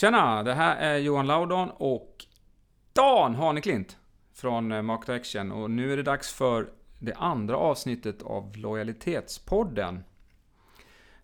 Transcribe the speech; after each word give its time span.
Tjena! 0.00 0.42
Det 0.42 0.54
här 0.54 0.76
är 0.76 0.98
Johan 0.98 1.26
Laudon 1.26 1.70
och 1.70 2.24
Dan 2.92 3.34
Haneklint 3.34 3.96
från 4.34 4.72
eh, 4.72 4.82
Market 4.82 5.08
Action. 5.08 5.52
Och 5.52 5.70
nu 5.70 5.92
är 5.92 5.96
det 5.96 6.02
dags 6.02 6.32
för 6.32 6.70
det 6.98 7.14
andra 7.14 7.56
avsnittet 7.56 8.22
av 8.22 8.56
Lojalitetspodden. 8.56 10.04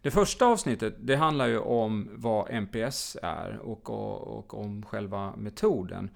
Det 0.03 0.11
första 0.11 0.47
avsnittet, 0.47 0.95
det 0.99 1.17
handlar 1.17 1.47
ju 1.47 1.59
om 1.59 2.09
vad 2.13 2.51
MPS 2.51 3.17
är 3.23 3.59
och, 3.59 3.91
och, 3.91 4.39
och 4.39 4.61
om 4.61 4.83
själva 4.83 5.37
metoden. 5.37 6.11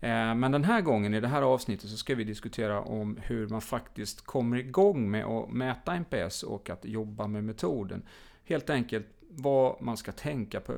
Eh, 0.00 0.34
men 0.34 0.52
den 0.52 0.64
här 0.64 0.80
gången 0.80 1.14
i 1.14 1.20
det 1.20 1.28
här 1.28 1.42
avsnittet 1.42 1.90
så 1.90 1.96
ska 1.96 2.14
vi 2.14 2.24
diskutera 2.24 2.80
om 2.80 3.18
hur 3.22 3.48
man 3.48 3.60
faktiskt 3.60 4.26
kommer 4.26 4.56
igång 4.56 5.10
med 5.10 5.24
att 5.24 5.50
mäta 5.50 5.94
NPS 5.94 6.42
och 6.42 6.70
att 6.70 6.84
jobba 6.84 7.26
med 7.26 7.44
metoden. 7.44 8.02
Helt 8.44 8.70
enkelt 8.70 9.06
vad 9.28 9.82
man 9.82 9.96
ska 9.96 10.12
tänka 10.12 10.60
på 10.60 10.72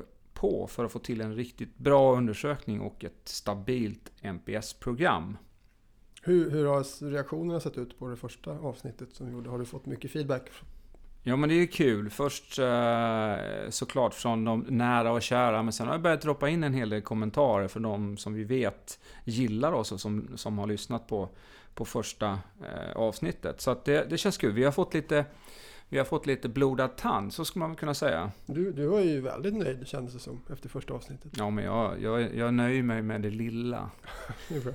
för 0.67 0.85
att 0.85 0.91
få 0.91 0.99
till 0.99 1.21
en 1.21 1.35
riktigt 1.35 1.77
bra 1.77 2.15
undersökning 2.15 2.81
och 2.81 3.03
ett 3.03 3.21
stabilt 3.23 4.11
NPS-program. 4.21 5.37
Hur, 6.21 6.51
hur 6.51 6.65
har 6.65 7.09
reaktionerna 7.11 7.59
sett 7.59 7.77
ut 7.77 7.99
på 7.99 8.07
det 8.07 8.15
första 8.15 8.51
avsnittet 8.51 9.13
som 9.13 9.25
vi 9.25 9.31
gjorde? 9.31 9.49
Har 9.49 9.59
du 9.59 9.65
fått 9.65 9.85
mycket 9.85 10.11
feedback 10.11 10.49
Ja 11.27 11.35
men 11.35 11.49
det 11.49 11.55
är 11.55 11.59
ju 11.59 11.67
kul. 11.67 12.09
Först 12.09 12.59
eh, 12.59 13.35
såklart 13.69 14.13
från 14.13 14.45
de 14.45 14.65
nära 14.67 15.11
och 15.11 15.21
kära. 15.21 15.63
Men 15.63 15.73
sen 15.73 15.87
har 15.87 15.93
jag 15.93 16.01
börjat 16.01 16.21
droppa 16.21 16.49
in 16.49 16.63
en 16.63 16.73
hel 16.73 16.89
del 16.89 17.01
kommentarer 17.01 17.67
för 17.67 17.79
de 17.79 18.17
som 18.17 18.33
vi 18.33 18.43
vet 18.43 18.99
gillar 19.23 19.71
oss 19.71 19.91
och 19.91 19.99
som, 19.99 20.27
som 20.35 20.57
har 20.57 20.67
lyssnat 20.67 21.07
på, 21.07 21.29
på 21.73 21.85
första 21.85 22.39
eh, 22.61 22.95
avsnittet. 22.95 23.61
Så 23.61 23.71
att 23.71 23.85
det, 23.85 24.09
det 24.09 24.17
känns 24.17 24.37
kul. 24.37 24.53
Vi 24.53 24.63
har 24.63 24.71
fått 24.71 24.93
lite 24.93 25.25
vi 25.89 25.97
har 25.97 26.05
fått 26.05 26.25
lite 26.25 26.49
blodad 26.49 26.95
tand, 26.95 27.33
så 27.33 27.45
skulle 27.45 27.65
man 27.65 27.75
kunna 27.75 27.93
säga. 27.93 28.31
Du, 28.45 28.71
du 28.71 28.87
var 28.87 28.99
ju 28.99 29.21
väldigt 29.21 29.53
nöjd 29.53 29.87
kändes 29.87 30.13
det 30.13 30.19
som 30.19 30.41
efter 30.51 30.69
första 30.69 30.93
avsnittet. 30.93 31.31
Ja, 31.37 31.49
men 31.49 31.63
jag, 31.63 32.01
jag, 32.01 32.35
jag 32.35 32.53
nöjer 32.53 32.83
mig 32.83 33.01
med 33.01 33.21
det 33.21 33.29
lilla. 33.29 33.89
det 34.49 34.55
är 34.55 34.61
bra. 34.61 34.73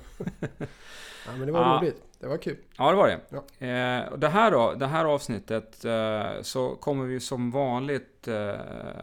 ja, 1.25 1.31
men 1.37 1.45
det 1.45 1.51
var 1.51 1.61
ja. 1.61 1.79
roligt. 1.81 2.03
Det 2.19 2.27
var 2.27 2.37
kul. 2.37 2.57
Ja, 2.77 2.89
det 2.89 2.97
var 2.97 3.07
det. 3.07 3.19
Ja. 3.29 3.67
Eh, 3.67 4.17
det 4.17 4.27
här 4.27 4.51
då, 4.51 4.73
det 4.73 4.87
här 4.87 5.05
avsnittet, 5.05 5.85
eh, 5.85 6.41
så 6.41 6.75
kommer 6.75 7.05
vi 7.05 7.19
som 7.19 7.51
vanligt 7.51 8.27
eh, 8.27 8.55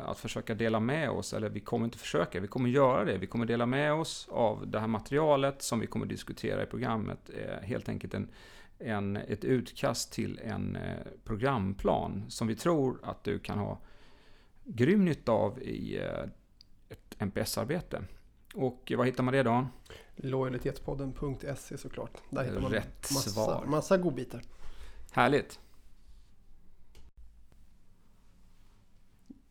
att 0.07 0.19
försöka 0.19 0.55
dela 0.55 0.81
med 0.81 1.11
oss, 1.11 1.33
eller 1.33 1.49
vi 1.49 1.61
kommer 1.61 1.85
inte 1.85 1.99
försöka, 1.99 2.41
vi 2.41 2.49
kommer 2.49 2.69
göra 2.69 3.05
det. 3.05 3.19
Vi 3.19 3.27
kommer 3.27 3.47
dela 3.47 3.67
med 3.67 3.93
oss 3.93 4.29
av 4.31 4.71
det 4.71 4.81
här 4.81 4.87
materialet 4.87 5.63
som 5.63 5.81
vi 5.81 5.87
kommer 5.87 6.07
diskutera 6.07 6.63
i 6.63 6.67
programmet. 6.67 7.31
Eh, 7.37 7.67
helt 7.67 7.89
enkelt 7.89 8.15
en 8.15 8.29
en, 8.81 9.17
ett 9.17 9.45
utkast 9.45 10.13
till 10.13 10.39
en 10.45 10.77
eh, 10.77 10.97
programplan 11.25 12.25
som 12.29 12.47
vi 12.47 12.57
tror 12.57 13.01
att 13.03 13.25
du 13.25 13.39
kan 13.39 13.59
ha 13.59 13.79
grym 14.65 15.05
nytta 15.05 15.33
av 15.33 15.63
i 15.63 15.99
eh, 15.99 16.25
ett 16.89 17.17
NPS-arbete. 17.19 18.03
Och 18.55 18.93
vad 18.97 19.07
hittar 19.07 19.23
man 19.23 19.35
det 19.35 19.43
då? 19.43 19.67
Lojalitetspodden.se 20.17 21.79
såklart. 21.79 22.19
Där 22.31 22.45
hittar 22.45 22.61
man 22.61 22.73
Rätt 22.73 23.11
massa, 23.13 23.31
svar. 23.31 23.65
massa 23.67 23.97
godbitar. 23.97 24.43
Härligt. 25.13 25.61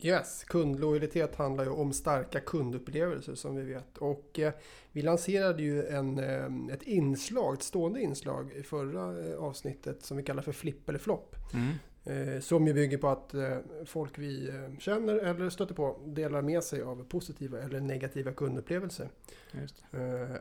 Yes, 0.02 0.44
kundlojalitet 0.44 1.36
handlar 1.36 1.64
ju 1.64 1.70
om 1.70 1.92
starka 1.92 2.40
kundupplevelser 2.40 3.34
som 3.34 3.56
vi 3.56 3.62
vet. 3.62 3.98
Och 3.98 4.38
eh, 4.38 4.52
vi 4.92 5.02
lanserade 5.02 5.62
ju 5.62 5.86
en, 5.86 6.18
eh, 6.18 6.74
ett 6.74 6.82
inslag, 6.82 7.54
ett 7.54 7.62
stående 7.62 8.00
inslag 8.00 8.52
i 8.52 8.62
förra 8.62 9.28
eh, 9.28 9.38
avsnittet 9.38 10.02
som 10.02 10.16
vi 10.16 10.22
kallar 10.22 10.42
för 10.42 10.52
flipp 10.52 10.88
eller 10.88 10.98
flopp. 10.98 11.36
Mm. 11.54 11.74
Eh, 12.04 12.40
som 12.40 12.66
ju 12.66 12.74
bygger 12.74 12.98
på 12.98 13.08
att 13.08 13.34
eh, 13.34 13.56
folk 13.84 14.18
vi 14.18 14.48
eh, 14.48 14.78
känner 14.78 15.14
eller 15.14 15.50
stöter 15.50 15.74
på 15.74 15.96
delar 16.04 16.42
med 16.42 16.62
sig 16.62 16.82
av 16.82 17.04
positiva 17.04 17.60
eller 17.60 17.80
negativa 17.80 18.32
kundupplevelser. 18.32 19.08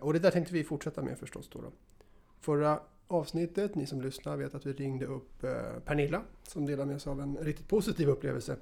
Och 0.02 0.14
det 0.14 0.20
där 0.20 0.32
tänkte 0.32 0.54
vi 0.54 0.64
fortsätta 0.64 1.02
med 1.02 1.20
förstås 1.20 1.50
då. 1.50 1.62
då. 1.62 1.72
Förra 2.40 2.80
avsnittet, 3.08 3.76
ni 3.76 3.86
som 3.86 4.02
lyssnar 4.02 4.38
vet 4.38 4.56
att 4.56 4.66
vi 4.66 4.74
ringde 4.74 5.06
upp 5.06 5.42
Pernilla 5.86 6.22
som 6.44 6.66
delar 6.66 6.86
med 6.86 7.02
sig 7.02 7.12
av 7.12 7.22
en 7.22 7.38
riktigt 7.38 7.68
positiv 7.68 8.10
upplevelse. 8.10 8.56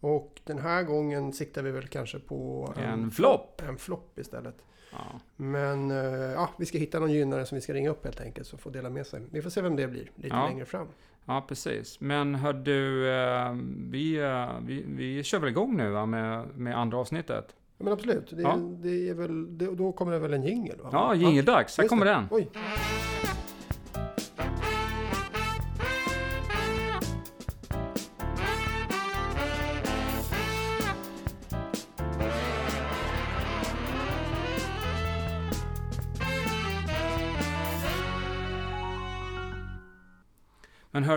Och 0.00 0.40
den 0.44 0.58
här 0.58 0.82
gången 0.82 1.32
siktar 1.32 1.62
vi 1.62 1.70
väl 1.70 1.88
kanske 1.88 2.18
på 2.18 2.72
en, 2.76 2.84
en 2.84 3.10
flopp. 3.10 3.62
En 3.68 3.76
flopp 3.76 4.18
istället. 4.18 4.56
Ja. 4.92 5.20
Men 5.36 5.90
eh, 5.90 5.96
ja, 6.32 6.50
vi 6.58 6.66
ska 6.66 6.78
hitta 6.78 6.98
någon 6.98 7.12
gynnare 7.12 7.46
som 7.46 7.56
vi 7.56 7.62
ska 7.62 7.72
ringa 7.72 7.90
upp 7.90 8.04
helt 8.04 8.20
enkelt 8.20 8.46
som 8.46 8.58
får 8.58 8.70
dela 8.70 8.90
med 8.90 9.06
sig. 9.06 9.22
Vi 9.30 9.42
får 9.42 9.50
se 9.50 9.60
vem 9.60 9.76
det 9.76 9.88
blir 9.88 10.10
lite 10.14 10.36
ja. 10.36 10.46
längre 10.48 10.64
fram. 10.64 10.86
Ja, 11.24 11.44
precis. 11.48 12.00
Men 12.00 12.34
hör 12.34 12.52
du, 12.52 13.10
eh, 13.10 13.56
vi, 13.90 14.16
eh, 14.16 14.48
vi, 14.62 14.84
vi 14.88 15.22
kör 15.22 15.38
väl 15.38 15.48
igång 15.48 15.76
nu 15.76 15.90
va, 15.90 16.06
med, 16.06 16.48
med 16.56 16.78
andra 16.78 16.98
avsnittet? 16.98 17.54
Ja, 17.78 17.84
men 17.84 17.92
absolut. 17.92 18.30
Det, 18.30 18.42
ja. 18.42 18.56
det 18.56 19.08
är 19.08 19.14
väl, 19.14 19.58
det, 19.58 19.74
då 19.74 19.92
kommer 19.92 20.12
det 20.12 20.18
väl 20.18 20.34
en 20.34 20.42
jingel? 20.42 20.78
Ja, 20.92 21.14
jingeldags. 21.14 21.78
Här 21.78 21.88
kommer 21.88 22.06
den. 22.06 22.28
Oj. 22.30 22.50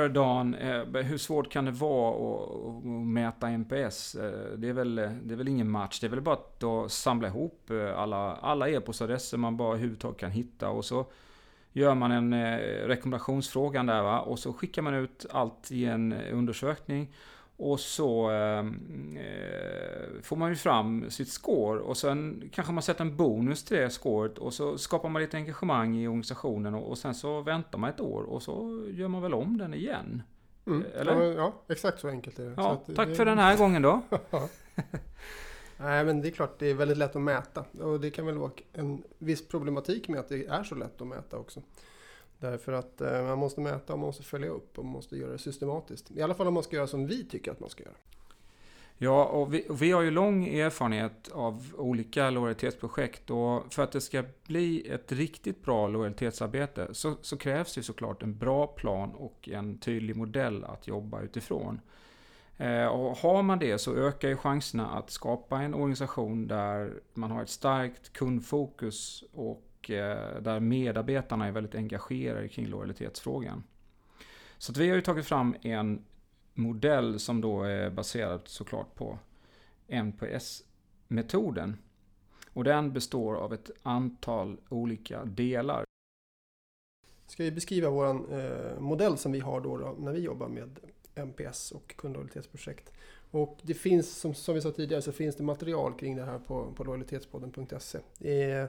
Men 0.03 0.13
Dan, 0.13 0.55
eh, 0.55 1.03
hur 1.03 1.17
svårt 1.17 1.51
kan 1.51 1.65
det 1.65 1.71
vara 1.71 2.15
att, 2.15 2.83
mäta 2.85 3.49
NPS? 3.49 4.15
Eh, 4.15 4.57
det 4.57 4.69
är, 4.69 4.73
väl, 4.73 4.95
det 4.95 5.33
är 5.33 5.35
väl 5.35 5.47
ingen 5.47 5.71
match, 5.71 5.99
det 5.99 6.07
är 6.07 6.09
väl 6.09 6.21
bara 6.21 6.37
att 6.85 6.91
samla 6.91 7.27
ihop 7.27 7.69
eh, 7.69 7.99
alla, 7.99 8.35
alla 8.35 8.69
e-postadresser 8.69 9.37
man 9.37 9.57
bara 9.57 9.69
överhuvudtaget 9.69 10.19
kan 10.19 10.31
hitta 10.31 10.69
och 10.69 10.85
så 10.85 11.05
gör 11.71 11.95
man 11.95 12.11
en 12.11 12.57
rekommendationsfråga 12.87 13.83
där 13.83 14.01
va? 14.01 14.19
och 14.19 14.39
så 14.39 14.53
skickar 14.53 14.81
man 14.81 14.93
ut 14.93 15.25
allt 15.31 15.71
i 15.71 15.85
en 15.85 16.13
undersökning. 16.13 17.13
Och 17.63 17.79
så 17.79 18.29
ehm, 18.29 19.17
eh, 19.17 20.21
får 20.21 20.35
man 20.35 20.49
ju 20.49 20.55
fram 20.55 21.09
sitt 21.09 21.29
score 21.29 21.79
och 21.79 21.97
sen 21.97 22.49
kanske 22.53 22.73
man 22.73 22.83
sätter 22.83 23.01
en 23.01 23.17
bonus 23.17 23.63
till 23.63 23.77
det 23.77 23.89
scoret 23.89 24.37
och 24.37 24.53
så 24.53 24.77
skapar 24.77 25.09
man 25.09 25.21
lite 25.21 25.37
engagemang 25.37 25.97
i 25.97 26.07
organisationen 26.07 26.75
och, 26.75 26.89
och 26.89 26.97
sen 26.97 27.15
så 27.15 27.41
väntar 27.41 27.77
man 27.77 27.89
ett 27.89 27.99
år 27.99 28.23
och 28.23 28.43
så 28.43 28.85
gör 28.89 29.07
man 29.07 29.21
väl 29.21 29.33
om 29.33 29.57
den 29.57 29.73
igen. 29.73 30.23
Mm. 30.67 30.85
Eller? 30.95 31.21
Ja, 31.21 31.33
ja, 31.33 31.53
exakt 31.69 31.99
så 31.99 32.07
enkelt 32.07 32.39
är 32.39 32.45
det. 32.45 32.53
Ja, 32.57 32.83
tack 32.95 33.07
det... 33.07 33.15
för 33.15 33.25
den 33.25 33.37
här 33.37 33.57
gången 33.57 33.81
då. 33.81 34.01
Nej, 35.77 36.05
men 36.05 36.21
det 36.21 36.27
är 36.27 36.31
klart, 36.31 36.59
det 36.59 36.67
är 36.67 36.73
väldigt 36.73 36.97
lätt 36.97 37.15
att 37.15 37.21
mäta. 37.21 37.65
Och 37.79 37.99
det 37.99 38.11
kan 38.11 38.25
väl 38.25 38.37
vara 38.37 38.51
en 38.73 39.03
viss 39.17 39.47
problematik 39.47 40.07
med 40.07 40.19
att 40.19 40.29
det 40.29 40.45
är 40.45 40.63
så 40.63 40.75
lätt 40.75 41.01
att 41.01 41.07
mäta 41.07 41.37
också. 41.37 41.61
Därför 42.43 42.73
att 42.73 43.01
eh, 43.01 43.23
man 43.23 43.37
måste 43.37 43.61
mäta 43.61 43.93
och 43.93 43.99
man 43.99 44.05
måste 44.05 44.23
följa 44.23 44.49
upp 44.49 44.77
och 44.77 44.85
man 44.85 44.93
måste 44.93 45.17
göra 45.17 45.31
det 45.31 45.37
systematiskt. 45.37 46.11
I 46.11 46.21
alla 46.21 46.33
fall 46.33 46.47
om 46.47 46.53
man 46.53 46.63
ska 46.63 46.75
göra 46.75 46.87
som 46.87 47.07
vi 47.07 47.25
tycker 47.25 47.51
att 47.51 47.59
man 47.59 47.69
ska 47.69 47.83
göra. 47.83 47.95
Ja, 48.97 49.25
och 49.25 49.53
vi, 49.53 49.65
och 49.69 49.81
vi 49.81 49.91
har 49.91 50.01
ju 50.01 50.11
lång 50.11 50.47
erfarenhet 50.47 51.29
av 51.31 51.73
olika 51.77 52.29
lojalitetsprojekt 52.29 53.29
och 53.29 53.73
för 53.73 53.83
att 53.83 53.91
det 53.91 54.01
ska 54.01 54.23
bli 54.47 54.89
ett 54.89 55.11
riktigt 55.11 55.63
bra 55.63 55.87
lojalitetsarbete 55.87 56.87
så, 56.91 57.15
så 57.21 57.37
krävs 57.37 57.75
det 57.75 57.83
såklart 57.83 58.23
en 58.23 58.37
bra 58.37 58.67
plan 58.67 59.11
och 59.11 59.49
en 59.49 59.77
tydlig 59.77 60.15
modell 60.15 60.63
att 60.63 60.87
jobba 60.87 61.21
utifrån. 61.21 61.81
Eh, 62.57 62.85
och 62.85 63.17
har 63.17 63.43
man 63.43 63.59
det 63.59 63.77
så 63.77 63.95
ökar 63.95 64.29
ju 64.29 64.37
chanserna 64.37 64.89
att 64.89 65.09
skapa 65.09 65.61
en 65.61 65.73
organisation 65.73 66.47
där 66.47 66.93
man 67.13 67.31
har 67.31 67.43
ett 67.43 67.49
starkt 67.49 68.13
kundfokus 68.13 69.23
och 69.33 69.69
och 69.83 69.91
eh, 69.91 70.41
där 70.41 70.59
medarbetarna 70.59 71.47
är 71.47 71.51
väldigt 71.51 71.75
engagerade 71.75 72.47
kring 72.47 72.67
lojalitetsfrågan. 72.67 73.63
Så 74.57 74.71
att 74.71 74.77
vi 74.77 74.89
har 74.89 74.95
ju 74.95 75.01
tagit 75.01 75.25
fram 75.25 75.55
en 75.61 76.05
modell 76.53 77.19
som 77.19 77.41
då 77.41 77.63
är 77.63 77.89
baserad 77.89 78.41
såklart 78.45 78.95
på 78.95 79.19
NPS-metoden. 79.87 81.77
Och 82.53 82.63
den 82.63 82.93
består 82.93 83.35
av 83.35 83.53
ett 83.53 83.71
antal 83.83 84.57
olika 84.69 85.25
delar. 85.25 85.85
Ska 87.27 87.43
vi 87.43 87.51
beskriva 87.51 87.89
vår 87.89 88.39
eh, 88.39 88.79
modell 88.79 89.17
som 89.17 89.31
vi 89.31 89.39
har 89.39 89.61
då, 89.61 89.77
då, 89.77 89.95
när 89.99 90.11
vi 90.11 90.19
jobbar 90.19 90.47
med 90.47 90.79
NPS 91.15 91.71
och 91.71 91.95
kundlojalitetsprojekt. 91.97 92.91
Och 93.31 93.59
det 93.61 93.73
finns, 93.73 94.17
som, 94.17 94.33
som 94.33 94.55
vi 94.55 94.61
sa 94.61 94.71
tidigare, 94.71 95.01
så 95.01 95.11
finns 95.11 95.35
det 95.35 95.43
material 95.43 95.93
kring 95.93 96.15
det 96.15 96.23
här 96.23 96.39
på, 96.39 96.73
på 96.75 96.83
lojalitetspodden.se 96.83 98.67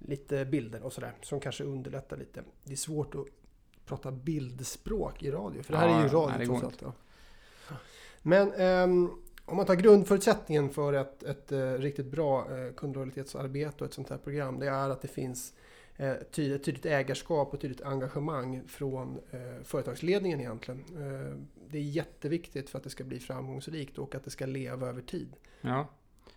lite 0.00 0.44
bilder 0.44 0.82
och 0.82 0.92
sådär 0.92 1.12
som 1.22 1.40
kanske 1.40 1.64
underlättar 1.64 2.16
lite. 2.16 2.42
Det 2.64 2.72
är 2.72 2.76
svårt 2.76 3.14
att 3.14 3.26
prata 3.86 4.10
bildspråk 4.10 5.22
i 5.22 5.30
radio 5.30 5.62
för 5.62 5.72
det 5.72 5.78
här 5.78 5.88
ja, 5.88 5.98
är 5.98 6.02
ju 6.02 6.08
radio 6.08 6.46
trots 6.46 6.64
allt. 6.64 6.82
Ja. 6.82 6.92
Men 8.22 8.52
um, 8.52 9.22
om 9.44 9.56
man 9.56 9.66
tar 9.66 9.74
grundförutsättningen 9.74 10.70
för 10.70 10.92
ett, 10.92 11.22
ett 11.22 11.52
uh, 11.52 11.72
riktigt 11.72 12.06
bra 12.06 12.48
uh, 12.50 12.72
kundlojalitetsarbete 12.72 13.84
och 13.84 13.86
ett 13.86 13.94
sånt 13.94 14.10
här 14.10 14.18
program 14.18 14.58
det 14.58 14.68
är 14.68 14.90
att 14.90 15.02
det 15.02 15.08
finns 15.08 15.54
uh, 16.00 16.14
tydligt, 16.30 16.64
tydligt 16.64 16.86
ägarskap 16.86 17.54
och 17.54 17.60
tydligt 17.60 17.82
engagemang 17.82 18.62
från 18.68 19.20
uh, 19.34 19.62
företagsledningen 19.64 20.40
egentligen. 20.40 20.84
Uh, 20.96 21.36
det 21.68 21.78
är 21.78 21.82
jätteviktigt 21.82 22.70
för 22.70 22.78
att 22.78 22.84
det 22.84 22.90
ska 22.90 23.04
bli 23.04 23.18
framgångsrikt 23.18 23.98
och 23.98 24.14
att 24.14 24.24
det 24.24 24.30
ska 24.30 24.46
leva 24.46 24.88
över 24.88 25.02
tid. 25.02 25.36
Ja. 25.60 25.88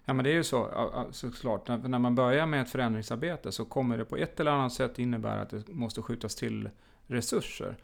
Ja 0.05 0.13
men 0.13 0.23
det 0.23 0.31
är 0.31 0.35
ju 0.35 0.43
så 0.43 0.89
såklart. 1.11 1.67
När 1.67 1.99
man 1.99 2.15
börjar 2.15 2.45
med 2.45 2.61
ett 2.61 2.69
förändringsarbete 2.69 3.51
så 3.51 3.65
kommer 3.65 3.97
det 3.97 4.05
på 4.05 4.17
ett 4.17 4.39
eller 4.39 4.51
annat 4.51 4.73
sätt 4.73 4.99
innebära 4.99 5.41
att 5.41 5.49
det 5.49 5.67
måste 5.67 6.01
skjutas 6.01 6.35
till 6.35 6.69
resurser. 7.07 7.77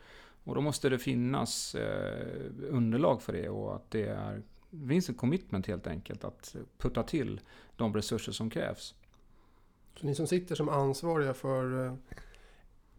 Och 0.44 0.56
då 0.56 0.62
måste 0.62 0.90
det 0.90 1.00
finnas 1.00 1.76
eh, 1.76 2.52
underlag 2.70 3.22
för 3.22 3.34
det 3.34 3.50
och 3.50 3.76
att 3.76 3.92
det 3.92 4.08
är, 4.08 4.42
det 4.70 4.88
finns 4.88 5.10
ett 5.10 5.18
commitment 5.18 5.68
helt 5.68 5.88
enkelt 5.88 6.24
att 6.24 6.56
putta 6.78 7.04
till 7.04 7.42
de 7.76 7.96
resurser 7.96 8.32
som 8.32 8.50
krävs. 8.50 8.96
Så 10.00 10.06
ni 10.06 10.16
som 10.16 10.28
sitter 10.28 10.56
som 10.56 10.70
ansvariga 10.70 11.34
för 11.34 11.86
eh, 11.86 11.94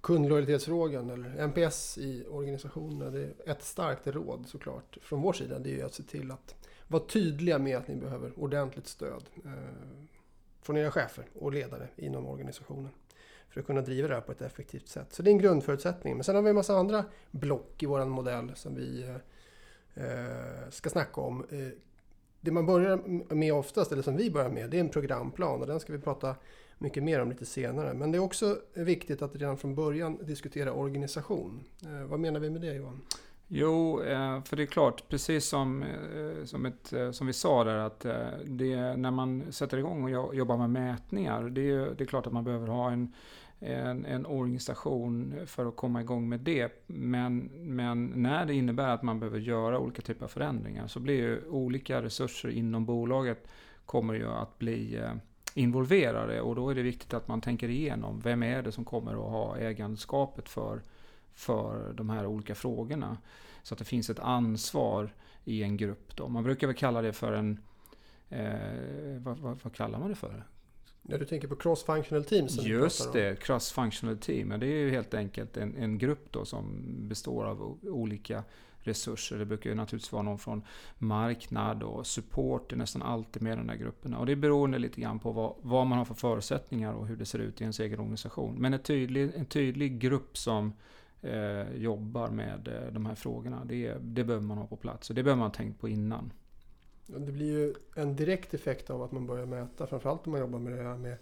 kundlojalitetsfrågan 0.01 1.11
eller 1.11 1.47
NPS 1.47 1.99
i 1.99 2.25
organisationen. 2.27 3.13
Det 3.13 3.21
är 3.21 3.51
ett 3.51 3.63
starkt 3.63 4.07
råd 4.07 4.45
såklart 4.49 4.99
från 5.03 5.23
vår 5.23 5.33
sida. 5.33 5.59
Det 5.59 5.81
är 5.81 5.85
att 5.85 5.95
se 5.95 6.03
till 6.03 6.31
att 6.31 6.67
var 6.91 7.01
tydliga 7.01 7.59
med 7.59 7.77
att 7.77 7.89
ni 7.89 7.97
behöver 7.97 8.33
ordentligt 8.37 8.87
stöd 8.87 9.23
eh, 9.45 9.51
från 10.63 10.77
era 10.77 10.91
chefer 10.91 11.25
och 11.39 11.53
ledare 11.53 11.89
inom 11.97 12.27
organisationen 12.27 12.91
för 13.49 13.61
att 13.61 13.67
kunna 13.67 13.81
driva 13.81 14.09
det 14.09 14.15
här 14.15 14.21
på 14.21 14.33
ett 14.33 14.43
effektivt 14.43 14.89
sätt. 14.89 15.13
Så 15.13 15.23
det 15.23 15.31
är 15.31 15.33
en 15.33 15.39
grundförutsättning. 15.39 16.15
Men 16.15 16.25
sen 16.25 16.35
har 16.35 16.43
vi 16.43 16.49
en 16.49 16.57
massa 16.57 16.77
andra 16.77 17.05
block 17.31 17.83
i 17.83 17.87
vår 17.87 18.05
modell 18.05 18.53
som 18.55 18.75
vi 18.75 19.03
eh, 19.03 20.05
eh, 20.05 20.71
ska 20.71 20.91
snacka 20.91 21.21
om. 21.21 21.45
Eh, 21.51 21.69
det 22.41 22.51
man 22.51 22.67
börjar 22.67 22.97
med 23.35 23.55
oftast, 23.55 23.93
eller 23.93 24.03
som 24.03 24.17
vi 24.17 24.31
börjar 24.31 24.49
med, 24.49 24.71
det 24.71 24.77
är 24.77 24.81
en 24.81 24.89
programplan 24.89 25.61
och 25.61 25.67
den 25.67 25.81
ska 25.81 25.93
vi 25.93 25.99
prata 25.99 26.35
mycket 26.79 27.03
mer 27.03 27.21
om 27.21 27.31
lite 27.31 27.47
senare. 27.47 27.95
Men 27.95 28.13
det 28.13 28.19
är 28.19 28.23
också 28.23 28.59
viktigt 28.75 29.23
att 29.23 29.37
redan 29.37 29.59
från 29.59 29.75
början 29.75 30.19
diskutera 30.23 30.73
organisation. 30.73 31.65
Eh, 31.85 32.05
vad 32.05 32.21
menar 32.21 32.41
vi 32.41 32.51
med 32.51 32.61
det 32.61 32.75
Johan? 32.75 33.01
Jo, 33.53 34.03
eh, 34.03 34.43
för 34.43 34.57
det 34.57 34.63
är 34.63 34.67
klart, 34.67 35.09
precis 35.09 35.45
som, 35.45 35.83
eh, 35.83 36.45
som, 36.45 36.67
ett, 36.67 36.93
eh, 36.93 37.11
som 37.11 37.27
vi 37.27 37.33
sa 37.33 37.65
där, 37.65 37.77
att 37.77 38.01
det, 38.45 38.97
när 38.97 39.11
man 39.11 39.53
sätter 39.53 39.79
igång 39.79 40.15
och 40.15 40.35
jobbar 40.35 40.57
med 40.57 40.71
mätningar, 40.71 41.43
det 41.43 41.71
är, 41.71 41.95
det 41.99 42.05
är 42.05 42.07
klart 42.07 42.27
att 42.27 42.33
man 42.33 42.45
behöver 42.45 42.67
ha 42.67 42.91
en, 42.91 43.15
en, 43.59 44.05
en, 44.05 44.27
organisation 44.27 45.35
för 45.47 45.67
att 45.67 45.77
komma 45.77 46.01
igång 46.01 46.29
med 46.29 46.41
det. 46.41 46.85
Men, 46.87 47.51
men 47.59 48.07
när 48.07 48.47
det 48.47 48.55
innebär 48.55 48.89
att 48.89 49.03
man 49.03 49.21
behöver 49.21 49.39
göra 49.39 49.79
olika 49.79 50.03
typer 50.03 50.25
av 50.25 50.29
förändringar 50.29 50.87
så 50.87 51.01
blir 51.01 51.15
ju 51.15 51.49
olika 51.49 52.03
resurser 52.03 52.49
inom 52.49 52.85
bolaget 52.85 53.49
kommer 53.87 54.15
ju 54.15 54.29
att 54.29 54.59
bli 54.59 55.03
involverade 55.55 56.41
och 56.41 56.55
då 56.55 56.71
är 56.71 56.75
det 56.75 56.83
viktigt 56.83 57.15
att 57.15 57.29
man 57.29 57.41
tänker 57.41 57.69
igenom 57.69 58.21
vem 58.21 58.43
är 58.43 58.63
det 58.63 58.73
som 58.73 58.85
kommer 58.85 59.13
att 59.13 59.31
ha 59.31 59.59
ägandeskapet 59.59 60.49
för, 60.49 60.83
för 61.35 61.93
de 61.93 62.11
här 62.11 62.27
olika 62.27 62.55
frågorna. 62.55 63.19
Så 63.63 63.75
att 63.75 63.79
det 63.79 63.85
finns 63.85 64.11
ett 64.11 64.19
ansvar 64.19 65.15
i 65.45 65.63
en 65.63 65.77
grupp. 65.77 66.17
Då. 66.17 66.29
Man 66.29 66.45
brukar 66.45 66.67
väl 66.67 66.77
kalla 66.77 67.03
det 67.03 67.13
för 67.13 67.33
en... 67.33 67.59
Eh, 68.29 69.19
vad, 69.19 69.39
vad, 69.39 69.61
vad, 69.63 69.75
kallar 69.75 69.99
man 69.99 70.09
det 70.09 70.15
för? 70.15 70.45
Ja, 71.03 71.19
du 71.19 71.25
tänker 71.25 71.49
på 71.49 71.55
cross-functional 71.55 72.25
team? 72.25 72.47
Just 72.47 73.13
det, 73.13 73.43
cross-functional 73.43 74.19
team. 74.19 74.49
Det 74.49 74.67
är 74.67 74.79
ju 74.79 74.91
helt 74.91 75.15
enkelt 75.15 75.57
en, 75.57 75.77
en 75.77 75.99
grupp 75.99 76.33
då 76.33 76.45
som 76.45 76.85
består 77.09 77.45
av 77.45 77.79
olika 77.83 78.45
resurser. 78.83 79.39
Det 79.39 79.45
brukar 79.45 79.71
ju 79.71 79.77
naturligtvis 79.77 80.13
vara 80.13 80.23
någon 80.23 80.39
från 80.39 80.63
marknad 80.99 81.83
och 81.83 82.07
support 82.07 82.73
är 82.73 82.77
nästan 82.77 83.03
alltid 83.03 83.43
med 83.43 83.53
i 83.53 83.57
de 83.57 83.67
där 83.67 83.75
grupperna. 83.75 84.19
Och 84.19 84.27
det 84.27 84.33
är 84.33 84.37
beroende 84.37 84.79
lite 84.79 85.01
grann 85.01 85.19
på 85.19 85.33
vad, 85.33 85.55
vad 85.63 85.87
man 85.87 85.99
har 85.99 86.05
för 86.05 86.15
förutsättningar 86.15 86.93
och 86.93 87.07
hur 87.07 87.17
det 87.17 87.27
ser 87.27 87.39
ut 87.39 87.61
i 87.61 87.65
ens 87.65 87.81
egen 87.81 88.01
organisation. 88.01 88.55
Men 88.59 88.75
en 88.75 88.83
tydlig, 88.83 89.33
en 89.35 89.47
tydlig 89.47 89.99
grupp 89.99 90.39
som 90.39 90.73
eh, 91.23 91.75
jobbar 91.75 92.29
med 92.29 92.69
eh, 92.69 92.93
de 92.93 93.07
här 93.07 93.15
frågorna, 93.15 93.65
det, 93.65 93.95
det 94.01 94.25
behöver 94.25 94.47
man 94.47 94.59
ha 94.59 94.67
på 94.67 94.77
plats. 94.77 95.11
Och 95.11 95.17
det 95.17 95.23
behöver 95.23 95.39
man 95.39 95.51
ha 95.51 95.55
tänkt 95.55 95.81
på 95.81 95.89
innan. 95.89 96.33
Det 97.07 97.33
blir 97.33 97.53
ju 97.53 97.75
en 97.97 98.17
direkt 98.17 98.55
effekt 98.55 98.91
av 98.91 99.03
att 99.03 99.13
man 99.13 99.27
börjar 99.27 99.47
mäta, 99.47 99.87
framförallt 99.87 100.27
om 100.27 100.33
man 100.33 100.41
jobbar 100.41 100.59
med 100.59 100.73
det 100.73 100.83
här 100.83 100.97
med 100.97 101.17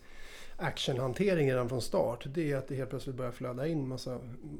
actionhantering 0.61 1.51
redan 1.51 1.69
från 1.69 1.83
start. 1.83 2.27
Det 2.35 2.53
är 2.53 2.57
att 2.57 2.69
det 2.69 2.75
helt 2.75 2.91
plötsligt 2.91 3.17
börjar 3.17 3.33
flöda 3.33 3.67
in 3.67 3.89
massa, 3.89 4.19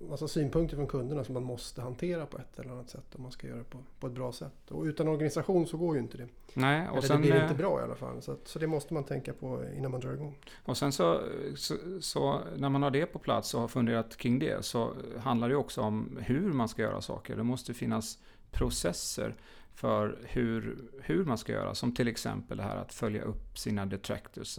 massa 0.09 0.29
synpunkter 0.29 0.77
från 0.77 0.87
kunderna 0.87 1.25
som 1.25 1.35
man 1.35 1.43
måste 1.43 1.83
hantera 1.83 2.27
på 2.27 2.39
ett 2.39 2.59
eller 2.59 2.71
annat 2.71 2.91
sätt 2.91 3.15
om 3.15 3.23
man 3.23 3.33
ska 3.33 3.47
göra 3.47 3.59
det 3.59 3.65
på, 3.65 3.79
på 4.01 4.07
ett 4.07 4.13
bra 4.13 4.33
sätt. 4.33 4.71
Och 4.71 4.85
utan 4.85 5.09
organisation 5.09 5.67
så 5.67 5.77
går 5.77 5.97
ju 5.97 6.03
inte 6.03 6.17
det. 6.19 6.29
Nej, 6.55 6.89
och 6.89 6.97
eller 6.97 7.07
sen, 7.07 7.23
det 7.23 7.31
blir 7.31 7.43
inte 7.43 7.55
bra 7.55 7.81
i 7.81 7.83
alla 7.83 7.95
fall. 7.95 8.23
Så, 8.23 8.37
så 8.45 8.59
det 8.59 8.67
måste 8.67 8.95
man 8.95 9.05
tänka 9.05 9.33
på 9.33 9.65
innan 9.77 9.91
man 9.91 10.01
drar 10.01 10.13
igång. 10.13 10.39
Och 10.65 10.77
sen 10.77 10.93
så, 10.93 11.21
så, 11.57 11.75
så, 12.01 12.41
när 12.57 12.69
man 12.69 12.83
har 12.83 12.91
det 12.91 13.07
på 13.07 13.19
plats 13.19 13.55
och 13.55 13.61
har 13.61 13.69
funderat 13.69 14.17
kring 14.17 14.39
det 14.39 14.65
så 14.65 14.93
handlar 15.19 15.49
det 15.49 15.57
också 15.57 15.81
om 15.81 16.19
hur 16.21 16.53
man 16.53 16.69
ska 16.69 16.83
göra 16.83 17.01
saker. 17.01 17.37
Det 17.37 17.43
måste 17.43 17.75
finnas 17.75 18.19
processer 18.51 19.35
för 19.75 20.19
hur, 20.23 20.79
hur 21.03 21.25
man 21.25 21.39
ska 21.39 21.53
göra. 21.53 21.75
Som 21.75 21.95
till 21.95 22.09
exempel 22.09 22.57
det 22.57 22.63
här 22.63 22.77
att 22.77 22.93
följa 22.93 23.23
upp 23.23 23.59
sina 23.59 23.87
detractors. 23.87 24.59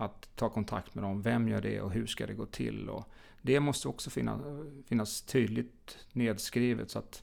Att 0.00 0.28
ta 0.36 0.48
kontakt 0.48 0.94
med 0.94 1.04
dem. 1.04 1.22
Vem 1.22 1.48
gör 1.48 1.60
det 1.60 1.80
och 1.80 1.90
hur 1.90 2.06
ska 2.06 2.26
det 2.26 2.34
gå 2.34 2.46
till? 2.46 2.88
Och 2.88 3.04
det 3.42 3.60
måste 3.60 3.88
också 3.88 4.10
finnas, 4.10 4.40
finnas 4.86 5.22
tydligt 5.22 5.98
nedskrivet 6.12 6.90
så 6.90 6.98
att, 6.98 7.22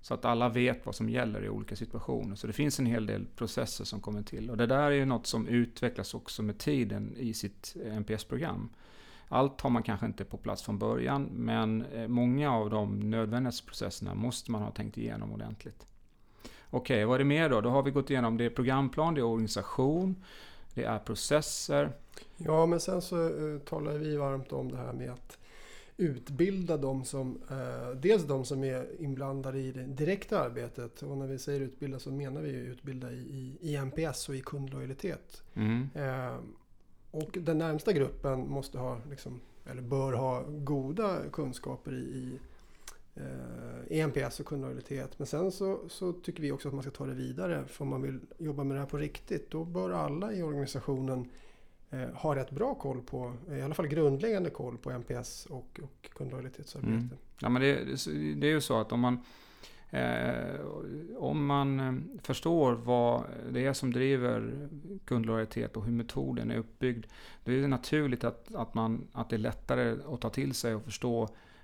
så 0.00 0.14
att 0.14 0.24
alla 0.24 0.48
vet 0.48 0.86
vad 0.86 0.94
som 0.94 1.08
gäller 1.08 1.44
i 1.44 1.48
olika 1.48 1.76
situationer. 1.76 2.36
Så 2.36 2.46
det 2.46 2.52
finns 2.52 2.78
en 2.78 2.86
hel 2.86 3.06
del 3.06 3.26
processer 3.26 3.84
som 3.84 4.00
kommer 4.00 4.22
till. 4.22 4.50
Och 4.50 4.56
det 4.56 4.66
där 4.66 4.82
är 4.82 4.90
ju 4.90 5.04
något 5.04 5.26
som 5.26 5.48
utvecklas 5.48 6.14
också 6.14 6.42
med 6.42 6.58
tiden 6.58 7.14
i 7.16 7.34
sitt 7.34 7.76
eh, 7.84 7.96
NPS-program. 7.96 8.70
Allt 9.28 9.60
har 9.60 9.70
man 9.70 9.82
kanske 9.82 10.06
inte 10.06 10.24
på 10.24 10.36
plats 10.36 10.62
från 10.62 10.78
början, 10.78 11.22
men 11.32 11.82
eh, 11.82 12.08
många 12.08 12.52
av 12.52 12.70
de 12.70 13.10
nödvändiga 13.10 13.52
processerna 13.66 14.14
måste 14.14 14.50
man 14.50 14.62
ha 14.62 14.70
tänkt 14.70 14.98
igenom 14.98 15.32
ordentligt. 15.32 15.86
Okej, 16.70 16.96
okay, 16.96 17.04
vad 17.04 17.14
är 17.14 17.18
det 17.18 17.24
mer 17.24 17.50
då? 17.50 17.60
Då 17.60 17.70
har 17.70 17.82
vi 17.82 17.90
gått 17.90 18.10
igenom 18.10 18.36
det 18.36 18.44
är 18.44 18.50
programplan, 18.50 19.14
det 19.14 19.20
är 19.20 19.24
organisation, 19.24 20.24
det 20.74 20.84
är 20.84 20.98
processer. 20.98 21.92
Ja, 22.36 22.66
men 22.66 22.80
sen 22.80 23.02
så 23.02 23.16
uh, 23.16 23.58
talar 23.58 23.92
vi 23.92 24.16
varmt 24.16 24.52
om 24.52 24.70
det 24.70 24.76
här 24.76 24.92
med 24.92 25.10
att 25.10 25.38
utbilda 25.96 26.76
de 26.76 27.04
som, 27.04 27.38
uh, 27.50 28.00
dels 28.00 28.24
de 28.24 28.44
som 28.44 28.64
är 28.64 29.02
inblandade 29.02 29.58
i 29.58 29.72
det 29.72 29.82
direkta 29.82 30.40
arbetet. 30.40 31.02
Och 31.02 31.18
när 31.18 31.26
vi 31.26 31.38
säger 31.38 31.60
utbilda 31.60 31.98
så 31.98 32.10
menar 32.10 32.42
vi 32.42 32.50
utbilda 32.50 33.12
i, 33.12 33.16
i, 33.16 33.58
i 33.60 33.76
NPS 33.76 34.28
och 34.28 34.34
i 34.34 34.40
kundlojalitet. 34.40 35.42
Mm. 35.54 35.88
Uh, 35.96 36.40
och 37.10 37.38
den 37.40 37.58
närmsta 37.58 37.92
gruppen 37.92 38.48
måste 38.48 38.78
ha, 38.78 39.00
liksom, 39.10 39.40
eller 39.70 39.82
bör 39.82 40.12
ha 40.12 40.44
goda 40.48 41.16
kunskaper 41.32 41.92
i, 41.92 41.96
i 41.96 42.38
eh, 44.00 44.30
och 44.40 44.46
kundlojalitet. 44.46 45.18
Men 45.18 45.26
sen 45.26 45.52
så, 45.52 45.80
så, 45.88 46.12
tycker 46.12 46.42
vi 46.42 46.52
också 46.52 46.68
att 46.68 46.74
man 46.74 46.82
ska 46.82 46.90
ta 46.90 47.06
det 47.06 47.14
vidare. 47.14 47.64
För 47.66 47.84
om 47.84 47.88
man 47.88 48.02
vill 48.02 48.20
jobba 48.38 48.64
med 48.64 48.76
det 48.76 48.80
här 48.80 48.86
på 48.86 48.96
riktigt 48.96 49.50
då 49.50 49.64
bör 49.64 49.90
alla 49.90 50.32
i 50.32 50.42
organisationen 50.42 51.30
eh, 51.90 52.30
rätt 52.34 52.50
bra 52.50 52.74
koll 52.74 53.02
på, 53.02 53.32
eh, 53.50 53.58
i 53.58 53.62
alla 53.62 53.74
fall 53.74 53.86
grundläggande 53.86 54.50
koll 54.50 54.78
på 54.78 54.90
NPS 54.90 55.46
och, 55.46 55.80
och 55.82 56.10
kundlojalitetsarbete. 56.12 56.92
Mm. 56.92 57.10
Ja, 57.40 57.48
men 57.48 57.62
det, 57.62 57.74
det, 58.40 58.46
är 58.46 58.52
ju 58.52 58.60
så 58.60 58.80
att 58.80 58.92
om 58.92 59.00
man 59.00 59.24
Eh, 59.92 60.60
om 61.16 61.46
man 61.46 61.80
eh, 61.80 62.20
förstår 62.22 62.72
vad 62.72 63.24
det 63.52 63.66
är 63.66 63.72
som 63.72 63.92
driver 63.92 64.68
kundlojalitet 65.04 65.76
och 65.76 65.84
hur 65.84 65.92
metoden 65.92 66.50
är 66.50 66.56
uppbyggd, 66.56 67.06
då 67.44 67.52
är 67.52 67.56
det 67.56 67.68
naturligt 67.68 68.24
att, 68.24 68.54
att, 68.54 68.74
man, 68.74 69.08
att 69.12 69.30
det 69.30 69.36
är 69.36 69.38
lättare 69.38 69.96
att 70.14 70.20
ta 70.20 70.30
till 70.30 70.54
sig 70.54 70.74
och 70.74 70.84
förstå 70.84 71.22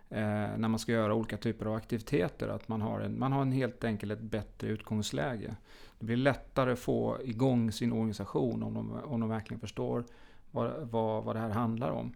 eh, 0.08 0.48
när 0.56 0.68
man 0.68 0.78
ska 0.78 0.92
göra 0.92 1.14
olika 1.14 1.36
typer 1.36 1.66
av 1.66 1.74
aktiviteter. 1.74 2.48
Att 2.48 2.68
man 2.68 2.80
har, 2.80 3.00
en, 3.00 3.18
man 3.18 3.32
har 3.32 3.42
en 3.42 3.52
helt 3.52 3.84
enkelt 3.84 4.12
ett 4.12 4.20
bättre 4.20 4.68
utgångsläge. 4.68 5.56
Det 5.98 6.04
blir 6.04 6.16
lättare 6.16 6.72
att 6.72 6.78
få 6.78 7.18
igång 7.24 7.72
sin 7.72 7.92
organisation 7.92 8.62
om 8.62 8.74
de, 8.74 8.92
om 9.04 9.20
de 9.20 9.28
verkligen 9.28 9.60
förstår 9.60 10.04
vad, 10.50 10.88
vad, 10.90 11.24
vad 11.24 11.36
det 11.36 11.40
här 11.40 11.50
handlar 11.50 11.90
om. 11.90 12.12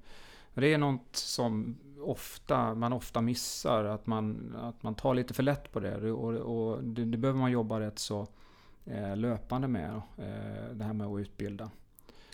Det 0.55 0.75
är 0.75 0.79
något 0.79 1.17
som 1.17 1.77
ofta, 2.01 2.75
man 2.75 2.93
ofta 2.93 3.21
missar, 3.21 3.85
att 3.85 4.07
man, 4.07 4.57
att 4.61 4.83
man 4.83 4.95
tar 4.95 5.15
lite 5.15 5.35
för 5.35 5.43
lätt 5.43 5.73
på 5.73 5.81
det. 5.81 6.13
Och, 6.13 6.35
och 6.35 6.85
det, 6.85 7.05
det 7.05 7.19
behöver 7.19 7.41
man 7.41 7.51
jobba 7.53 7.81
rätt 7.81 7.99
så 7.99 8.27
eh, 8.87 9.17
löpande 9.17 9.69
med, 9.69 9.95
eh, 10.17 10.75
det 10.75 10.85
här 10.85 10.93
med 10.93 11.07
att 11.07 11.21
utbilda. 11.21 11.71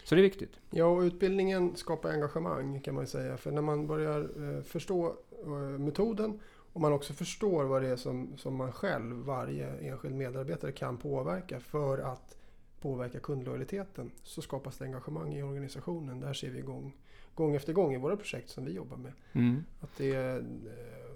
Så 0.04 0.14
det 0.14 0.20
är 0.20 0.22
viktigt. 0.22 0.60
Ja, 0.70 0.84
och 0.84 1.00
utbildningen 1.00 1.76
skapar 1.76 2.10
engagemang 2.10 2.80
kan 2.80 2.94
man 2.94 3.02
ju 3.02 3.08
säga. 3.08 3.36
För 3.36 3.50
när 3.50 3.62
man 3.62 3.86
börjar 3.86 4.20
eh, 4.20 4.62
förstå 4.62 5.16
eh, 5.44 5.78
metoden 5.78 6.40
och 6.76 6.82
man 6.82 6.92
också 6.92 7.12
förstår 7.12 7.64
vad 7.64 7.82
det 7.82 7.88
är 7.88 7.96
som, 7.96 8.36
som 8.36 8.56
man 8.56 8.72
själv, 8.72 9.16
varje 9.16 9.68
enskild 9.68 10.14
medarbetare 10.14 10.72
kan 10.72 10.96
påverka 10.96 11.60
för 11.60 11.98
att 11.98 12.36
påverka 12.80 13.20
kundlojaliteten 13.20 14.10
så 14.22 14.42
skapas 14.42 14.78
det 14.78 14.84
engagemang 14.84 15.34
i 15.34 15.42
organisationen. 15.42 16.20
Där 16.20 16.32
ser 16.32 16.50
vi 16.50 16.58
igång 16.58 16.92
gång 17.34 17.54
efter 17.54 17.72
gång 17.72 17.94
i 17.94 17.98
våra 17.98 18.16
projekt 18.16 18.50
som 18.50 18.64
vi 18.64 18.72
jobbar 18.72 18.96
med. 18.96 19.12
Mm. 19.32 19.64
Att 19.80 19.96
det, 19.96 20.44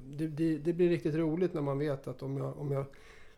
det, 0.03 0.29
det, 0.29 0.59
det, 0.59 0.73
blir 0.73 0.89
riktigt 0.89 1.15
roligt 1.15 1.55
när 1.55 1.63
man 1.63 1.79
vet 1.79 2.07
att 2.07 2.23
om 2.23 2.37
jag, 2.37 2.59
om 2.59 2.73
jag 2.73 2.85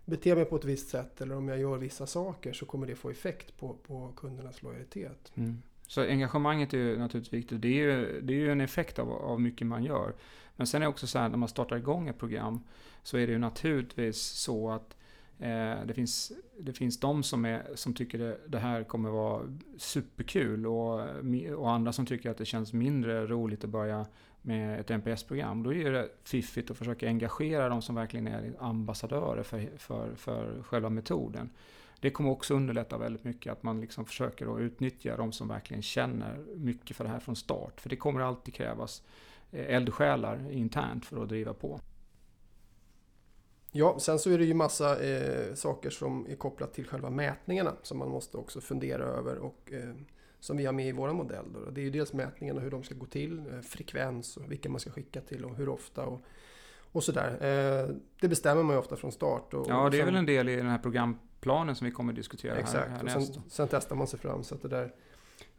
beter 0.05 0.37
mig 0.37 0.45
på 0.45 0.57
ett 0.57 0.65
visst 0.65 0.89
sätt 0.89 1.21
eller 1.21 1.37
om 1.37 1.49
jag 1.49 1.59
gör 1.59 1.77
vissa 1.77 2.07
saker 2.07 2.53
så 2.53 2.67
kommer 2.67 2.87
det 2.87 2.95
få 2.95 3.11
effekt 3.11 3.57
på, 3.59 3.77
på 3.87 4.13
kundernas 4.17 4.63
lojalitet. 4.63 5.33
Mm. 5.35 5.63
Så 5.93 6.01
engagemanget 6.01 6.75
är 6.75 6.79
ju 6.79 6.99
naturligtvis 6.99 7.41
viktigt. 7.41 7.63
Det 7.63 7.69
är 7.69 7.73
ju, 7.73 8.21
det 8.21 8.33
är 8.33 8.39
ju 8.39 8.53
en 8.53 8.61
effekt 8.61 8.99
av, 8.99 9.13
av 9.13 9.41
mycket 9.41 9.67
man 9.67 9.85
gör. 9.85 10.15
Men 10.57 10.67
sen 10.67 10.83
är 10.83 10.87
det 10.87 10.91
också 10.91 11.07
så 11.07 11.19
här 11.19 11.29
när 11.29 11.37
man 11.37 11.49
startar 11.49 11.77
igång 11.77 12.09
ett 12.09 12.19
program 12.19 12.61
så 13.03 13.17
är 13.17 13.27
det 13.27 13.33
ju 13.33 13.39
naturligtvis 13.39 14.23
så 14.23 14.71
att 14.71 14.97
Eh, 15.43 15.87
det, 15.87 15.95
finns, 15.95 16.33
det 16.59 16.73
finns 16.73 17.01
de 17.01 17.23
som, 17.23 17.45
är, 17.45 17.63
som 17.75 17.95
tycker 17.95 18.19
det, 18.19 18.39
det 18.47 18.59
här 18.59 18.85
kommer 18.85 19.11
vara 19.11 19.43
superkul 19.77 20.67
och, 20.67 21.01
och 21.57 21.71
andra 21.71 21.93
som 21.93 22.07
tycker 22.07 22.31
att 22.31 22.39
det 22.39 22.45
känns 22.45 22.73
mindre 22.73 23.27
roligt 23.27 23.65
att 23.65 23.71
börja 23.71 24.07
med 24.43 24.81
ett 24.81 24.91
NPS-program. 24.91 25.63
Då 25.63 25.75
är 25.75 25.93
det 25.93 26.09
fiffigt 26.25 26.71
att 26.71 26.79
försöka 26.79 27.09
engagera 27.09 27.69
de 27.69 27.83
som 27.83 27.95
verkligen 27.95 28.27
är 28.27 28.53
ambassadörer 28.59 29.43
för, 29.43 29.69
för, 29.77 30.15
för 30.15 30.63
själva 30.63 30.91
metoden. 30.91 31.51
Det 32.03 32.11
kommer 32.11 32.31
också 32.31 32.55
underlätta 32.55 32.99
väldigt 32.99 33.25
mycket 33.25 33.53
att 33.53 33.63
man 33.63 33.81
liksom 33.81 34.05
försöker 34.05 34.55
att 34.55 34.61
utnyttja 34.61 35.17
de 35.17 35.33
som 35.33 35.49
verkligen 35.49 35.83
känner 35.83 36.45
mycket 36.57 36.97
för 36.97 37.05
det 37.05 37.11
här 37.11 37.21
från 37.21 37.37
start. 37.37 37.81
För 37.81 37.89
det 37.89 37.97
kommer 37.97 38.21
alltid 38.21 38.55
krävas 38.55 39.03
eh, 39.51 39.75
eldsjälar 39.75 40.51
internt 40.51 41.07
för 41.07 41.23
att 41.23 41.29
driva 41.29 41.55
på. 41.55 41.81
Ja, 43.73 43.99
sen 43.99 44.19
så 44.19 44.31
är 44.31 44.39
det 44.39 44.45
ju 44.45 44.55
massa 44.55 45.05
eh, 45.05 45.55
saker 45.55 45.91
som 45.91 46.27
är 46.31 46.37
kopplat 46.37 46.75
till 46.75 46.87
själva 46.87 47.11
mätningarna 47.11 47.73
som 47.83 47.99
man 47.99 48.09
måste 48.09 48.37
också 48.37 48.61
fundera 48.61 49.05
över 49.05 49.39
och 49.39 49.73
eh, 49.73 49.95
som 50.41 50.57
vi 50.57 50.67
har 50.67 50.73
med 50.73 50.89
i 50.89 50.93
vår 50.93 51.13
modell. 51.13 51.45
Då. 51.55 51.71
Det 51.71 51.81
är 51.81 51.85
ju 51.85 51.91
dels 51.91 52.13
mätningarna 52.13 52.61
hur 52.61 52.71
de 52.71 52.83
ska 52.83 52.95
gå 52.95 53.07
till, 53.07 53.39
eh, 53.39 53.61
frekvens 53.61 54.37
och 54.37 54.53
vilka 54.53 54.71
man 54.71 54.81
ska 54.81 54.91
skicka 54.91 55.21
till 55.21 55.45
och 55.45 55.57
hur 55.57 55.69
ofta 55.69 56.05
och, 56.05 56.23
och 56.93 57.05
sådär. 57.05 57.31
Eh, 57.41 57.95
det 58.21 58.29
bestämmer 58.29 58.63
man 58.63 58.77
ju 58.77 58.81
ofta 58.81 58.97
från 58.97 59.13
start. 59.13 59.55
Och, 59.55 59.67
ja, 59.69 59.89
det 59.91 60.01
är 60.01 60.05
väl 60.05 60.17
en 60.17 60.27
del 60.27 60.49
i 60.49 60.57
den 60.57 60.67
här 60.67 60.79
programplanen 61.43 61.77
som 61.77 61.85
vi 61.85 61.91
kommer 61.91 62.13
att 62.13 62.17
diskutera 62.17 62.57
exakt, 62.57 62.91
här, 62.91 62.97
här 62.97 63.17
och 63.17 63.23
sen, 63.23 63.43
sen, 63.49 63.69
testar 63.71 63.97
man 63.97 64.07
sig 64.07 64.19
fram 64.19 64.45
så 64.45 64.55
att 64.55 64.63
det 64.63 64.69
där 64.69 64.93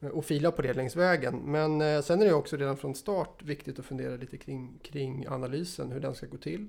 eh, 0.02 0.10
och 0.10 0.26
fila 0.26 0.52
på 0.52 0.62
det 0.62 0.74
längs 0.74 0.96
vägen. 0.96 1.36
Men 1.46 1.82
eh, 1.82 2.02
sen 2.02 2.22
är 2.22 2.26
det 2.26 2.34
också 2.34 2.58
redan 2.58 2.78
från 2.78 2.96
start 2.96 3.44
viktigt 3.44 3.80
att 3.80 3.86
fundera 3.86 4.16
lite 4.16 4.38
kring, 4.38 4.80
kring 4.82 5.28
analysen, 5.28 5.92
hur 5.92 6.00
den 6.00 6.16
ska 6.16 6.26
gå 6.26 6.38
till 6.38 6.68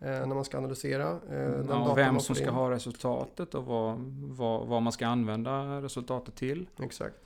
eh, 0.00 0.06
när 0.06 0.34
man 0.34 0.44
ska 0.44 0.58
analysera. 0.58 1.18
Eh, 1.30 1.64
ja, 1.68 1.94
vem 1.94 2.20
som 2.20 2.34
ska 2.34 2.50
ha 2.50 2.70
resultatet 2.70 3.54
och 3.54 3.64
vad, 3.64 3.98
vad, 4.36 4.66
vad 4.66 4.82
man 4.82 4.92
ska 4.92 5.06
använda 5.06 5.82
resultatet 5.82 6.34
till. 6.34 6.66
Exakt. 6.82 7.16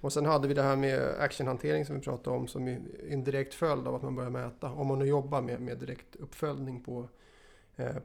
Och 0.00 0.12
sen 0.12 0.26
hade 0.26 0.48
vi 0.48 0.54
det 0.54 0.62
här 0.62 0.76
med 0.76 1.20
actionhantering 1.20 1.84
som 1.84 1.94
vi 1.96 2.02
pratade 2.02 2.36
om 2.36 2.48
som 2.48 2.68
är 2.68 2.80
en 3.10 3.24
direkt 3.24 3.54
följd 3.54 3.86
av 3.88 3.94
att 3.94 4.02
man 4.02 4.14
börjar 4.14 4.30
mäta. 4.30 4.70
Om 4.70 4.86
man 4.86 4.98
nu 4.98 5.06
jobbar 5.06 5.40
med, 5.40 5.60
med 5.60 5.78
direkt 5.78 6.16
uppföljning 6.16 6.80
på, 6.80 7.08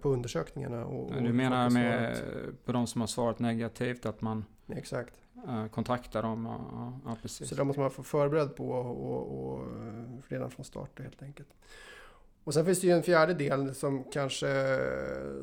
på 0.02 0.10
undersökningarna. 0.10 0.86
Och, 0.86 1.24
du 1.24 1.34
menar 1.34 1.70
med 1.70 2.18
på 2.66 2.72
de 2.72 2.88
som 2.88 3.02
har 3.02 3.08
svarat 3.08 3.40
negativt 3.40 4.06
att 4.06 4.22
man 4.22 4.46
Exakt. 4.68 5.14
Eh, 5.48 5.68
kontaktar 5.68 6.24
dem? 6.24 6.46
Ja, 6.46 7.00
ja, 7.06 7.18
precis. 7.22 7.50
Så 7.50 7.56
det 7.56 7.64
måste 7.64 7.80
man 7.80 7.92
vara 7.96 8.04
förberedd 8.04 8.56
på 8.56 8.70
och, 8.70 9.54
och, 9.54 9.60
eh, 9.60 10.04
redan 10.28 10.52
från 10.52 10.66
start 10.66 11.00
helt 11.00 11.22
enkelt. 11.22 11.50
Och 12.44 12.54
sen 12.54 12.66
finns 12.66 12.82
det 12.82 12.88
ju 12.88 12.94
en 12.94 13.04
fjärde 13.04 13.34
del 13.34 13.76
som 13.76 14.04
kanske 14.04 14.48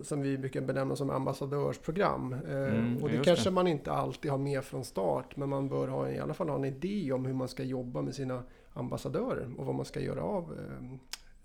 som 0.03 0.23
vi 0.23 0.39
brukar 0.39 0.61
benämna 0.61 0.97
som 0.97 1.11
ambassadörsprogram. 1.11 2.33
Eh, 2.33 2.57
mm, 2.57 3.03
och 3.03 3.09
det 3.09 3.25
kanske 3.25 3.51
det. 3.51 3.55
man 3.55 3.67
inte 3.67 3.93
alltid 3.93 4.31
har 4.31 4.39
med 4.39 4.65
från 4.65 4.85
start 4.85 5.37
men 5.37 5.49
man 5.49 5.69
bör 5.69 5.89
ha, 5.89 6.11
i 6.11 6.19
alla 6.19 6.35
fall 6.35 6.49
ha 6.49 6.57
en 6.57 6.65
idé 6.65 7.13
om 7.13 7.27
hur 7.27 7.35
man 7.35 7.49
ska 7.49 7.63
jobba 7.63 8.03
med 8.03 8.15
sina 8.15 8.43
ambassadörer 8.73 9.49
och 9.59 9.67
vad 9.67 9.75
man 9.75 9.85
ska 9.85 10.01
göra, 10.01 10.23
av, 10.23 10.53
eh, 10.53 10.99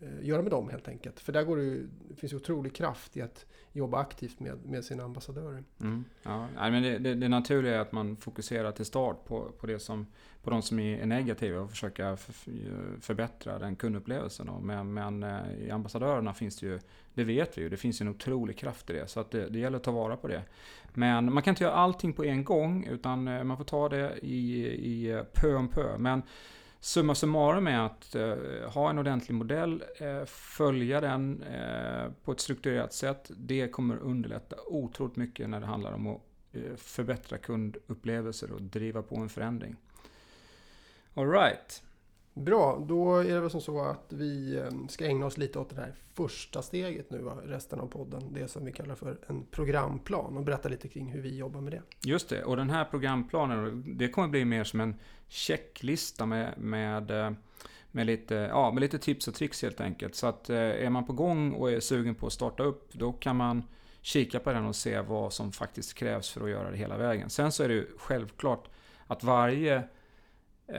Eh, 0.05 0.27
göra 0.27 0.41
med 0.41 0.51
dem 0.51 0.69
helt 0.69 0.87
enkelt. 0.87 1.19
För 1.19 1.33
där 1.33 1.43
går 1.43 1.57
det, 1.57 1.87
det 2.09 2.15
finns 2.15 2.33
otrolig 2.33 2.75
kraft 2.75 3.17
i 3.17 3.21
att 3.21 3.45
jobba 3.71 3.97
aktivt 3.97 4.39
med, 4.39 4.65
med 4.65 4.85
sina 4.85 5.03
ambassadörer. 5.03 5.63
Mm, 5.81 6.05
ja, 6.23 6.47
men 6.55 6.83
det, 6.83 6.97
det, 6.97 7.15
det 7.15 7.29
naturliga 7.29 7.75
är 7.75 7.79
att 7.79 7.91
man 7.91 8.17
fokuserar 8.17 8.71
till 8.71 8.85
start 8.85 9.25
på, 9.25 9.51
på 9.59 9.67
det 9.67 9.79
som 9.79 10.07
på 10.45 10.51
de 10.51 10.61
som 10.61 10.79
är 10.79 11.05
negativa 11.05 11.59
och 11.59 11.69
försöka 11.69 12.17
förbättra 13.01 13.59
den 13.59 13.75
kundupplevelsen. 13.75 14.49
Men, 14.61 14.93
men 14.93 15.23
eh, 15.23 15.53
i 15.59 15.71
ambassadörerna 15.71 16.33
finns 16.33 16.59
det 16.59 16.67
ju, 16.67 16.79
det 17.13 17.23
vet 17.23 17.57
vi 17.57 17.61
ju, 17.61 17.69
det 17.69 17.77
finns 17.77 18.01
en 18.01 18.07
otrolig 18.07 18.57
kraft 18.57 18.89
i 18.89 18.93
det. 18.93 19.07
Så 19.07 19.19
att 19.19 19.31
det, 19.31 19.49
det 19.49 19.59
gäller 19.59 19.77
att 19.77 19.83
ta 19.83 19.91
vara 19.91 20.17
på 20.17 20.27
det. 20.27 20.41
Men 20.93 21.33
man 21.33 21.43
kan 21.43 21.51
inte 21.51 21.63
göra 21.63 21.73
allting 21.73 22.13
på 22.13 22.25
en 22.25 22.43
gång 22.43 22.87
utan 22.91 23.27
eh, 23.27 23.43
man 23.43 23.57
får 23.57 23.63
ta 23.63 23.89
det 23.89 24.19
i, 24.21 24.65
i 24.65 25.23
pö 25.33 25.55
om 25.55 25.67
pö. 25.67 25.97
Men 25.97 26.21
summa 26.85 27.15
summarum 27.15 27.67
är 27.67 27.79
att 27.79 28.15
eh, 28.15 28.35
ha 28.71 28.89
en 28.89 28.99
ordentlig 28.99 29.35
modell, 29.35 29.83
eh, 29.97 30.25
följa 30.25 31.01
den 31.01 31.43
eh, 31.43 32.11
på 32.23 32.31
ett 32.31 32.39
strukturerat 32.39 32.93
sätt. 32.93 33.31
Det 33.37 33.67
kommer 33.67 33.97
underlätta 33.97 34.55
otroligt 34.67 35.15
mycket 35.15 35.49
när 35.49 35.59
det 35.59 35.65
handlar 35.65 35.93
om 35.93 36.07
att 36.07 36.21
eh, 36.51 36.75
förbättra 36.77 37.37
kundupplevelser 37.37 38.51
och 38.51 38.61
driva 38.61 39.01
på 39.01 39.15
en 39.15 39.29
förändring. 39.29 39.75
Alright. 41.13 41.83
Bra, 42.35 42.85
då 42.87 43.17
är 43.17 43.33
det 43.33 43.39
väl 43.39 43.49
som 43.49 43.61
så 43.61 43.81
att 43.81 44.13
vi 44.13 44.57
eh, 44.57 44.87
ska 44.89 45.05
ägna 45.05 45.25
oss 45.25 45.37
lite 45.37 45.59
åt 45.59 45.69
det 45.69 45.75
här 45.75 45.93
första 46.13 46.61
steget 46.61 47.11
nu, 47.11 47.17
resten 47.45 47.79
av 47.79 47.87
podden. 47.87 48.33
Det 48.33 48.47
som 48.47 48.65
vi 48.65 48.71
kallar 48.71 48.95
för 48.95 49.17
en 49.27 49.45
programplan 49.51 50.37
och 50.37 50.43
berätta 50.43 50.69
lite 50.69 50.87
kring 50.87 51.11
hur 51.11 51.21
vi 51.21 51.37
jobbar 51.37 51.61
med 51.61 51.73
det. 51.73 51.81
Just 52.03 52.29
det, 52.29 52.43
och 52.43 52.57
den 52.57 52.69
här 52.69 52.85
programplanen, 52.85 53.97
det 53.97 54.09
kommer 54.09 54.27
bli 54.27 54.45
mer 54.45 54.63
som 54.63 54.79
en 54.81 54.95
checklista 55.27 56.25
med, 56.25 56.53
med 56.57 57.11
eh, 57.11 57.31
med 57.91 58.05
lite, 58.05 58.35
ja, 58.35 58.71
med 58.71 58.81
lite 58.81 58.99
tips 58.99 59.27
och 59.27 59.33
tricks 59.33 59.61
helt 59.61 59.81
enkelt. 59.81 60.15
Så 60.15 60.27
att 60.27 60.49
eh, 60.49 60.57
är 60.57 60.89
man 60.89 61.05
på 61.05 61.13
gång 61.13 61.53
och 61.53 61.71
är 61.71 61.79
sugen 61.79 62.15
på 62.15 62.27
att 62.27 62.33
starta 62.33 62.63
upp, 62.63 62.93
då 62.93 63.13
kan 63.13 63.35
man 63.35 63.63
kika 64.01 64.39
på 64.39 64.51
den 64.51 64.65
och 64.65 64.75
se 64.75 65.01
vad 65.01 65.33
som 65.33 65.51
faktiskt 65.51 65.93
krävs 65.93 66.29
för 66.29 66.43
att 66.43 66.49
göra 66.49 66.71
det 66.71 66.77
hela 66.77 66.97
vägen. 66.97 67.29
Sen 67.29 67.51
så 67.51 67.63
är 67.63 67.67
det 67.67 67.73
ju 67.73 67.87
självklart 67.97 68.69
att 69.07 69.23
varje 69.23 69.83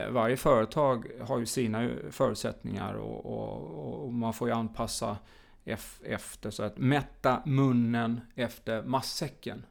varje 0.09 0.37
företag 0.37 1.11
har 1.21 1.39
ju 1.39 1.45
sina 1.45 1.89
förutsättningar 2.11 2.93
och, 2.93 3.25
och, 3.25 4.03
och 4.03 4.13
man 4.13 4.33
får 4.33 4.47
ju 4.47 4.53
anpassa 4.53 5.17
efter 6.03 6.49
så 6.49 6.63
att 6.63 6.77
mätta 6.77 7.41
munnen 7.45 8.21
efter 8.35 8.83
massäcken. 8.83 9.65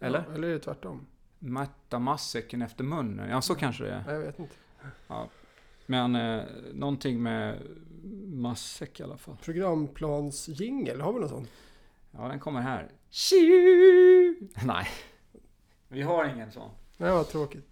Eller? 0.00 0.24
Ja, 0.28 0.34
eller 0.34 0.48
är 0.48 0.52
det 0.52 0.58
tvärtom? 0.58 1.06
Mätta 1.38 1.98
massäcken 1.98 2.62
efter 2.62 2.84
munnen. 2.84 3.30
Ja, 3.30 3.40
så 3.40 3.54
kanske 3.54 3.84
det 3.84 3.90
är. 3.90 4.12
Jag 4.12 4.20
vet 4.20 4.38
inte. 4.38 4.54
Ja. 5.08 5.28
Men 5.86 6.16
eh, 6.16 6.44
någonting 6.72 7.22
med 7.22 7.58
massäck 8.26 9.00
i 9.00 9.02
alla 9.02 9.16
fall. 9.16 9.36
Programplansjingel, 9.42 11.00
har 11.00 11.12
vi 11.12 11.20
någon 11.20 11.28
sån? 11.28 11.46
Ja, 12.10 12.28
den 12.28 12.40
kommer 12.40 12.60
här. 12.60 12.88
Nej, 14.66 14.88
vi 15.88 16.02
har 16.02 16.24
ingen 16.24 16.52
sån. 16.52 16.70
Nej, 16.96 17.10
vad 17.12 17.28
tråkigt. 17.28 17.67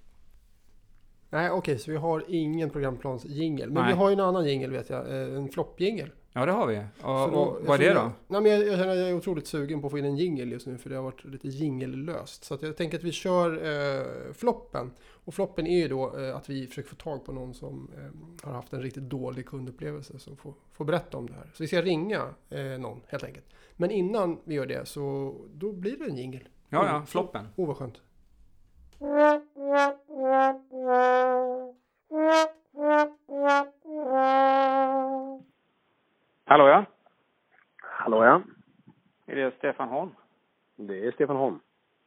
Nej, 1.37 1.51
okej, 1.51 1.59
okay, 1.59 1.79
så 1.79 1.91
vi 1.91 1.97
har 1.97 2.25
ingen 2.29 2.71
programplansjingel. 2.71 3.71
Men 3.71 3.83
Nej. 3.83 3.93
vi 3.93 3.99
har 3.99 4.09
ju 4.09 4.13
en 4.13 4.21
annan 4.21 4.47
jingel 4.47 4.71
vet 4.71 4.91
jag, 4.91 5.07
eh, 5.07 5.37
en 5.37 5.49
floppjingel. 5.49 6.11
Ja, 6.33 6.47
det 6.47 6.53
har 6.53 6.67
vi. 6.67 6.79
Och, 6.79 7.33
då, 7.33 7.39
och 7.39 7.67
vad 7.67 7.81
är 7.81 7.89
det 7.89 7.95
då? 7.95 8.13
Nej, 8.29 8.41
men 8.41 8.53
jag, 8.53 8.67
jag, 8.67 8.79
känner 8.79 8.93
att 8.93 8.99
jag 8.99 9.09
är 9.09 9.15
otroligt 9.15 9.47
sugen 9.47 9.81
på 9.81 9.87
att 9.87 9.91
få 9.91 9.99
in 9.99 10.05
en 10.05 10.17
jingel 10.17 10.53
just 10.53 10.67
nu, 10.67 10.79
för 10.79 10.91
det 10.91 10.97
har 10.97 11.03
varit 11.03 11.25
lite 11.25 11.49
jingellöst. 11.49 12.45
Så 12.45 12.59
jag 12.61 12.77
tänker 12.77 12.99
att 12.99 13.05
vi 13.05 13.13
kör 13.13 13.51
eh, 13.53 14.33
floppen. 14.33 14.91
Och 15.25 15.35
floppen 15.35 15.67
är 15.67 15.79
ju 15.79 15.89
då 15.89 16.19
eh, 16.19 16.37
att 16.37 16.51
vi 16.51 16.67
försöker 16.67 16.89
få 16.89 16.97
tag 16.97 17.25
på 17.25 17.33
någon 17.33 17.55
som 17.55 17.91
eh, 17.97 18.47
har 18.49 18.53
haft 18.53 18.73
en 18.73 18.83
riktigt 18.83 19.03
dålig 19.11 19.47
kundupplevelse 19.47 20.19
som 20.19 20.37
får, 20.37 20.55
får 20.73 20.85
berätta 20.85 21.19
om 21.19 21.27
det 21.27 21.35
här. 21.35 21.51
Så 21.55 21.63
vi 21.63 21.67
ska 21.67 21.83
ringa 21.83 22.23
eh, 22.51 22.65
någon 22.65 23.01
helt 23.07 23.25
enkelt. 23.25 23.47
Men 23.77 23.91
innan 23.91 24.39
vi 24.45 24.55
gör 24.55 24.67
det 24.67 24.89
så 24.89 25.35
då 25.55 25.73
blir 25.73 25.97
det 25.99 26.05
en 26.05 26.17
jingel. 26.17 26.49
Ja, 26.69 26.87
ja, 26.87 27.07
floppen. 27.07 27.49
Åh, 27.57 27.65
oh, 27.65 27.69
vad 27.69 27.77
skönt. 27.77 28.01
Hallå 36.45 36.69
ja? 36.69 36.85
Hallå 37.83 38.25
ja? 38.25 38.43
Är 39.27 39.37
det 39.37 39.55
Stefan 39.59 39.89
Holm? 39.89 40.11
Det 40.77 41.07
är 41.07 41.13
Stefan 41.13 41.37
Holm. 41.37 41.61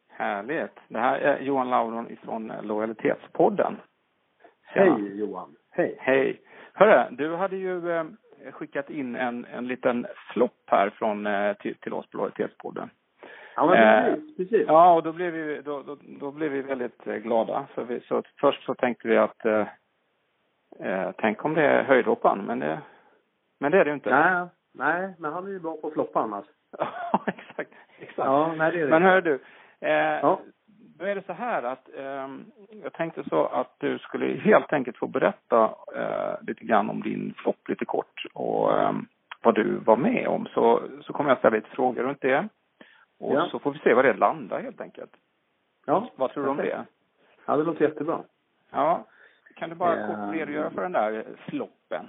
Härligt. 0.08 0.80
Det 0.88 1.00
här 1.00 1.20
är 1.20 1.40
Johan 1.40 1.70
Lauron 1.70 2.12
ifrån 2.12 2.54
Lojalitetspodden. 2.62 3.78
Hej 4.62 5.20
Johan. 5.20 5.56
Hej. 5.70 5.96
Hej. 6.00 6.42
Hörru, 6.74 7.16
du 7.16 7.36
hade 7.36 7.56
ju 7.56 7.92
eh, 7.92 8.06
skickat 8.52 8.90
in 8.90 9.16
en, 9.16 9.46
en 9.46 9.68
liten 9.68 10.08
flopp 10.34 10.64
här 10.66 10.90
från, 10.90 11.28
eh, 11.28 11.54
till, 11.54 11.76
till 11.76 11.94
oss 11.94 12.10
på 12.10 12.18
Lojalitetspodden. 12.18 12.90
Ja, 13.60 13.66
men 13.66 14.06
precis, 14.06 14.30
eh, 14.30 14.36
precis. 14.38 14.68
Ja, 14.68 14.94
och 14.94 15.04
då 15.04 15.12
blev 15.12 15.34
vi, 15.34 15.62
då, 15.62 15.82
då, 15.82 15.98
då 16.20 16.32
blev 16.32 16.52
vi 16.52 16.62
väldigt 16.62 17.08
eh, 17.08 17.16
glada. 17.16 17.66
Så, 17.76 17.84
vi, 17.84 18.00
så 18.00 18.24
först 18.42 18.64
så 18.64 18.76
tänkte 18.76 19.08
vi 19.08 19.18
att 19.18 19.46
eh, 19.46 19.68
eh, 20.80 21.12
tänk 21.18 21.46
om 21.46 21.54
det 21.54 21.64
är 21.64 21.84
höjdhopparen, 21.84 22.46
men 22.46 22.60
det, 22.60 22.80
men 23.60 23.72
det 23.72 23.80
är 23.80 23.86
det 23.86 23.90
ju 23.90 23.94
inte. 23.94 24.10
Nej, 24.10 24.48
nej, 24.74 25.14
men 25.18 25.34
han 25.34 25.48
är 25.48 25.52
ju 25.52 25.60
bra 25.60 25.78
på 25.82 25.88
att 25.88 25.94
floppa 25.94 26.20
annars. 26.20 26.46
ja, 26.78 27.24
exakt. 27.28 27.72
exakt. 28.00 28.18
Ja, 28.18 28.54
nej, 28.58 28.72
det 28.72 28.80
är 28.80 28.84
det. 28.84 28.90
Men 28.90 29.04
hör 29.04 29.22
du, 29.22 29.40
eh, 29.82 29.92
ja. 29.92 30.40
då 31.00 31.06
är 31.06 31.16
det 31.16 31.26
så 31.26 31.34
här 31.34 31.64
att 31.64 31.90
eh, 31.98 32.28
jag 32.84 32.94
tänkte 32.94 33.24
så 33.30 33.46
att 33.46 33.76
du 33.78 34.00
skulle 34.00 34.26
helt 34.26 34.74
enkelt 34.74 34.98
få 34.98 35.08
berätta 35.08 35.64
eh, 35.96 36.48
lite 36.48 36.66
grann 36.66 36.90
om 36.90 37.02
din 37.02 37.34
flopp 37.38 37.68
lite 37.70 37.86
kort 37.86 38.26
och 38.34 38.78
eh, 38.78 38.94
vad 39.44 39.56
du 39.56 39.78
var 39.78 39.98
med 39.98 40.28
om. 40.28 40.48
Så, 40.54 40.82
så 41.02 41.14
kommer 41.14 41.30
jag 41.30 41.40
ställa 41.40 41.56
lite 41.56 41.70
frågor 41.70 42.04
runt 42.04 42.22
det. 42.22 42.48
Och 43.20 43.36
ja. 43.36 43.48
så 43.52 43.60
får 43.60 43.72
vi 43.72 43.80
se 43.80 43.94
var 43.94 44.04
det 44.04 44.14
landar 44.14 44.62
helt 44.62 44.82
enkelt. 44.82 45.12
Ja. 45.86 46.10
Vad 46.16 46.32
tror 46.32 46.44
du 46.44 46.50
om 46.50 46.58
det? 46.58 46.86
Ja, 47.46 47.58
det 47.58 47.64
låter 47.64 47.86
jättebra. 47.86 48.24
Ja. 48.72 49.06
Kan 49.56 49.70
du 49.70 49.76
bara 49.76 50.08
kort 50.08 50.18
eh, 50.18 50.32
redogöra 50.32 50.70
för 50.70 50.82
den 50.82 50.92
där 50.92 51.26
floppen? 51.38 52.06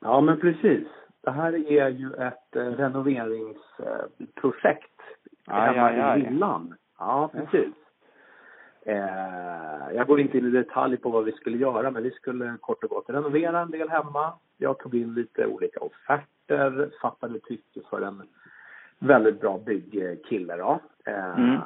Ja, 0.00 0.20
men 0.20 0.40
precis. 0.40 0.88
Det 1.20 1.30
här 1.30 1.72
är 1.72 1.88
ju 1.88 2.14
ett 2.14 2.56
eh, 2.56 2.62
renoveringsprojekt 2.62 5.00
Aj, 5.46 5.74
hemma 5.74 5.86
aj, 5.86 6.00
aj. 6.00 6.20
i 6.20 6.24
villan. 6.24 6.74
Ja, 6.98 7.30
precis. 7.32 7.74
Eh, 8.86 9.94
jag 9.94 10.06
går 10.06 10.20
inte 10.20 10.38
in 10.38 10.46
i 10.46 10.50
detalj 10.50 10.96
på 10.96 11.10
vad 11.10 11.24
vi 11.24 11.32
skulle 11.32 11.58
göra, 11.58 11.90
men 11.90 12.02
vi 12.02 12.10
skulle 12.10 12.56
kort 12.60 12.84
och 12.84 12.90
gott 12.90 13.10
renovera 13.10 13.60
en 13.60 13.70
del 13.70 13.90
hemma. 13.90 14.32
Jag 14.56 14.78
tog 14.78 14.94
in 14.94 15.14
lite 15.14 15.46
olika 15.46 15.80
offerter, 15.80 16.90
fattade 17.02 17.40
tycke 17.40 17.80
för 17.90 18.02
en 18.02 18.22
väldigt 19.06 19.40
bra 19.40 19.58
byggkille 19.58 20.56
då. 20.56 20.80
Eh, 21.06 21.38
Mm. 21.38 21.60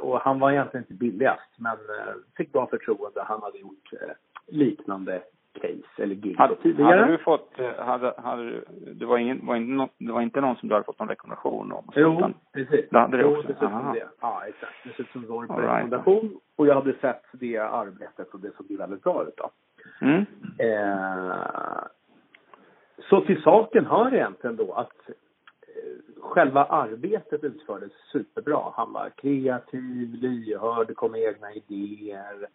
Och 0.00 0.20
han 0.20 0.38
var 0.40 0.50
egentligen 0.50 0.84
inte 0.84 0.94
billigast, 0.94 1.50
men 1.58 1.72
eh, 1.72 2.14
fick 2.36 2.52
bra 2.52 2.66
förtroende. 2.66 3.22
Han 3.26 3.42
hade 3.42 3.58
gjort 3.58 3.92
eh, 3.92 4.08
liknande 4.46 5.22
case 5.60 6.02
eller 6.02 6.14
gig 6.14 6.36
Hade, 6.38 6.56
tidigare. 6.56 7.00
hade 7.00 7.12
du 7.12 7.18
fått, 7.18 7.50
hade, 7.78 8.14
hade 8.16 8.42
du, 8.42 8.64
det 8.94 9.06
var 9.06 9.18
ingen, 9.18 9.46
var 9.46 9.56
inte, 9.56 9.72
nå- 9.72 9.88
det 9.98 10.12
var 10.12 10.20
inte 10.20 10.40
någon 10.40 10.56
som 10.56 10.68
du 10.68 10.74
hade 10.74 10.84
fått 10.84 10.98
någon 10.98 11.08
rekommendation 11.08 11.72
om? 11.72 11.84
Jo, 11.94 12.16
Utan- 12.16 12.34
precis. 12.52 12.86
Det 12.90 12.98
hade 12.98 13.16
det 13.16 13.22
jo, 13.22 13.30
också? 13.36 13.48
dessutom 13.48 13.92
det. 13.94 14.08
Ja, 14.20 14.42
exakt. 14.48 14.72
Dessutom 14.84 15.26
var 15.28 15.42
det 15.42 15.48
på 15.48 15.54
All 15.54 15.60
right. 15.60 15.74
rekommendation. 15.74 16.40
Och 16.56 16.66
jag 16.66 16.74
hade 16.74 16.92
sett 17.00 17.22
det 17.32 17.56
arbetet 17.58 18.34
och 18.34 18.40
det 18.40 18.56
såg 18.56 18.66
ju 18.70 18.76
väldigt 18.76 19.02
bra 19.02 19.24
ut 19.28 19.36
då. 19.36 19.50
Mm. 20.06 20.24
Eh, 20.58 21.34
så 23.10 23.20
till 23.20 23.42
saken 23.42 23.86
hör 23.86 24.14
egentligen 24.14 24.56
då 24.56 24.72
att 24.72 24.92
själva 26.20 26.64
arbetet 26.64 27.44
utfördes 27.44 27.92
superbra. 28.12 28.72
Han 28.74 28.92
var 28.92 29.10
kreativ, 29.10 30.14
lyhörd, 30.14 30.94
kom 30.94 31.12
med 31.12 31.20
egna 31.20 31.52
idéer. 31.52 32.48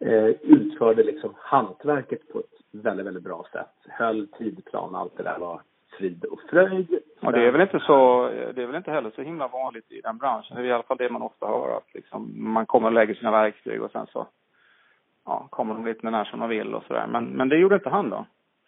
Eh, 0.00 0.26
utförde 0.42 1.02
liksom 1.02 1.34
hantverket 1.38 2.32
på 2.32 2.38
ett 2.38 2.82
väldigt, 2.82 3.06
väldigt 3.06 3.24
bra 3.24 3.46
sätt. 3.52 3.74
Höll 3.88 4.26
tidplan, 4.26 4.94
allt 4.94 5.16
det 5.16 5.22
där 5.22 5.38
var 5.38 5.60
frid 5.98 6.24
och 6.24 6.40
fröjd. 6.50 6.98
Och 7.20 7.32
det 7.32 7.46
är 7.46 7.50
väl 7.50 7.60
inte 7.60 7.80
så, 7.80 8.28
det 8.28 8.62
är 8.62 8.66
väl 8.66 8.76
inte 8.76 8.90
heller 8.90 9.10
så 9.10 9.22
himla 9.22 9.48
vanligt 9.48 9.92
i 9.92 10.00
den 10.00 10.18
branschen. 10.18 10.56
Det 10.56 10.62
är 10.62 10.66
i 10.66 10.72
alla 10.72 10.82
fall 10.82 10.96
det 10.96 11.10
man 11.10 11.22
ofta 11.22 11.46
hör 11.46 11.76
att 11.76 11.94
liksom, 11.94 12.32
man 12.52 12.66
kommer 12.66 12.86
och 12.86 12.92
lägger 12.92 13.14
sina 13.14 13.30
verktyg 13.30 13.82
och 13.82 13.90
sen 13.90 14.06
så, 14.06 14.26
ja, 15.24 15.46
kommer 15.50 15.74
de 15.74 15.86
lite 15.86 16.10
när 16.10 16.24
som 16.24 16.40
de 16.40 16.48
vill 16.48 16.74
och 16.74 16.84
sådär. 16.84 17.06
Men, 17.06 17.24
men 17.24 17.48
det 17.48 17.56
gjorde 17.56 17.74
inte 17.74 17.90
han 17.90 18.10
då? 18.10 18.26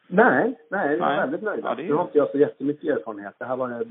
Nej, 0.08 0.58
nej, 0.70 0.94
vi 0.94 1.00
Nej. 1.00 1.16
väldigt 1.16 1.42
nöjda. 1.42 1.68
Ja, 1.68 1.74
det 1.74 1.82
är- 1.82 1.88
Nu 1.88 1.94
har 1.94 2.04
inte 2.04 2.18
jag 2.18 2.30
så 2.30 2.38
jättemycket 2.38 2.96
erfarenhet. 2.96 3.34
Det 3.38 3.44
här 3.44 3.56
var 3.56 3.68
den, 3.68 3.88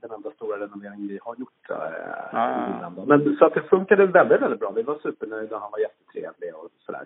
den 0.00 0.10
enda 0.10 0.30
stora 0.30 0.56
renoveringen 0.60 1.08
vi 1.08 1.18
har 1.22 1.34
gjort. 1.38 1.70
Äh, 1.70 1.76
ja. 2.32 2.92
Men 3.06 3.36
så 3.36 3.44
att 3.44 3.54
det 3.54 3.62
funkade 3.62 4.06
väldigt, 4.06 4.42
väldigt 4.42 4.60
bra. 4.60 4.70
Vi 4.70 4.82
var 4.82 4.98
supernöjda 4.98 5.58
han 5.58 5.70
var 5.70 5.78
jättetrevlig 5.78 6.54
och 6.54 6.68
sådär. 6.78 7.04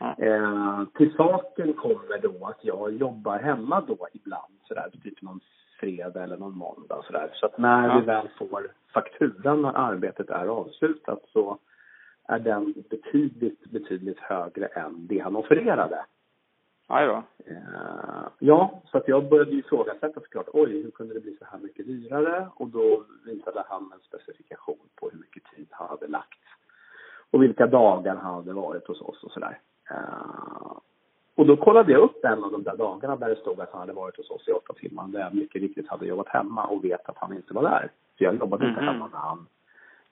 Ja. 0.00 0.14
Eh, 0.18 0.82
till 0.94 1.14
saken 1.16 1.72
kommer 1.72 2.18
då 2.22 2.46
att 2.46 2.58
jag 2.64 2.92
jobbar 2.92 3.38
hemma 3.38 3.80
då 3.86 4.08
ibland 4.12 4.52
sådär, 4.62 4.90
typ 5.04 5.22
någon 5.22 5.40
fredag 5.80 6.22
eller 6.24 6.36
någon 6.36 6.56
måndag 6.58 7.02
sådär. 7.06 7.30
Så 7.34 7.46
att 7.46 7.58
när 7.58 7.88
Ja. 7.88 7.98
vi 7.98 8.06
väl 8.06 8.28
får 8.38 8.66
fakturan 8.94 9.62
när 9.62 9.76
arbetet 9.76 10.30
är 10.30 10.46
avslutat 10.46 11.20
så 11.32 11.58
är 12.28 12.38
den 12.38 12.74
betydligt, 12.90 13.70
betydligt 13.70 14.18
högre 14.18 14.66
än 14.66 15.06
det 15.06 15.18
han 15.18 15.36
offererade. 15.36 16.04
Aj 16.86 17.06
då. 17.06 17.22
Eh, 17.46 18.26
ja, 18.38 18.82
så 18.84 18.98
att 18.98 19.08
jag 19.08 19.28
började 19.28 19.50
ju 19.50 19.58
ifrågasätta 19.58 20.20
såklart. 20.20 20.46
Oj, 20.52 20.82
hur 20.82 20.90
kunde 20.90 21.14
det 21.14 21.20
bli 21.20 21.36
så 21.36 21.44
här 21.44 21.58
mycket 21.58 21.86
dyrare? 21.86 22.48
Och 22.54 22.68
då 22.68 23.04
visade 23.24 23.64
han 23.68 23.92
en 23.92 24.00
specifikation 24.00 24.78
på 25.00 25.10
hur 25.10 25.18
mycket 25.18 25.44
tid 25.44 25.66
han 25.70 25.88
hade 25.88 26.06
lagt. 26.08 26.38
Och 27.30 27.42
vilka 27.42 27.66
dagar 27.66 28.16
han 28.16 28.34
hade 28.34 28.52
varit 28.52 28.86
hos 28.88 29.00
oss 29.00 29.24
och 29.24 29.30
sådär. 29.30 29.58
Eh, 29.90 30.76
och 31.34 31.46
då 31.46 31.56
kollade 31.56 31.92
jag 31.92 32.00
upp 32.02 32.24
en 32.24 32.44
av 32.44 32.52
de 32.52 32.62
där 32.62 32.76
dagarna 32.76 33.16
där 33.16 33.28
det 33.28 33.36
stod 33.36 33.60
att 33.60 33.70
han 33.72 33.80
hade 33.80 33.92
varit 33.92 34.16
hos 34.16 34.30
oss 34.30 34.48
i 34.48 34.52
åtta 34.52 34.72
timmar. 34.72 35.08
Där 35.08 35.20
jag 35.20 35.34
mycket 35.34 35.62
riktigt 35.62 35.88
hade 35.88 36.06
jobbat 36.06 36.28
hemma 36.28 36.64
och 36.66 36.84
vet 36.84 37.08
att 37.08 37.18
han 37.18 37.32
inte 37.36 37.54
var 37.54 37.62
där. 37.62 37.90
För 38.18 38.24
jag 38.24 38.34
jobbade 38.34 38.68
inte 38.68 38.80
Mhm. 38.80 38.88
hemma 38.88 39.08
när 39.12 39.18
han 39.18 39.46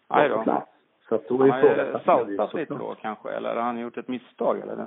var 0.09 0.29
på 0.37 0.43
plats. 0.43 0.71
Så 1.09 1.15
att 1.15 1.29
då 1.29 1.35
ifrågasatte 1.47 2.03
jag 2.07 2.27
det 2.29 2.37
saltat 2.37 2.55
lite 2.55 2.75
då 2.75 2.95
kanske, 3.00 3.31
eller 3.31 3.55
har 3.55 3.62
han 3.62 3.79
gjort 3.79 3.97
ett 3.97 4.09
misstag 4.09 4.61
eller? 4.61 4.87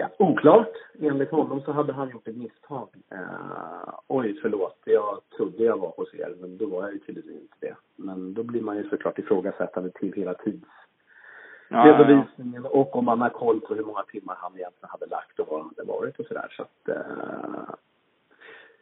Ja, 0.00 0.08
oklart. 0.18 0.72
Enligt 1.00 1.30
honom 1.30 1.60
så 1.60 1.72
hade 1.72 1.92
han 1.92 2.10
gjort 2.10 2.28
ett 2.28 2.36
misstag. 2.36 2.88
Eh, 3.10 3.88
oj, 4.06 4.38
förlåt. 4.42 4.78
Jag 4.84 5.20
trodde 5.36 5.64
jag 5.64 5.78
var 5.78 5.92
hos 5.96 6.14
er, 6.14 6.34
men 6.40 6.56
då 6.58 6.66
var 6.66 6.82
jag 6.82 6.92
ju 6.92 6.98
tydligen 6.98 7.40
inte 7.40 7.56
det. 7.60 7.74
Men 7.96 8.34
då 8.34 8.42
blir 8.42 8.60
man 8.62 8.76
ju 8.76 8.88
såklart 8.88 9.18
ifrågasättande 9.18 9.90
till 9.90 10.12
hela 10.12 10.34
tidsredovisningen 10.34 12.66
och 12.66 12.96
om 12.96 13.04
man 13.04 13.20
har 13.20 13.28
koll 13.28 13.60
på 13.60 13.74
hur 13.74 13.84
många 13.84 14.02
timmar 14.02 14.34
han 14.38 14.52
egentligen 14.56 14.90
hade 14.90 15.06
lagt 15.06 15.38
och 15.40 15.48
var 15.48 15.58
han 15.58 15.70
hade 15.76 15.88
varit 15.88 16.18
och 16.18 16.26
sådär. 16.26 16.54
Så 16.56 16.62
att, 16.62 16.88
eh, 16.88 17.74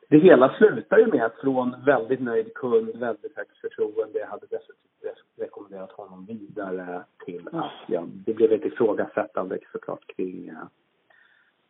det 0.08 0.18
hela 0.18 0.54
slutar 0.58 0.98
ju 0.98 1.06
med 1.06 1.24
att 1.24 1.36
från 1.40 1.74
väldigt 1.84 2.20
nöjd 2.20 2.54
kund, 2.54 2.96
väldigt 2.96 3.36
högt 3.36 3.56
förtroende, 3.56 4.18
jag 4.18 4.26
hade 4.26 4.46
dessutom 4.50 4.90
re- 5.02 5.22
rekommenderat 5.42 5.92
honom 5.92 6.26
vidare 6.26 7.04
till 7.24 7.48
att 7.52 7.72
ja, 7.86 8.04
det 8.26 8.34
blev 8.34 8.52
ett 8.52 8.64
ifrågasättande 8.64 9.58
såklart 9.72 10.06
kring 10.16 10.48
eh, 10.48 10.54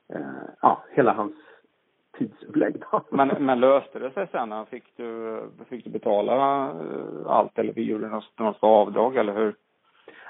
eh, 0.08 0.20
ja, 0.62 0.82
hela 0.90 1.12
hans 1.12 1.32
tidsupplägg. 2.18 2.82
Men, 3.10 3.28
men 3.28 3.60
löste 3.60 3.98
det 3.98 4.10
sig 4.10 4.26
sen? 4.32 4.66
Fick 4.66 4.96
du, 4.96 5.42
fick 5.68 5.84
du 5.84 5.90
betala 5.90 6.64
eh, 6.70 7.26
allt 7.26 7.58
eller 7.58 7.72
vi 7.72 7.82
gjorde 7.82 8.08
något, 8.08 8.38
något 8.38 8.56
avdrag 8.60 9.16
eller 9.16 9.34
hur? 9.34 9.54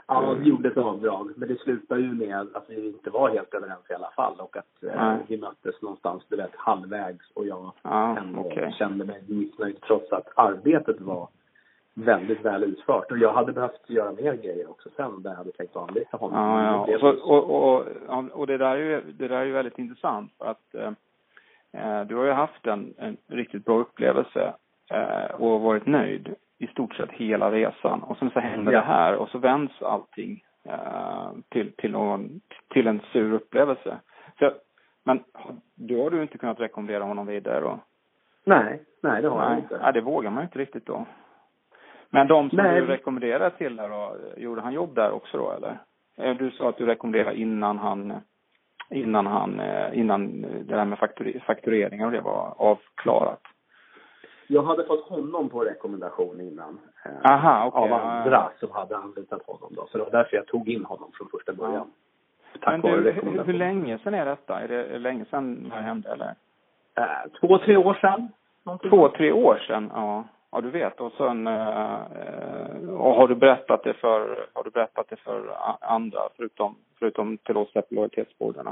Ja, 0.08 0.34
vi 0.40 0.48
gjorde 0.48 0.68
ett 0.68 0.76
avdrag. 0.76 1.32
Men 1.36 1.48
det 1.48 1.60
slutade 1.60 2.00
ju 2.00 2.12
med 2.12 2.46
att 2.54 2.64
vi 2.68 2.86
inte 2.86 3.10
var 3.10 3.30
helt 3.30 3.54
överens 3.54 3.90
i 3.90 3.94
alla 3.94 4.10
fall 4.10 4.34
och 4.40 4.56
att 4.56 4.82
eh, 4.82 5.16
vi 5.28 5.38
möttes 5.38 5.82
någonstans, 5.82 6.22
du 6.28 6.36
vet, 6.36 6.56
halvvägs 6.56 7.30
och 7.34 7.46
jag 7.46 7.72
Ja, 7.82 8.18
ändå 8.18 8.40
okej. 8.40 8.74
kände 8.78 9.04
mig 9.04 9.22
missnöjd 9.28 9.80
trots 9.80 10.12
att 10.12 10.28
arbetet 10.34 11.00
var 11.00 11.28
väldigt 11.96 12.44
väl 12.44 12.64
utfört. 12.64 13.10
Och 13.10 13.18
jag 13.18 13.32
hade 13.32 13.52
behövt 13.52 13.90
göra 13.90 14.12
mer 14.12 14.34
grejer 14.34 14.70
också 14.70 14.88
sen 14.96 15.22
där 15.22 15.30
jag 15.30 15.36
hade 15.36 15.52
tänkt 15.52 15.76
att 15.76 15.88
anlita 15.88 16.16
honom. 16.16 16.38
Ja, 16.38 16.86
ja. 16.88 16.94
Och, 16.94 17.00
så, 17.00 17.08
och, 17.08 17.78
och, 18.08 18.30
och 18.32 18.46
det 18.46 18.58
där 18.58 18.76
är 18.76 18.76
ju, 18.76 19.00
det 19.12 19.28
där 19.28 19.36
är 19.36 19.44
ju 19.44 19.52
väldigt 19.52 19.78
intressant 19.78 20.32
för 20.38 20.46
att 20.46 20.74
eh, 20.74 20.92
eh, 21.72 22.06
du 22.06 22.16
har 22.16 22.24
ju 22.24 22.32
haft 22.32 22.66
en, 22.66 22.94
en 22.98 23.16
riktigt 23.26 23.64
bra 23.64 23.78
upplevelse 23.78 24.54
eh, 24.90 25.34
och 25.40 25.60
varit 25.60 25.86
nöjd 25.86 26.34
i 26.58 26.66
stort 26.66 26.94
sett 26.94 27.10
hela 27.10 27.50
resan. 27.52 28.02
Och 28.02 28.18
sen 28.18 28.30
så 28.30 28.40
händer 28.40 28.72
Ja. 28.72 28.78
det 28.80 28.86
här 28.86 29.14
och 29.14 29.28
så 29.28 29.38
vänds 29.38 29.82
allting 29.82 30.44
eh, 30.64 31.30
till, 31.48 31.72
till, 31.72 31.90
någon, 31.90 32.40
till 32.68 32.86
en 32.86 33.00
sur 33.12 33.32
upplevelse. 33.32 33.96
Så, 34.38 34.52
men 35.04 35.24
då 35.74 36.02
har 36.02 36.10
du 36.10 36.22
inte 36.22 36.38
kunnat 36.38 36.60
rekommendera 36.60 37.04
honom 37.04 37.26
vidare 37.26 37.60
då? 37.60 37.78
Nej, 38.44 38.82
nej 39.02 39.22
det 39.22 39.28
har 39.28 39.42
jag 39.42 39.50
Nej, 39.50 39.60
inte. 39.62 39.78
nej, 39.82 39.92
det 39.92 40.00
vågar 40.00 40.30
man 40.30 40.42
ju 40.42 40.44
inte 40.46 40.58
riktigt 40.58 40.86
då. 40.86 41.06
Men 42.10 42.26
de 42.28 42.50
som 42.50 42.56
Nej. 42.56 42.80
du 42.80 42.86
rekommenderar 42.86 43.50
till 43.50 43.76
där 43.76 43.88
då, 43.88 44.16
gjorde 44.36 44.60
han 44.60 44.72
jobb 44.72 44.94
där 44.94 45.10
också 45.10 45.38
då 45.38 45.50
eller? 45.52 45.78
Eh, 46.16 46.36
Du 46.36 46.50
sa 46.50 46.68
att 46.68 46.76
du 46.78 46.86
rekommenderade 46.86 47.36
innan 47.40 47.78
han, 47.78 48.12
innan 48.90 49.26
han, 49.26 49.60
eh, 49.60 49.98
innan 49.98 50.42
det 50.42 50.74
där 50.76 50.84
med 50.84 50.98
fakture- 50.98 51.40
faktureringen 51.40 52.06
och 52.06 52.12
det 52.12 52.20
var 52.20 52.54
avklarat. 52.58 53.40
Jag 54.48 54.62
hade 54.62 54.84
fått 54.84 55.08
honom 55.08 55.48
på 55.48 55.60
rekommendation 55.64 56.40
innan. 56.40 56.78
eh, 57.04 57.32
Aha, 57.32 57.66
okej. 57.66 57.80
Av 57.82 57.88
ja, 57.88 58.00
andra 58.00 58.30
ja. 58.30 58.52
som 58.60 58.70
hade 58.70 58.96
anlitat 58.96 59.42
honom 59.46 59.72
då. 59.76 59.86
Så 59.86 59.98
det 59.98 60.04
var 60.04 60.10
därför 60.10 60.36
jag 60.36 60.46
tog 60.46 60.68
in 60.68 60.84
honom 60.84 61.10
från 61.14 61.28
första 61.28 61.52
början. 61.52 61.90
Tack 62.60 62.72
Men 62.72 62.80
du, 63.02 63.10
hur, 63.10 63.44
hur 63.44 63.52
länge 63.52 63.98
sedan 63.98 64.14
är 64.14 64.24
detta? 64.26 64.60
Är 64.60 64.68
det 64.68 64.98
länge 64.98 65.24
sedan 65.24 65.64
det 65.68 65.74
här 65.74 65.82
hände 65.82 66.08
eller? 66.12 66.34
Eh, 66.98 67.30
två, 67.40 67.58
tre 67.58 67.76
år 67.76 67.94
sedan. 67.94 68.28
någonting. 68.64 68.90
Två, 68.90 69.08
tre 69.08 69.32
år 69.32 69.58
sedan, 69.66 69.90
ja. 69.94 70.24
Ja, 70.50 70.60
du 70.60 70.70
vet. 70.70 71.00
Och 71.00 71.12
sen, 71.12 71.46
eh, 71.46 71.94
eh, 71.94 72.90
och 72.90 73.14
har 73.14 73.28
du 73.28 73.34
berättat 73.34 73.82
det 73.84 73.94
för, 73.94 74.46
har 74.52 74.64
du 74.64 74.70
berättat 74.70 75.06
det 75.08 75.16
för 75.16 75.56
andra 75.80 76.20
förutom, 76.36 76.76
förutom 76.98 77.38
till 77.38 77.56
oss 77.56 77.68
lojalitetsborden? 77.88 78.68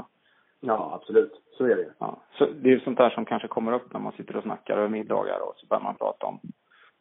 Ja, 0.59 0.91
absolut. 1.01 1.41
Så 1.57 1.63
är 1.65 1.75
det. 1.75 1.93
Ja. 1.99 2.17
Så 2.37 2.45
det 2.45 2.69
är 2.69 2.73
ju 2.73 2.79
sånt 2.79 2.97
där 2.97 3.09
som 3.09 3.25
kanske 3.25 3.47
kommer 3.47 3.73
upp 3.73 3.93
när 3.93 3.99
man 3.99 4.11
sitter 4.11 4.35
och 4.35 4.43
snackar 4.43 4.77
över 4.77 4.87
middagar 4.89 5.39
och 5.39 5.53
så 5.57 5.65
börjar 5.67 5.83
man 5.83 5.95
prata 5.95 6.25
om, 6.25 6.39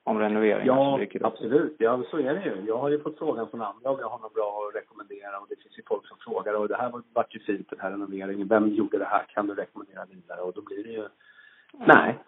om 0.04 0.18
renoveringar 0.18 0.66
Ja, 0.66 1.00
absolut. 1.22 1.76
Ja, 1.78 2.02
så 2.10 2.18
är 2.18 2.34
det 2.34 2.44
ju. 2.44 2.62
Jag 2.66 2.78
har 2.78 2.88
ju 2.88 3.00
fått 3.02 3.18
frågan 3.18 3.48
från 3.48 3.62
andra 3.62 3.90
om 3.90 3.96
jag 4.00 4.08
har 4.08 4.18
något 4.18 4.34
bra 4.34 4.68
att 4.68 4.76
rekommendera 4.82 5.38
och 5.38 5.46
det 5.48 5.56
finns 5.62 5.78
ju 5.78 5.82
folk 5.86 6.06
som 6.08 6.16
frågar 6.18 6.54
och 6.54 6.68
det 6.68 6.76
här 6.76 6.90
var- 6.90 7.02
vart 7.12 7.34
ju 7.34 7.40
fint 7.40 7.70
den 7.70 7.80
här 7.80 7.90
renoveringen. 7.90 8.48
Vem 8.48 8.68
gjorde 8.68 8.98
det 8.98 9.04
här? 9.04 9.24
Kan 9.28 9.46
du 9.46 9.54
rekommendera 9.54 10.04
vidare? 10.04 10.40
Och 10.40 10.52
då 10.52 10.62
blir 10.62 10.84
det 10.84 10.90
ju 10.90 11.08
nej. 11.72 12.18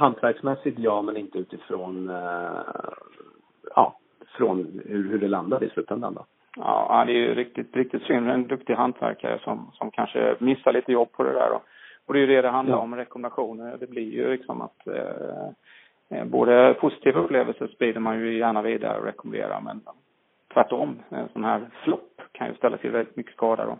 Hantverksmässigt 0.00 0.78
ja, 0.78 1.02
men 1.02 1.16
inte 1.16 1.38
utifrån 1.38 2.10
eh, 2.10 2.60
ja, 3.76 3.98
från 4.36 4.80
hur, 4.84 5.08
hur 5.10 5.18
det 5.18 5.28
landade 5.28 5.66
i 5.66 5.70
slutändan 5.70 6.14
då. 6.14 6.24
Ja, 6.56 7.04
det 7.06 7.12
är 7.12 7.16
ju 7.16 7.34
riktigt, 7.34 7.76
riktigt 7.76 8.02
synd. 8.02 8.30
En 8.30 8.46
duktig 8.48 8.74
hantverkare 8.74 9.38
som, 9.44 9.70
som 9.74 9.90
kanske 9.90 10.36
missar 10.38 10.72
lite 10.72 10.92
jobb 10.92 11.12
på 11.12 11.22
det 11.22 11.32
där 11.32 11.50
då. 11.50 11.60
Och 12.06 12.14
det 12.14 12.18
är 12.18 12.20
ju 12.20 12.26
det 12.26 12.42
det 12.42 12.48
handlar 12.48 12.76
Ja. 12.76 12.80
om, 12.82 12.96
rekommendationer. 12.96 13.76
Det 13.80 13.86
blir 13.90 14.12
ju 14.12 14.30
liksom 14.30 14.60
att 14.62 14.86
eh, 14.86 15.48
eh, 16.10 16.24
både 16.24 16.74
positiva 16.80 17.20
upplevelser 17.20 17.66
sprider 17.66 18.00
man 18.00 18.20
ju 18.20 18.38
gärna 18.38 18.62
vidare 18.62 18.98
och 18.98 19.04
rekommenderar 19.04 19.60
men 19.60 19.80
tvärtom, 20.54 20.98
en 21.08 21.28
sån 21.32 21.44
här 21.44 21.70
flopp 21.84 22.22
kan 22.32 22.48
ju 22.48 22.54
ställa 22.54 22.76
till 22.76 22.90
väldigt 22.90 23.16
mycket 23.16 23.32
skada 23.34 23.64
då. 23.66 23.78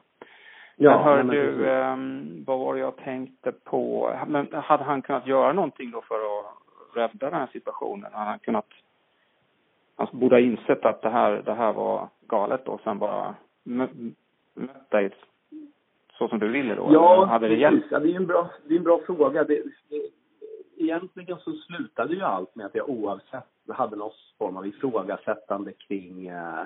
Men 0.89 1.05
hör 1.05 1.23
nej, 1.23 1.37
du, 1.37 1.71
ehm, 1.71 2.45
vad 2.47 2.59
var 2.59 2.75
det 2.75 2.81
jag 2.81 2.97
tänkte 2.97 3.53
på? 3.53 4.13
Men 4.27 4.49
hade 4.53 4.85
han 4.85 5.03
kunnat 5.03 5.27
göra 5.27 5.53
någonting 5.53 5.91
då 5.91 6.01
för 6.01 6.15
att 6.15 6.45
rädda 6.97 7.31
den 7.31 7.41
här 7.41 7.49
situationen? 7.53 8.13
Hade 8.13 8.31
han 8.31 8.39
kunnat 8.39 8.67
han 9.97 10.09
borde 10.13 10.35
ha 10.35 10.41
insett 10.41 10.85
att 10.85 11.03
det 11.03 11.11
här, 11.11 11.43
det 11.45 11.55
här 11.55 11.73
var 11.73 12.09
galet 12.29 12.69
och 12.69 12.81
sen 12.85 12.99
bara 12.99 13.35
mött 13.65 14.91
dig 14.91 15.11
så 16.19 16.29
som 16.29 16.39
du 16.39 16.49
ville 16.49 16.75
då? 16.75 16.89
Ja, 16.93 17.25
hade 17.25 17.49
det 17.49 17.55
hjälpt? 17.55 17.87
Ja, 17.91 17.99
det 17.99 18.13
är 18.13 18.17
en 18.17 18.27
bra, 18.27 18.51
det 18.67 18.75
är 18.75 18.79
en 18.79 18.85
bra 18.85 19.01
fråga. 19.07 19.45
Det, 19.45 19.63
det, 19.89 20.11
egentligen 20.77 21.39
så 21.39 21.53
slutade 21.53 22.15
ju 22.15 22.23
allt 22.23 22.55
med 22.55 22.67
att 22.67 22.75
jag 22.75 22.89
oavsett 22.89 23.45
hade 23.69 23.97
någon 23.97 24.11
form 24.39 24.57
av 24.57 24.67
ifrågasättande 24.67 25.73
kring 25.73 26.27
eh, 26.27 26.65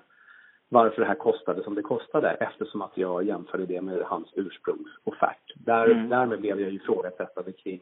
varför 0.75 1.01
det 1.01 1.09
här 1.09 1.15
kostade 1.15 1.63
som 1.63 1.75
det 1.75 1.83
kostade 1.83 2.31
eftersom 2.31 2.83
att 2.83 2.93
jag 2.95 3.25
jämförde 3.25 3.67
det 3.67 3.81
med 3.81 4.03
hans 4.03 4.29
ursprungsoffert. 4.35 5.53
Där, 5.55 5.87
mm. 5.91 6.09
Därmed 6.09 6.41
blev 6.41 6.61
jag 6.61 6.73
ifrågasättande 6.73 7.53
kring 7.53 7.81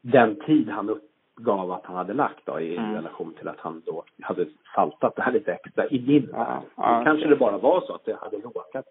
den 0.00 0.36
tid 0.36 0.68
han 0.68 0.90
uppgav 0.90 1.70
att 1.72 1.86
han 1.86 1.96
hade 1.96 2.12
lagt 2.14 2.46
då, 2.46 2.60
i 2.60 2.76
mm. 2.76 2.94
relation 2.94 3.34
till 3.38 3.48
att 3.48 3.60
han 3.60 3.82
då 3.86 4.04
hade 4.22 4.46
saltat 4.74 5.16
det 5.16 5.22
här 5.22 5.32
lite 5.32 5.52
extra 5.52 5.88
i 5.88 6.06
min 6.06 6.28
ja, 6.32 6.62
ja, 6.76 7.02
Kanske 7.04 7.28
det 7.28 7.36
bara 7.36 7.58
var 7.58 7.80
så 7.80 7.94
att 7.94 8.04
det 8.04 8.14
hade 8.14 8.36
råkat 8.36 8.86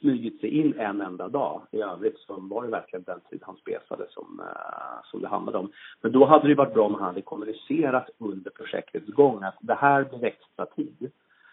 smugit 0.00 0.40
sig 0.40 0.48
in 0.48 0.74
en 0.78 1.00
enda 1.00 1.28
dag. 1.28 1.62
I 1.70 1.82
övrigt 1.82 2.18
så 2.18 2.40
var 2.40 2.62
det 2.62 2.70
verkligen 2.70 3.02
den 3.02 3.20
tid 3.30 3.42
han 3.42 3.56
spesade 3.56 4.06
som, 4.10 4.40
uh, 4.40 5.10
som 5.10 5.22
det 5.22 5.28
handlade 5.28 5.58
om. 5.58 5.72
Men 6.00 6.12
då 6.12 6.24
hade 6.24 6.48
det 6.48 6.54
varit 6.54 6.74
bra 6.74 6.86
om 6.86 6.94
han 6.94 7.04
hade 7.04 7.22
kommunicerat 7.22 8.10
under 8.18 8.50
projektets 8.50 9.06
gång 9.06 9.42
att 9.42 9.56
det 9.60 9.74
här 9.74 10.04
blir 10.04 10.24
extra 10.24 10.66
tid. 10.66 11.10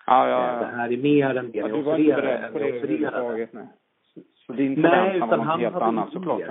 Ja, 0.08 0.30
ja, 0.30 0.48
ja. 0.48 0.54
Eh, 0.54 0.60
det 0.60 0.78
här 0.78 0.92
är 0.92 0.98
mer 0.98 1.36
än 1.36 1.52
det 1.52 1.58
ja, 1.58 1.68
ni 1.68 1.74
offererade. 1.74 2.50
på 2.52 2.60
det 2.60 2.66
överhuvudtaget? 2.66 3.54
Nej. 3.54 3.68
Så 4.46 4.54
din 4.54 4.82
nej, 4.82 5.18
utan 5.18 5.40
han 5.40 5.60
helt 5.60 5.74
hade 5.74 5.86
annat 5.86 6.12
såklart. 6.12 6.42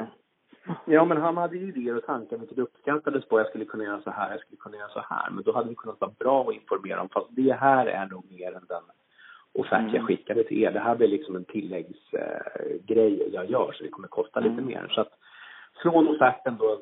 Ja, 0.84 1.04
men 1.04 1.16
han 1.16 1.36
hade 1.36 1.56
ju 1.56 1.68
idéer 1.68 1.96
och 1.96 2.06
tankar 2.06 2.36
vilket 2.36 2.58
uppskattades 2.58 3.28
på. 3.28 3.40
Jag 3.40 3.48
skulle 3.48 3.64
kunna 3.64 3.84
göra 3.84 4.00
så 4.00 4.10
här, 4.10 4.30
jag 4.30 4.40
skulle 4.40 4.56
kunna 4.56 4.76
göra 4.76 4.88
så 4.88 5.00
här. 5.10 5.30
Men 5.30 5.44
då 5.44 5.52
hade 5.52 5.68
vi 5.68 5.74
kunnat 5.74 6.00
vara 6.00 6.12
bra 6.18 6.42
och 6.42 6.52
informera 6.52 7.00
om 7.00 7.08
fast 7.08 7.26
det 7.30 7.52
här 7.52 7.86
är 7.86 8.06
nog 8.06 8.24
mer 8.30 8.46
än 8.46 8.64
den 8.68 8.82
offert 9.52 9.80
mm. 9.80 9.94
jag 9.94 10.04
skickade 10.04 10.44
till 10.44 10.62
er. 10.62 10.70
Det 10.70 10.80
här 10.80 10.96
blir 10.96 11.08
liksom 11.08 11.36
en 11.36 11.44
tilläggsgrej 11.44 13.22
eh, 13.22 13.28
jag 13.32 13.50
gör 13.50 13.72
så 13.72 13.84
det 13.84 13.90
kommer 13.90 14.08
kosta 14.08 14.40
mm. 14.40 14.50
lite 14.50 14.66
mer. 14.66 14.88
Så 14.90 15.00
att 15.00 15.12
från 15.82 16.08
offerten 16.08 16.56
då 16.56 16.78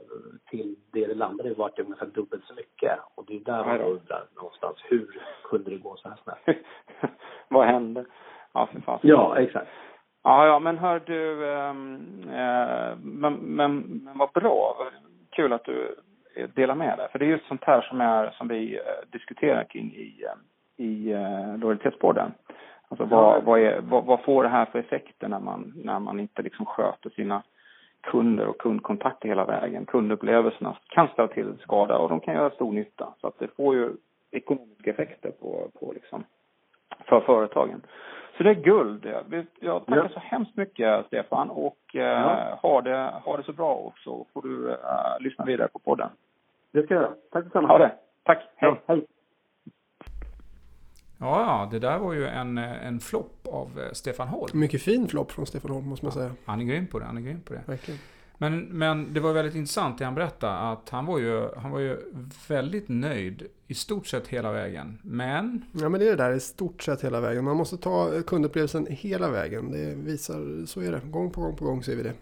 till 0.51 0.77
det 0.93 1.07
det 1.07 1.15
landade 1.15 1.49
i 1.49 1.55
vart 1.55 1.77
det 1.77 1.83
ungefär 1.83 2.07
dubbelt 2.07 2.45
så 2.45 2.55
mycket. 2.55 2.99
Och 3.15 3.25
det 3.27 3.37
är 3.37 3.41
där 3.41 3.65
man 3.65 3.81
undrar 3.81 4.25
någonstans, 4.37 4.77
hur 4.85 5.23
kunde 5.45 5.71
det 5.71 5.77
gå 5.77 5.97
så 5.97 6.09
här 6.09 6.17
snabbt? 6.25 6.49
Vad 7.49 7.67
hände? 7.67 8.05
Ja, 8.53 8.67
för 8.67 8.81
fasen. 8.81 9.11
Ja, 9.11 9.39
exakt. 9.39 9.71
Ja, 10.23 10.47
ja, 10.47 10.59
men 10.59 10.79
hör 10.79 11.03
du, 11.07 11.47
ähm, 11.53 12.23
äh, 12.29 12.97
men, 13.03 13.35
men, 13.35 13.77
men 13.77 14.19
vad 14.19 14.33
bra. 14.33 14.77
Kul 15.31 15.53
att 15.53 15.65
du 15.65 15.97
delar 16.55 16.75
med 16.75 16.99
dig. 16.99 17.09
För 17.13 17.19
det 17.19 17.25
är 17.25 17.29
just 17.29 17.47
sånt 17.47 17.65
här 17.65 17.81
som, 17.81 18.01
är, 18.01 18.31
som 18.31 18.49
vi 18.49 18.77
äh, 18.77 18.83
diskuterar 19.13 19.65
kring 19.65 19.95
i, 19.95 20.25
äh, 20.25 20.85
i 20.87 21.13
äh, 21.13 21.59
lojalitetspodden. 21.59 22.33
Alltså 22.89 23.05
vad, 23.05 23.45
vad, 23.45 23.61
är, 23.61 23.81
vad, 23.81 24.05
vad, 24.05 24.25
får 24.25 24.43
det 24.43 24.49
här 24.49 24.65
för 24.65 24.79
effekter 24.79 25.29
när 25.29 25.41
man, 25.41 25.73
när 25.77 25.99
man 25.99 26.21
inte 26.21 26.43
liksom 26.43 26.67
sköter 26.67 27.11
sina 27.11 27.43
kunder 28.05 28.47
och 28.47 28.59
kundkontakter 28.59 29.29
hela 29.29 29.45
vägen. 29.45 29.87
Kundupplevelserna 29.87 30.77
kan 30.89 31.09
ställa 31.09 31.29
till 31.29 31.59
skada 31.61 31.99
och 31.99 32.09
de 32.09 32.21
kan 32.21 32.35
göra 32.35 32.51
stor 32.51 32.73
nytta. 32.73 33.15
Så 33.21 33.27
att 33.27 33.39
det 33.39 33.49
får 33.57 33.75
ju 33.75 33.93
ekonomiska 34.31 34.91
effekter 34.91 35.31
på, 35.31 35.69
på 35.81 35.93
liksom, 35.93 36.25
för 37.09 37.21
företagen. 37.21 37.83
Så 38.37 38.43
det 38.43 38.51
är 38.51 38.55
guld. 38.55 39.07
Jag 39.61 39.87
tackar 39.87 40.03
ja. 40.03 40.09
så 40.09 40.21
hemskt 40.21 40.57
mycket 40.57 41.07
Stefan 41.07 41.51
och 41.51 41.79
eh, 41.95 42.03
ja. 42.03 42.59
ha, 42.63 42.81
det, 42.81 43.13
ha 43.25 43.37
det 43.37 43.43
så 43.43 43.53
bra 43.53 43.75
och 43.75 43.99
så 43.99 44.27
får 44.33 44.43
du 44.43 44.69
uh, 44.69 44.77
lyssna 45.21 45.45
vidare 45.45 45.69
på 45.69 45.79
podden. 45.79 46.09
Det 46.73 46.83
ska 46.83 46.95
jag 46.95 47.03
göra. 47.03 47.15
Tack 47.31 47.45
detsamma. 47.45 47.69
Ha 47.69 47.79
det. 47.79 47.93
Tack. 48.23 48.39
Hej. 48.57 48.71
Ja, 48.87 48.95
hej. 48.95 49.07
Ja, 51.25 51.41
ja, 51.41 51.69
det 51.71 51.79
där 51.79 51.99
var 51.99 52.13
ju 52.13 52.27
en, 52.27 52.59
en 52.59 53.01
flopp 53.01 53.47
av 53.47 53.81
eh, 53.81 53.93
Stefan 53.93 54.29
Holm. 54.29 54.61
Mycket 54.61 54.83
fin 54.83 55.09
flopp 55.09 55.33
från 55.33 55.47
Stefan 55.47 55.71
Holm, 55.71 55.89
måste 55.89 56.07
man 56.07 56.13
ja, 56.15 56.21
säga. 56.21 56.35
Han 56.45 56.61
är 56.61 56.65
grym 56.65 56.87
på 56.87 56.99
det, 56.99 57.05
han 57.05 57.17
är 57.17 57.21
grym 57.21 57.41
på 57.41 57.53
det. 57.53 57.61
Verkligen. 57.67 58.01
Men, 58.39 58.61
men 58.61 59.15
det 59.15 59.21
var 59.21 59.33
väldigt 59.33 59.55
intressant 59.55 59.99
det 59.99 60.05
han 60.05 60.15
berättade, 60.15 60.59
att 60.59 60.89
han 60.89 61.07
var, 61.07 61.19
ju, 61.19 61.49
han 61.57 61.71
var 61.71 61.79
ju 61.79 61.99
väldigt 62.49 62.89
nöjd 62.89 63.47
i 63.67 63.75
stort 63.75 64.07
sett 64.07 64.29
hela 64.29 64.53
vägen. 64.53 64.99
Men... 65.03 65.65
Ja, 65.73 65.89
men 65.89 66.01
det 66.01 66.07
är 66.07 66.11
det 66.11 66.23
där 66.25 66.33
i 66.33 66.41
stort 66.41 66.83
sett 66.83 67.05
hela 67.05 67.21
vägen. 67.21 67.45
Man 67.45 67.57
måste 67.57 67.77
ta 67.77 68.23
kundupplevelsen 68.27 68.87
hela 68.91 69.31
vägen. 69.31 69.73
Det 69.73 69.95
visar, 69.95 70.67
så 70.67 70.81
är 70.81 70.93
det. 70.93 71.01
Gång 71.05 71.31
på 71.31 71.41
gång 71.41 71.57
på 71.57 71.65
gång 71.65 71.83
ser 71.83 71.97
vi 71.97 72.03
det. 72.03 72.13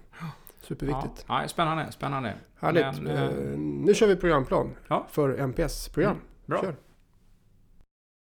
Superviktigt. 0.61 1.25
Ja, 1.29 1.49
spännande, 1.49 1.93
spännande. 1.93 2.35
Härligt. 2.59 3.03
Men, 3.03 3.17
eh, 3.17 3.59
nu 3.59 3.95
kör 3.95 4.07
vi 4.07 4.17
programplan 4.17 4.71
ja. 4.89 5.07
för 5.11 5.39
MPS-program. 5.39 6.13
Mm, 6.13 6.23
bra. 6.47 6.61
Kör. 6.63 6.77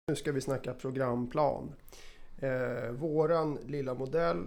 Nu 0.08 0.16
ska 0.16 0.32
vi 0.32 0.40
snacka 0.40 0.74
programplan. 0.74 1.72
Eh, 2.38 2.90
våran 2.90 3.58
lilla 3.66 3.94
modell 3.94 4.46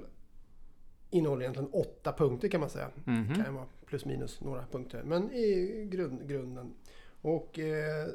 innehåller 1.09 1.41
egentligen 1.41 1.69
åtta 1.71 2.13
punkter 2.13 2.47
kan 2.47 2.59
man 2.59 2.69
säga. 2.69 2.89
Mm 3.07 3.23
-hmm. 3.23 3.37
Det 3.37 3.43
kan 3.43 3.55
vara 3.55 3.65
plus 3.85 4.05
minus 4.05 4.41
några 4.41 4.65
punkter. 4.71 5.03
Men 5.03 5.31
i 5.31 5.87
grund, 5.91 6.27
grunden. 6.27 6.73
Och 7.21 7.59
eh, 7.59 8.07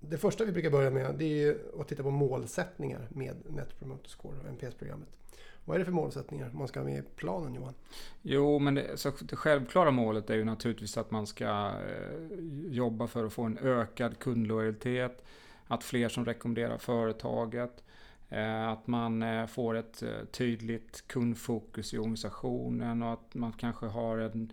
det 0.00 0.18
första 0.18 0.44
vi 0.44 0.52
brukar 0.52 0.70
börja 0.70 0.90
med 0.90 1.14
det 1.18 1.44
är 1.44 1.56
att 1.80 1.88
titta 1.88 2.02
på 2.02 2.10
målsättningar 2.10 3.08
med 3.10 3.36
Net 3.48 3.78
Promoter 3.78 4.08
Score 4.08 4.36
och 4.38 4.48
NPS-programmet. 4.52 5.08
Vad 5.64 5.74
är 5.74 5.78
det 5.78 5.84
för 5.84 5.92
målsättningar 5.92 6.50
man 6.54 6.68
ska 6.68 6.80
ha 6.80 6.84
med 6.84 6.98
i 6.98 7.02
planen 7.16 7.54
Johan? 7.54 7.74
Jo, 8.22 8.58
men 8.58 8.74
det, 8.74 8.96
så 8.96 9.12
det 9.20 9.36
självklara 9.36 9.90
målet 9.90 10.30
är 10.30 10.34
ju 10.34 10.44
naturligtvis 10.44 10.96
att 10.96 11.10
man 11.10 11.26
ska 11.26 11.72
eh, 11.88 12.38
jobba 12.68 13.06
för 13.06 13.24
att 13.24 13.32
få 13.32 13.42
en 13.42 13.58
ökad 13.58 14.18
kundlojalitet 14.18 15.24
att 15.70 15.84
fler 15.84 16.08
som 16.08 16.24
rekommenderar 16.24 16.78
företaget. 16.78 17.84
Eh, 18.28 18.68
att 18.68 18.86
man 18.86 19.22
eh, 19.22 19.46
får 19.46 19.74
ett 19.74 20.02
eh, 20.02 20.24
tydligt 20.30 21.04
kundfokus 21.06 21.94
i 21.94 21.98
organisationen 21.98 23.02
och 23.02 23.12
att 23.12 23.34
man 23.34 23.52
kanske 23.52 23.86
har 23.86 24.18
en 24.18 24.52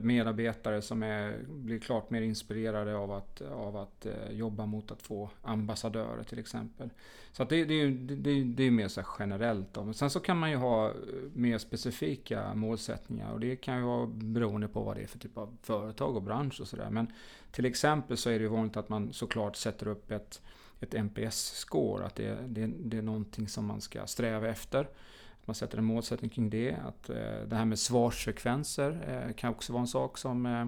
medarbetare 0.00 0.82
som 0.82 1.02
är, 1.02 1.38
blir 1.48 1.78
klart 1.78 2.10
mer 2.10 2.22
inspirerade 2.22 2.96
av 2.96 3.12
att, 3.12 3.40
av 3.40 3.76
att 3.76 4.06
jobba 4.30 4.66
mot 4.66 4.90
att 4.90 5.02
få 5.02 5.30
ambassadörer 5.42 6.22
till 6.22 6.38
exempel. 6.38 6.90
Så 7.32 7.44
det, 7.44 7.64
det, 7.64 7.90
det, 7.90 8.44
det 8.44 8.62
är 8.62 8.70
mer 8.70 8.88
så 8.88 9.02
generellt. 9.18 9.74
Då. 9.74 9.84
Men 9.84 9.94
sen 9.94 10.10
så 10.10 10.20
kan 10.20 10.38
man 10.38 10.50
ju 10.50 10.56
ha 10.56 10.92
mer 11.32 11.58
specifika 11.58 12.54
målsättningar 12.54 13.32
och 13.32 13.40
det 13.40 13.56
kan 13.56 13.78
ju 13.78 13.82
vara 13.82 14.06
beroende 14.06 14.68
på 14.68 14.82
vad 14.82 14.96
det 14.96 15.02
är 15.02 15.06
för 15.06 15.18
typ 15.18 15.38
av 15.38 15.56
företag 15.62 16.16
och 16.16 16.22
bransch 16.22 16.60
och 16.60 16.68
sådär. 16.68 16.90
Men 16.90 17.06
till 17.52 17.64
exempel 17.64 18.16
så 18.16 18.30
är 18.30 18.38
det 18.38 18.48
vanligt 18.48 18.76
att 18.76 18.88
man 18.88 19.12
såklart 19.12 19.56
sätter 19.56 19.88
upp 19.88 20.10
ett, 20.10 20.42
ett 20.80 20.94
NPS-score, 20.94 22.04
att 22.04 22.14
det, 22.14 22.38
det, 22.48 22.66
det 22.66 22.98
är 22.98 23.02
någonting 23.02 23.48
som 23.48 23.66
man 23.66 23.80
ska 23.80 24.06
sträva 24.06 24.48
efter. 24.48 24.88
Man 25.44 25.54
sätter 25.54 25.78
en 25.78 25.84
målsättning 25.84 26.30
kring 26.30 26.50
det. 26.50 26.76
Att, 26.86 27.10
eh, 27.10 27.16
det 27.46 27.56
här 27.56 27.64
med 27.64 27.78
svarsfrekvenser 27.78 29.24
eh, 29.28 29.34
kan 29.34 29.50
också 29.50 29.72
vara 29.72 29.80
en 29.80 29.86
sak 29.86 30.18
som, 30.18 30.46
eh, 30.46 30.66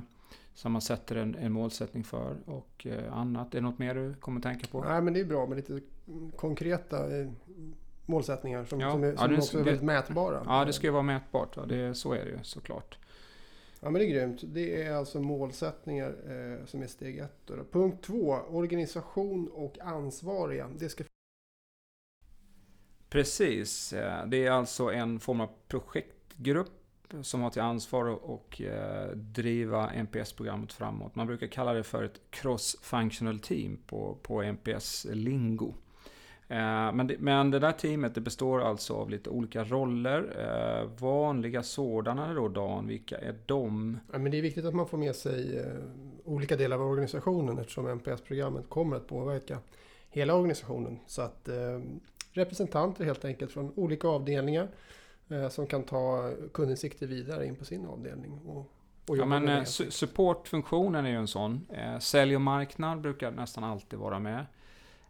som 0.54 0.72
man 0.72 0.82
sätter 0.82 1.16
en, 1.16 1.34
en 1.34 1.52
målsättning 1.52 2.04
för. 2.04 2.36
Och 2.46 2.86
eh, 2.86 3.16
annat. 3.16 3.54
Är 3.54 3.58
det 3.58 3.66
något 3.66 3.78
mer 3.78 3.94
du 3.94 4.14
kommer 4.14 4.40
tänka 4.40 4.66
på? 4.66 4.84
Nej, 4.84 5.02
men 5.02 5.14
det 5.14 5.20
är 5.20 5.24
bra 5.24 5.46
med 5.46 5.56
lite 5.56 5.80
konkreta 6.36 7.18
eh, 7.18 7.30
målsättningar 8.06 8.64
som, 8.64 8.80
ja, 8.80 8.90
som, 8.90 9.04
är, 9.04 9.16
som 9.16 9.22
ja, 9.22 9.28
det, 9.28 9.36
också 9.36 9.58
är 9.58 9.64
väldigt 9.64 9.82
mätbara. 9.82 10.42
Ja, 10.46 10.64
det 10.64 10.72
ska 10.72 10.86
ju 10.86 10.92
vara 10.92 11.02
mätbart. 11.02 11.56
Ja. 11.56 11.66
Det, 11.66 11.94
så 11.94 12.12
är 12.12 12.24
det 12.24 12.30
ju 12.30 12.38
såklart. 12.42 12.98
Ja 13.84 13.90
men 13.90 14.00
det 14.00 14.06
är 14.06 14.10
grymt. 14.10 14.40
Det 14.44 14.82
är 14.82 14.94
alltså 14.94 15.20
målsättningar 15.20 16.08
eh, 16.08 16.66
som 16.66 16.82
är 16.82 16.86
steg 16.86 17.18
ett. 17.18 17.36
Då. 17.46 17.54
Punkt 17.72 18.04
två, 18.04 18.38
organisation 18.48 19.48
och 19.48 19.78
ansvariga. 19.78 20.70
Det 20.78 20.88
ska... 20.88 21.04
Precis. 23.08 23.92
Eh, 23.92 24.26
det 24.26 24.46
är 24.46 24.50
alltså 24.50 24.92
en 24.92 25.20
form 25.20 25.40
av 25.40 25.48
projektgrupp 25.68 26.68
som 27.22 27.40
har 27.40 27.50
till 27.50 27.62
ansvar 27.62 28.34
att 28.34 28.60
eh, 28.60 29.16
driva 29.16 29.90
NPS-programmet 29.90 30.72
framåt. 30.72 31.14
Man 31.14 31.26
brukar 31.26 31.46
kalla 31.46 31.72
det 31.72 31.82
för 31.82 32.02
ett 32.02 32.20
cross-functional 32.30 33.38
team 33.38 33.78
på, 33.86 34.18
på 34.22 34.42
NPS-lingo. 34.42 35.74
Eh, 36.48 36.92
men 36.92 37.06
det, 37.06 37.18
men 37.18 37.50
det 37.50 37.58
där 37.58 37.72
teamet 37.72 38.14
det 38.14 38.20
består 38.20 38.60
alltså 38.60 38.94
av 38.94 39.10
lite 39.10 39.30
olika 39.30 39.64
roller. 39.64 40.36
Eh, 40.38 40.88
vanliga 40.98 41.62
sådana 41.62 42.34
då 42.34 42.48
Dan, 42.48 42.86
vilka 42.86 43.18
är 43.18 43.34
de? 43.46 43.98
Ja, 44.12 44.18
men 44.18 44.32
det 44.32 44.38
är 44.38 44.42
viktigt 44.42 44.64
att 44.64 44.74
man 44.74 44.86
får 44.86 44.98
med 44.98 45.16
sig 45.16 45.58
eh, 45.58 45.66
olika 46.24 46.56
delar 46.56 46.76
av 46.76 46.82
organisationen 46.90 47.58
eftersom 47.58 47.86
NPS-programmet 47.86 48.68
kommer 48.68 48.96
att 48.96 49.06
påverka 49.06 49.58
hela 50.10 50.34
organisationen. 50.34 50.98
Så 51.06 51.22
att 51.22 51.48
representanter 52.32 53.04
helt 53.04 53.24
enkelt 53.24 53.52
från 53.52 53.72
olika 53.76 54.08
avdelningar 54.08 54.68
som 55.50 55.66
kan 55.66 55.82
ta 55.82 56.32
kundinsikter 56.52 57.06
vidare 57.06 57.46
in 57.46 57.56
på 57.56 57.64
sin 57.64 57.86
avdelning. 57.86 58.40
Och, 58.46 58.72
och 59.08 59.16
ja, 59.16 59.24
men, 59.24 59.66
supportfunktionen 59.66 61.06
är 61.06 61.10
ju 61.10 61.16
en 61.16 61.28
sån. 61.28 61.66
Sälj 62.00 62.34
och 62.34 62.40
marknad 62.40 63.00
brukar 63.00 63.30
nästan 63.30 63.64
alltid 63.64 63.98
vara 63.98 64.18
med. 64.18 64.46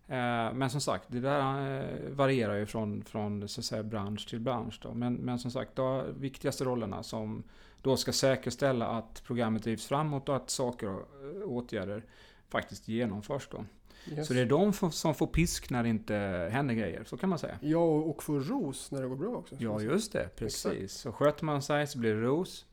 Eh, 0.08 0.52
men 0.52 0.70
som 0.70 0.80
sagt, 0.80 1.04
det 1.08 1.20
där 1.20 1.80
eh, 1.80 2.10
varierar 2.10 2.54
ju 2.56 2.66
från, 2.66 3.04
från 3.04 3.48
så 3.48 3.60
att 3.60 3.64
säga, 3.64 3.82
bransch 3.82 4.28
till 4.28 4.40
bransch. 4.40 4.78
Då. 4.82 4.94
Men, 4.94 5.14
men 5.14 5.38
som 5.38 5.50
sagt, 5.50 5.76
de 5.76 6.20
viktigaste 6.20 6.64
rollerna 6.64 7.02
som 7.02 7.42
då 7.82 7.96
ska 7.96 8.12
säkerställa 8.12 8.86
att 8.86 9.22
programmet 9.26 9.62
drivs 9.62 9.86
framåt 9.86 10.28
och 10.28 10.36
att 10.36 10.50
saker 10.50 10.88
och 10.88 11.00
eh, 11.00 11.42
åtgärder 11.48 12.04
faktiskt 12.48 12.88
genomförs. 12.88 13.48
Då. 13.50 13.64
Yes. 14.10 14.26
Så 14.28 14.34
det 14.34 14.40
är 14.40 14.46
de 14.46 14.72
som 14.92 15.14
får 15.14 15.26
pisk 15.26 15.70
när 15.70 15.82
det 15.82 15.88
inte 15.88 16.14
händer 16.52 16.74
grejer, 16.74 17.04
så 17.04 17.16
kan 17.16 17.28
man 17.28 17.38
säga. 17.38 17.58
Ja, 17.62 17.78
och 17.84 18.22
få 18.22 18.38
ros 18.38 18.90
när 18.90 19.02
det 19.02 19.08
går 19.08 19.16
bra 19.16 19.36
också. 19.36 19.56
Ja, 19.58 19.80
just 19.80 20.12
det. 20.12 20.28
Precis. 20.36 20.66
Exakt. 20.66 20.90
Så 20.90 21.12
sköter 21.12 21.44
man 21.44 21.62
sig 21.62 21.86
så 21.86 21.98
blir 21.98 22.14
det 22.14 22.20
ros. 22.20 22.66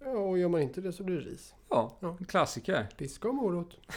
Ja, 0.00 0.10
och 0.10 0.38
gör 0.38 0.48
man 0.48 0.60
inte 0.60 0.80
det 0.80 0.92
så 0.92 1.04
blir 1.04 1.16
det 1.16 1.22
ris. 1.22 1.54
Ja, 1.68 1.96
Ja. 2.00 2.16
klassiker. 2.28 2.88
Piska 2.96 3.28
och 3.28 3.34
morot. 3.34 3.78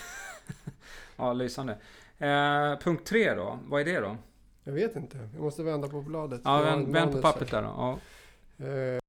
Ja, 1.15 1.33
lysande. 1.33 1.77
Eh, 2.17 2.79
punkt 2.79 3.05
tre 3.05 3.33
då. 3.33 3.59
Vad 3.67 3.81
är 3.81 3.85
det 3.85 3.99
då? 3.99 4.17
Jag 4.63 4.73
vet 4.73 4.95
inte. 4.95 5.29
Jag 5.33 5.41
måste 5.41 5.63
vända 5.63 5.87
på 5.87 6.01
bladet. 6.01 6.41
Ja, 6.43 6.61
vänd, 6.61 6.87
vänd 6.93 7.11
på 7.11 7.21
pappret 7.21 7.51
där 7.51 7.61
då. 7.61 7.67
Ja. 8.57 8.65
Eh, 8.65 8.99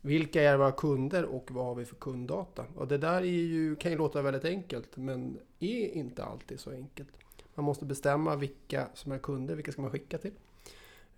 vilka 0.00 0.42
är 0.42 0.56
våra 0.56 0.72
kunder 0.72 1.24
och 1.24 1.50
vad 1.50 1.64
har 1.64 1.74
vi 1.74 1.84
för 1.84 1.96
kunddata? 1.96 2.64
Och 2.76 2.88
det 2.88 2.98
där 2.98 3.16
är 3.20 3.24
ju, 3.24 3.76
kan 3.76 3.90
ju 3.92 3.98
låta 3.98 4.22
väldigt 4.22 4.44
enkelt 4.44 4.96
men 4.96 5.38
är 5.60 5.88
inte 5.88 6.24
alltid 6.24 6.60
så 6.60 6.70
enkelt. 6.70 7.08
Man 7.54 7.64
måste 7.64 7.84
bestämma 7.84 8.36
vilka 8.36 8.86
som 8.94 9.12
är 9.12 9.18
kunder, 9.18 9.54
vilka 9.54 9.72
ska 9.72 9.82
man 9.82 9.90
skicka 9.90 10.18
till. 10.18 10.32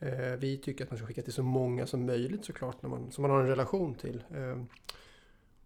Eh, 0.00 0.10
vi 0.38 0.58
tycker 0.58 0.84
att 0.84 0.90
man 0.90 0.98
ska 0.98 1.06
skicka 1.06 1.22
till 1.22 1.32
så 1.32 1.42
många 1.42 1.86
som 1.86 2.06
möjligt 2.06 2.44
såklart, 2.44 2.82
när 2.82 2.90
man, 2.90 3.10
som 3.12 3.22
man 3.22 3.30
har 3.30 3.40
en 3.40 3.46
relation 3.48 3.94
till. 3.94 4.22
Eh, 4.34 4.62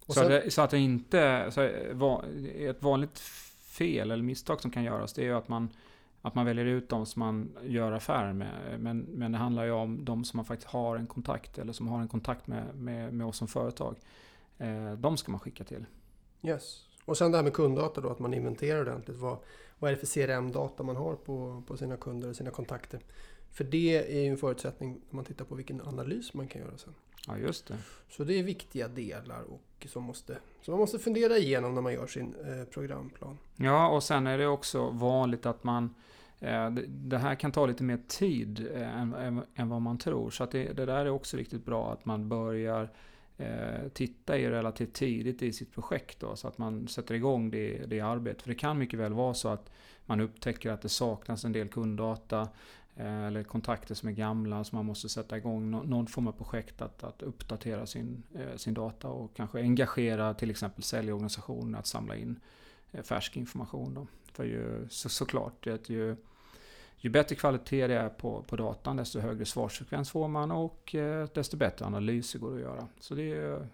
Så, 0.07 0.12
sen- 0.12 0.28
det, 0.31 0.50
så 0.50 0.62
att 0.62 0.70
det 0.70 0.78
inte... 0.78 1.46
Så 1.50 1.68
va- 1.92 2.24
ett 2.57 2.83
vanligt 2.83 3.22
fel 3.79 4.11
eller 4.11 4.23
misstag 4.23 4.61
som 4.61 4.71
kan 4.71 4.85
göras 4.85 5.12
det 5.12 5.23
är 5.23 5.27
ju 5.27 5.35
att 5.35 5.49
man, 5.49 5.69
att 6.23 6.35
man 6.35 6.47
väljer 6.47 6.64
ut 6.64 6.88
de 6.88 7.07
som 7.07 7.21
man 7.21 7.57
gör 7.62 7.93
affärer 7.93 8.33
med. 8.33 8.81
Men, 8.81 8.99
men 8.99 9.33
det 9.33 9.38
handlar 9.38 9.64
ju 9.64 9.71
om 9.71 10.05
de 10.05 10.25
som 10.25 10.38
man 10.38 10.45
faktiskt 10.45 10.71
har 10.71 10.97
en 10.97 11.07
kontakt 11.07 11.59
eller 11.59 11.73
som 11.73 11.88
har 11.88 12.01
en 12.01 12.09
kontakt 12.09 12.47
med, 12.47 12.75
med, 12.75 13.14
med 13.14 13.27
oss 13.27 13.37
som 13.37 13.49
företag. 13.49 13.97
Eh, 14.59 14.93
de 14.93 15.17
ska 15.17 15.31
man 15.31 15.41
skicka 15.41 15.64
till. 15.64 15.85
Yes. 16.43 16.85
Och 17.05 17.17
sen 17.17 17.31
det 17.31 17.38
här 17.38 17.43
med 17.45 17.53
kunddata 17.53 18.01
då, 18.01 18.09
att 18.11 18.19
man 18.19 18.35
inventerar 18.35 18.81
ordentligt. 18.81 19.17
Vad, 19.17 19.38
vad 19.79 19.91
är 19.91 19.97
det 19.97 20.07
för 20.07 20.07
CRM-data 20.07 20.83
man 20.83 20.97
har 20.97 21.14
på, 21.14 21.62
på 21.67 21.77
sina 21.77 21.97
kunder 21.97 22.29
och 22.29 22.37
sina 22.37 22.51
kontakter? 22.51 23.01
För 23.51 23.64
det 23.64 24.17
är 24.17 24.21
ju 24.21 24.27
en 24.27 24.37
förutsättning 24.37 25.01
när 25.09 25.17
man 25.17 25.25
tittar 25.25 25.45
på 25.45 25.55
vilken 25.55 25.81
analys 25.81 26.35
man 26.35 26.49
kan 26.49 26.62
göra 26.62 26.79
sen. 26.79 26.95
Ja, 27.27 27.38
just 27.38 27.67
det. 27.67 27.77
Så 28.09 28.25
det 28.25 28.38
är 28.38 28.43
viktiga 28.43 28.88
delar 28.88 29.43
och 29.43 29.62
som, 29.87 30.05
måste, 30.05 30.38
som 30.62 30.73
man 30.73 30.79
måste 30.81 30.99
fundera 30.99 31.37
igenom 31.38 31.75
när 31.75 31.83
man 31.83 31.93
gör 31.93 32.07
sin 32.07 32.35
eh, 32.47 32.64
programplan. 32.64 33.38
Ja, 33.57 33.88
och 33.88 34.03
sen 34.03 34.27
är 34.27 34.38
det 34.38 34.47
också 34.47 34.91
vanligt 34.91 35.47
att 35.47 35.64
man 35.64 35.95
eh, 36.41 36.71
det- 36.71 36.87
det 36.87 37.19
här 37.19 37.35
kan 37.35 37.53
ta 37.53 37.67
lite 37.67 37.83
mer 37.85 38.01
tid 38.09 38.69
eh, 38.75 38.99
än, 39.01 39.14
än, 39.14 39.43
än 39.55 39.69
vad 39.69 39.83
man 39.83 39.99
tror. 39.99 40.31
Så 40.31 40.45
att 40.45 40.51
det, 40.51 40.73
det 40.73 40.87
där 40.87 41.07
är 41.07 41.11
också 41.11 41.37
riktigt 41.37 41.64
bra 41.64 41.93
att 41.93 42.05
man 42.05 42.29
börjar 42.29 42.91
eh, 43.38 43.88
titta 43.93 44.38
i 44.38 44.49
relativt 44.51 44.93
tidigt 44.95 45.43
i 45.43 45.53
sitt 45.53 45.73
projekt. 45.75 46.21
Då, 46.21 46.37
så 46.37 46.49
att 46.49 46.59
man 46.59 46.88
sätter 46.88 47.14
igång 47.14 47.51
det, 47.51 47.79
det 47.87 48.01
arbetet. 48.01 48.43
För 48.43 48.49
det 48.49 48.55
kan 48.55 48.79
mycket 48.79 48.99
väl 49.01 49.12
vara 49.12 49.35
så 49.35 49.49
att 49.49 49.71
man 50.07 50.21
upptäcker 50.21 50.71
att 50.71 50.83
det 50.83 50.88
saknas 50.88 51.45
en 51.45 51.53
del 51.53 51.69
kunddata. 51.69 52.49
Eh, 52.99 53.27
eller 53.27 53.43
kontakter 53.43 53.95
som 53.95 54.09
är 54.09 54.13
gamla 54.13 54.65
som 54.65 54.77
man 54.77 54.87
måste 54.87 55.09
sätta 55.09 55.37
igång 55.37 55.71
någon 55.71 56.07
form 56.07 56.27
av 56.27 56.33
projekt 56.33 56.83
att, 56.83 57.05
att 57.05 57.23
uppdatera 57.23 57.87
sin, 57.87 58.23
eh, 58.35 58.57
sin 58.57 58.75
data 58.75 59.09
och 59.09 59.37
kanske 59.37 59.61
engagera 59.61 60.35
till 60.35 60.51
exempel 60.51 60.83
säljorganisationer 60.83 61.79
att 61.79 61.87
samla 61.87 62.17
in 62.17 62.41
eh, 62.93 63.03
färsk 63.03 63.37
information. 63.37 63.95
Då. 63.95 64.07
För 64.33 64.45
ju, 64.45 64.87
så, 64.91 65.09
såklart, 65.09 65.67
att 65.67 65.89
ju, 65.89 66.17
ju 66.97 67.11
bättre 67.11 67.35
kvalitet 67.37 67.87
det 67.87 67.95
är 67.95 68.09
på, 68.09 68.43
på 68.43 68.57
datan 68.57 68.97
desto 68.97 69.21
högre 69.21 69.45
svarsfrekvens 69.45 70.11
får 70.11 70.29
man 70.29 70.51
och 70.51 70.95
desto 71.35 71.57
bättre 71.57 71.87
analyser 71.87 72.39
går 72.39 72.51
det 72.51 72.57
att 72.57 72.63
göra. 72.63 72.89
Så 73.01 73.15
det 73.15 73.33
är 73.33 73.67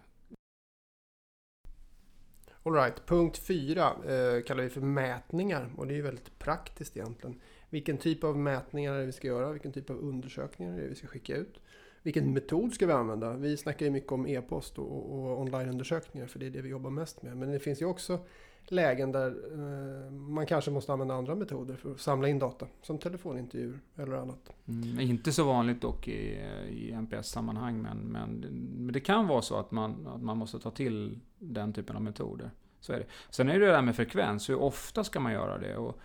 Alright, 2.63 3.05
punkt 3.05 3.37
fyra 3.37 3.83
eh, 3.85 4.43
kallar 4.43 4.63
vi 4.63 4.69
för 4.69 4.81
mätningar 4.81 5.69
och 5.77 5.87
det 5.87 5.93
är 5.93 5.95
ju 5.95 6.01
väldigt 6.01 6.39
praktiskt 6.39 6.97
egentligen. 6.97 7.41
Vilken 7.69 7.97
typ 7.97 8.23
av 8.23 8.37
mätningar 8.37 8.93
är 8.93 8.99
det 8.99 9.05
vi 9.05 9.11
ska 9.11 9.27
göra? 9.27 9.51
Vilken 9.51 9.71
typ 9.71 9.89
av 9.89 9.97
undersökningar 9.97 10.73
är 10.73 10.81
det 10.81 10.87
vi 10.87 10.95
ska 10.95 11.07
skicka 11.07 11.35
ut? 11.35 11.59
Vilken 12.03 12.33
metod 12.33 12.73
ska 12.73 12.87
vi 12.87 12.93
använda? 12.93 13.33
Vi 13.33 13.57
snackar 13.57 13.85
ju 13.85 13.91
mycket 13.91 14.11
om 14.11 14.27
e-post 14.27 14.79
och, 14.79 15.13
och 15.13 15.41
onlineundersökningar 15.41 16.27
för 16.27 16.39
det 16.39 16.45
är 16.45 16.49
det 16.49 16.61
vi 16.61 16.69
jobbar 16.69 16.89
mest 16.89 17.21
med. 17.21 17.37
Men 17.37 17.51
det 17.51 17.59
finns 17.59 17.81
ju 17.81 17.85
också 17.85 18.19
lägen 18.67 19.11
där 19.11 19.27
eh, 19.27 20.11
man 20.11 20.45
kanske 20.45 20.71
måste 20.71 20.93
använda 20.93 21.15
andra 21.15 21.35
metoder 21.35 21.75
för 21.75 21.91
att 21.91 21.99
samla 21.99 22.27
in 22.27 22.39
data. 22.39 22.67
Som 22.81 22.97
telefonintervjuer 22.97 23.79
eller 23.95 24.15
annat. 24.15 24.53
mm, 24.67 24.99
inte 24.99 25.31
så 25.31 25.43
vanligt 25.43 25.81
dock 25.81 26.07
i, 26.07 26.39
i 26.69 26.91
NPS-sammanhang 26.91 27.81
men, 27.81 27.97
men, 27.97 28.39
men 28.75 28.93
det 28.93 28.99
kan 28.99 29.27
vara 29.27 29.41
så 29.41 29.55
att 29.55 29.71
man, 29.71 30.07
att 30.07 30.23
man 30.23 30.37
måste 30.37 30.59
ta 30.59 30.71
till 30.71 31.19
den 31.39 31.73
typen 31.73 31.95
av 31.95 32.01
metoder. 32.01 32.51
Så 32.79 32.93
är 32.93 32.99
det. 32.99 33.05
Sen 33.29 33.49
är 33.49 33.59
det 33.59 33.65
det 33.65 33.71
där 33.71 33.81
med 33.81 33.95
frekvens, 33.95 34.49
hur 34.49 34.59
ofta 34.59 35.03
ska 35.03 35.19
man 35.19 35.33
göra 35.33 35.57
det? 35.57 35.77
Och, 35.77 35.99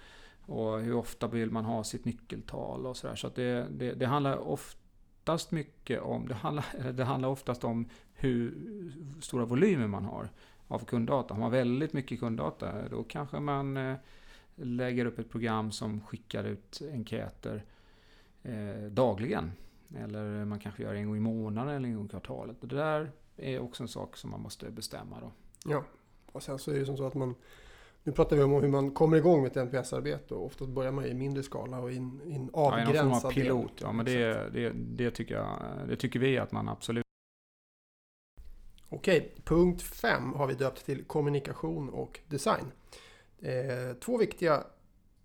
och 0.51 0.81
hur 0.81 0.95
ofta 0.95 1.27
vill 1.27 1.51
man 1.51 1.65
ha 1.65 1.85
sitt 1.85 2.05
nyckeltal 2.05 2.87
och 2.87 2.97
sådär. 2.97 3.15
Så 3.15 3.27
att 3.27 3.35
det, 3.35 3.67
det, 3.71 3.93
det 3.93 4.07
handlar 4.07 4.37
oftast 4.37 5.51
mycket 5.51 6.01
om, 6.01 6.29
det 6.29 6.35
handlar, 6.35 6.93
det 6.93 7.05
handlar 7.05 7.29
oftast 7.29 7.65
om 7.65 7.89
hur 8.13 8.55
stora 9.21 9.45
volymer 9.45 9.87
man 9.87 10.05
har 10.05 10.29
av 10.69 10.85
kunddata. 10.85 11.35
Har 11.35 11.41
man 11.41 11.51
väldigt 11.51 11.93
mycket 11.93 12.21
kunddata, 12.21 12.89
då 12.89 13.03
kanske 13.03 13.41
man 13.41 13.77
eh, 13.77 13.97
lägger 14.55 15.05
upp 15.05 15.19
ett 15.19 15.31
program 15.31 15.73
som 15.73 16.01
skickar 16.01 16.45
ut 16.45 16.83
enkäter 16.93 17.65
eh, 18.43 18.91
dagligen. 18.91 19.53
Eller 19.97 20.45
man 20.45 20.59
kanske 20.61 20.83
gör 20.83 20.95
en 20.95 21.07
gång 21.07 21.17
i 21.17 21.21
månaden 21.21 21.75
eller 21.75 21.89
en 21.89 21.97
gång 21.97 22.07
i 22.07 22.09
kvartalet. 22.09 22.57
Det 22.61 22.67
där 22.67 23.11
är 23.37 23.59
också 23.59 23.83
en 23.83 23.89
sak 23.89 24.17
som 24.17 24.31
man 24.31 24.41
måste 24.41 24.71
bestämma 24.71 25.21
då. 25.21 25.33
Ja, 25.65 25.85
och 26.33 26.43
sen 26.43 26.59
så 26.59 26.71
är 26.71 26.79
det 26.79 26.87
som 26.87 26.97
så 26.97 27.07
att 27.07 27.15
man 27.15 27.35
nu 28.03 28.13
pratar 28.13 28.37
vi 28.37 28.43
om 28.43 28.53
hur 28.53 28.69
man 28.69 28.91
kommer 28.91 29.17
igång 29.17 29.43
med 29.43 29.51
ett 29.57 29.57
NPS-arbete 29.57 30.35
och 30.35 30.47
oftast 30.47 30.71
börjar 30.71 30.93
man 30.93 31.05
i 31.05 31.15
mindre 31.15 31.43
skala 31.43 31.79
och 31.79 31.93
i 31.93 31.97
en, 31.97 32.21
i 32.25 32.35
en 32.35 32.51
Ja, 32.53 32.81
i 32.81 32.85
någon 32.85 32.95
form 32.95 32.99
avgränsad 32.99 33.27
av 33.27 33.35
del. 33.35 33.43
pilot. 33.45 33.73
Ja, 33.81 33.93
men 33.93 34.05
det, 34.05 34.51
det, 34.53 34.73
det, 34.75 35.11
tycker 35.11 35.35
jag, 35.35 35.61
det 35.89 35.97
tycker 35.97 36.19
vi 36.19 36.39
att 36.39 36.53
man 36.53 36.69
absolut 36.69 37.05
Okej, 38.89 39.35
punkt 39.45 39.83
5 39.83 40.33
har 40.33 40.47
vi 40.47 40.55
döpt 40.55 40.87
till 40.87 41.05
kommunikation 41.05 41.89
och 41.89 42.21
design. 42.27 42.73
Eh, 43.39 43.97
två 44.01 44.19
viktiga 44.19 44.65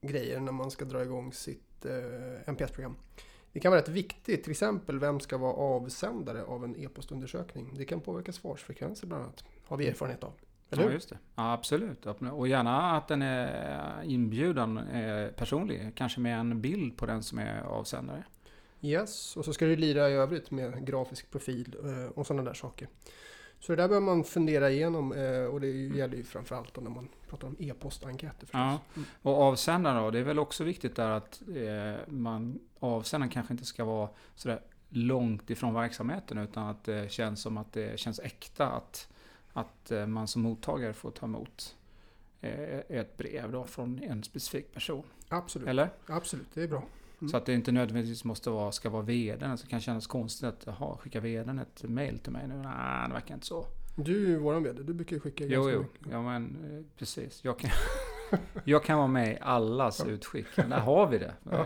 grejer 0.01 0.39
när 0.39 0.51
man 0.51 0.71
ska 0.71 0.85
dra 0.85 1.03
igång 1.03 1.33
sitt 1.33 1.85
eh, 1.85 2.49
NPS-program. 2.53 2.95
Det 3.51 3.59
kan 3.59 3.71
vara 3.71 3.81
rätt 3.81 3.89
viktigt, 3.89 4.43
till 4.43 4.51
exempel 4.51 4.99
vem 4.99 5.19
ska 5.19 5.37
vara 5.37 5.53
avsändare 5.53 6.43
av 6.43 6.63
en 6.63 6.75
e-postundersökning. 6.75 7.73
Det 7.77 7.85
kan 7.85 8.01
påverka 8.01 8.31
svarsfrekvenser 8.31 9.07
bland 9.07 9.23
annat. 9.23 9.43
Har 9.65 9.77
vi 9.77 9.87
erfarenhet 9.87 10.23
av. 10.23 10.33
Eller 10.75 10.83
Ja, 10.83 10.87
hur? 10.89 10.95
just 10.95 11.09
det. 11.09 11.17
Ja, 11.35 11.53
absolut. 11.53 12.05
Och 12.31 12.47
gärna 12.47 12.97
att 12.97 13.07
den 13.07 13.21
är 13.21 14.03
inbjudan 14.03 14.77
är 14.77 15.31
personlig. 15.31 15.91
Kanske 15.95 16.19
med 16.19 16.39
en 16.39 16.61
bild 16.61 16.97
på 16.97 17.05
den 17.05 17.23
som 17.23 17.39
är 17.39 17.61
avsändare. 17.61 18.23
Yes, 18.81 19.37
och 19.37 19.45
så 19.45 19.53
ska 19.53 19.65
det 19.65 19.75
lira 19.75 20.09
i 20.09 20.13
övrigt 20.13 20.51
med 20.51 20.87
grafisk 20.87 21.31
profil 21.31 21.75
eh, 21.83 22.11
och 22.11 22.27
sådana 22.27 22.43
där 22.43 22.53
saker. 22.53 22.87
Så 23.59 23.71
det 23.71 23.81
där 23.81 23.87
behöver 23.87 24.05
man 24.05 24.23
fundera 24.23 24.69
igenom 24.69 25.13
eh, 25.13 25.43
och 25.43 25.61
det 25.61 25.67
gäller 25.67 26.17
ju 26.17 26.23
framförallt 26.23 26.81
när 26.81 26.89
man 26.89 27.09
pratar 27.29 27.47
om 27.47 27.55
e-postenkäter. 27.59 28.49
Ja. 28.51 28.79
Mm. 28.95 29.07
Och 29.21 29.41
avsändaren 29.41 30.03
då, 30.03 30.11
det 30.11 30.19
är 30.19 30.23
väl 30.23 30.39
också 30.39 30.63
viktigt 30.63 30.95
där 30.95 31.09
att 31.09 31.41
eh, 31.55 32.13
man, 32.13 32.59
avsändaren 32.79 33.31
kanske 33.31 33.53
inte 33.53 33.65
ska 33.65 33.85
vara 33.85 34.09
sådär 34.35 34.61
långt 34.89 35.49
ifrån 35.49 35.73
verksamheten 35.73 36.37
utan 36.37 36.67
att 36.67 36.83
det 36.83 37.11
känns 37.11 37.41
som 37.41 37.57
att 37.57 37.73
det 37.73 37.99
känns 37.99 38.19
äkta 38.19 38.67
att, 38.67 39.07
att 39.55 39.91
eh, 39.91 40.05
man 40.07 40.27
som 40.27 40.41
mottagare 40.41 40.93
får 40.93 41.11
ta 41.11 41.25
emot 41.25 41.75
eh, 42.41 42.79
ett 42.89 43.17
brev 43.17 43.51
då 43.51 43.65
från 43.65 43.99
en 44.03 44.23
specifik 44.23 44.73
person. 44.73 45.03
Absolut, 45.27 45.67
Eller? 45.67 45.89
absolut, 46.05 46.47
det 46.53 46.63
är 46.63 46.67
bra. 46.67 46.83
Mm. 47.19 47.29
Så 47.31 47.37
att 47.37 47.45
det 47.45 47.53
inte 47.53 47.71
nödvändigtvis 47.71 48.23
måste 48.23 48.49
vara, 48.49 48.71
ska 48.71 48.89
vara 48.89 49.01
vdn. 49.01 49.57
Så 49.57 49.63
det 49.63 49.69
kan 49.69 49.81
kännas 49.81 50.07
konstigt 50.07 50.43
att, 50.47 50.63
jaha, 50.65 50.97
skickar 50.97 51.19
vdn 51.21 51.59
ett 51.59 51.83
mail 51.83 52.19
till 52.19 52.31
mig 52.31 52.47
nu? 52.47 52.55
Nej, 52.55 53.07
det 53.07 53.13
verkar 53.13 53.33
inte 53.33 53.45
så. 53.47 53.65
Du 53.97 54.25
är 54.25 54.29
ju 54.29 54.37
våran 54.37 54.63
vd, 54.63 54.83
du 54.83 54.93
brukar 54.93 55.15
ju 55.15 55.19
skicka 55.19 55.43
Jo, 55.45 55.49
ganska 55.61 55.73
jo. 55.73 55.81
mycket. 55.81 56.07
Ja, 56.11 56.21
men 56.21 56.57
eh, 56.77 56.97
precis. 56.97 57.43
Jag 57.43 57.59
kan, 57.59 57.71
jag 58.63 58.83
kan 58.83 58.97
vara 58.97 59.07
med 59.07 59.33
i 59.33 59.37
allas 59.41 60.03
Ja. 60.05 60.11
utskick. 60.11 60.45
Där 60.55 60.79
har 60.79 61.07
vi 61.07 61.17
det. 61.17 61.33
Ja. 61.51 61.57
Eh, 61.59 61.65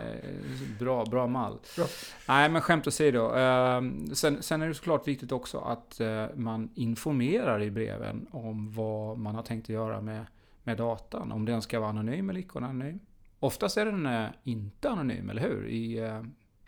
Bra, 0.78 1.04
bra 1.04 1.26
mall. 1.26 1.58
Bra. 1.76 1.86
Nej, 2.28 2.48
men 2.48 2.62
skämt 2.62 2.86
åsido. 2.86 3.34
Eh, 3.34 3.82
Sen, 4.14 4.42
sen 4.42 4.62
är 4.62 4.68
det 4.68 4.74
såklart 4.74 5.08
viktigt 5.08 5.32
också 5.32 5.58
att 5.58 6.00
eh, 6.00 6.26
man 6.34 6.70
informerar 6.74 7.62
i 7.62 7.70
breven 7.70 8.26
om 8.30 8.72
vad 8.72 9.18
man 9.18 9.34
har 9.34 9.42
tänkt 9.42 9.64
att 9.64 9.68
göra 9.68 10.00
med, 10.00 10.26
med 10.62 10.76
datan. 10.76 11.32
Om 11.32 11.44
den 11.44 11.62
ska 11.62 11.80
vara 11.80 11.90
anonym 11.90 12.30
eller 12.30 12.40
icke 12.40 12.58
anonym. 12.58 12.98
Oftast 13.40 13.76
är 13.76 13.86
den 13.86 14.06
eh, 14.06 14.26
inte 14.44 14.90
anonym, 14.90 15.30
eller 15.30 15.42
hur? 15.42 15.68
I, 15.68 16.10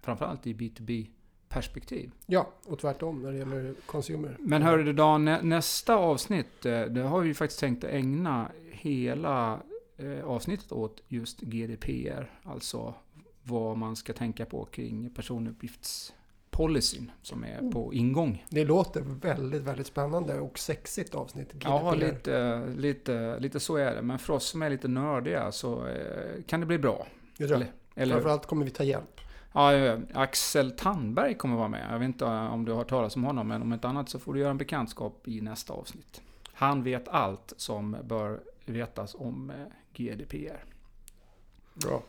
framförallt 0.02 0.46
i 0.46 0.54
B2B-perspektiv. 0.54 2.10
Ja, 2.26 2.48
och 2.66 2.78
tvärtom 2.78 3.22
när 3.22 3.32
det 3.32 3.38
gäller 3.38 3.74
consumer. 3.86 4.36
Men 4.38 4.62
hörru 4.62 4.84
du 4.84 4.92
Dan, 4.92 5.24
nä- 5.24 5.42
nästa 5.42 5.94
avsnitt, 5.96 6.62
det 6.62 7.02
har 7.08 7.20
vi 7.20 7.28
ju 7.28 7.34
faktiskt 7.34 7.60
tänkt 7.60 7.84
att 7.84 7.90
ägna 7.90 8.48
hela 8.70 9.60
avsnittet 10.24 10.72
åt 10.72 11.02
just 11.08 11.40
GDPR. 11.40 12.30
Alltså 12.42 12.94
vad 13.42 13.76
man 13.76 13.96
ska 13.96 14.12
tänka 14.12 14.46
på 14.46 14.64
kring 14.64 15.10
personuppgifts 15.10 16.12
policyn 16.52 17.10
som 17.22 17.44
är 17.44 17.70
på 17.70 17.94
ingång. 17.94 18.44
Det 18.48 18.64
låter 18.64 19.00
väldigt, 19.00 19.62
väldigt 19.62 19.86
spännande 19.86 20.40
och 20.40 20.58
sexigt 20.58 21.14
avsnitt. 21.14 21.54
Ja, 21.60 21.92
GDPR. 21.92 22.06
lite, 22.06 22.66
lite, 22.76 23.38
lite 23.40 23.60
så 23.60 23.76
är 23.76 23.94
det. 23.94 24.02
Men 24.02 24.18
för 24.18 24.32
oss 24.32 24.44
som 24.44 24.62
är 24.62 24.70
lite 24.70 24.88
nördiga 24.88 25.52
så 25.52 25.86
eh, 25.86 26.42
kan 26.46 26.60
det 26.60 26.66
bli 26.66 26.78
bra. 26.78 27.06
Det 27.36 27.46
tror 27.46 27.50
jag. 27.50 27.60
Eller, 27.60 27.72
eller, 27.94 28.14
Framförallt 28.14 28.46
kommer 28.46 28.64
vi 28.64 28.70
ta 28.70 28.84
hjälp. 28.84 29.20
ja, 29.52 29.74
eh, 29.74 29.98
Axel 30.14 30.70
Tandberg 30.70 31.34
kommer 31.34 31.56
vara 31.56 31.68
med. 31.68 31.86
Jag 31.90 31.98
vet 31.98 32.06
inte 32.06 32.24
om 32.24 32.64
du 32.64 32.72
har 32.72 32.78
hört 32.78 32.88
talas 32.88 33.16
om 33.16 33.24
honom, 33.24 33.48
men 33.48 33.62
om 33.62 33.72
inte 33.72 33.88
annat 33.88 34.08
så 34.08 34.18
får 34.18 34.34
du 34.34 34.40
göra 34.40 34.50
en 34.50 34.58
bekantskap 34.58 35.28
i 35.28 35.40
nästa 35.40 35.72
avsnitt. 35.72 36.22
Han 36.52 36.82
vet 36.82 37.08
allt 37.08 37.52
som 37.56 37.96
bör 38.04 38.40
vetas 38.66 39.14
om 39.14 39.50
eh, 39.50 39.56
GDPR. 39.92 40.64
Bra. 41.74 42.02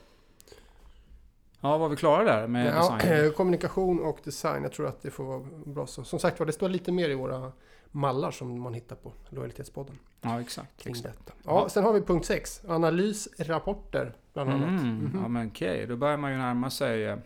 Ja, 1.61 1.77
var 1.77 1.89
vi 1.89 1.95
klara 1.95 2.23
där 2.23 2.47
med 2.47 2.75
Ja, 2.75 2.95
design? 2.97 3.25
eh, 3.25 3.31
kommunikation 3.31 3.99
och 3.99 4.19
design, 4.23 4.63
jag 4.63 4.71
tror 4.71 4.87
att 4.87 5.01
det 5.01 5.11
får 5.11 5.23
vara 5.23 5.43
bra 5.65 5.87
så. 5.87 6.03
Som 6.03 6.19
sagt 6.19 6.39
var, 6.39 6.45
det 6.45 6.51
står 6.53 6.69
lite 6.69 6.91
mer 6.91 7.09
i 7.09 7.13
våra 7.15 7.51
mallar 7.91 8.31
som 8.31 8.59
man 8.61 8.73
hittar 8.73 8.95
på 8.95 9.13
Lojalitetspodden 9.29 9.99
Ja, 10.21 10.41
exakt. 10.41 10.83
kring 10.83 10.91
exakt. 10.95 11.17
detta. 11.25 11.33
Ja, 11.45 11.69
sen 11.69 11.83
har 11.83 11.93
vi 11.93 12.01
punkt 12.01 12.25
6, 12.25 12.61
analysrapporter 12.67 14.13
bland 14.33 14.49
annat. 14.49 14.69
Mm, 14.81 14.97
Mhm. 14.99 15.19
Ja, 15.21 15.27
men 15.27 15.47
okej, 15.47 15.85
då 15.87 15.95
börjar 15.95 16.17
man 16.17 16.31
ju 16.31 16.37
närma 16.37 16.69
sig 16.69 17.05
eh, 17.05 17.17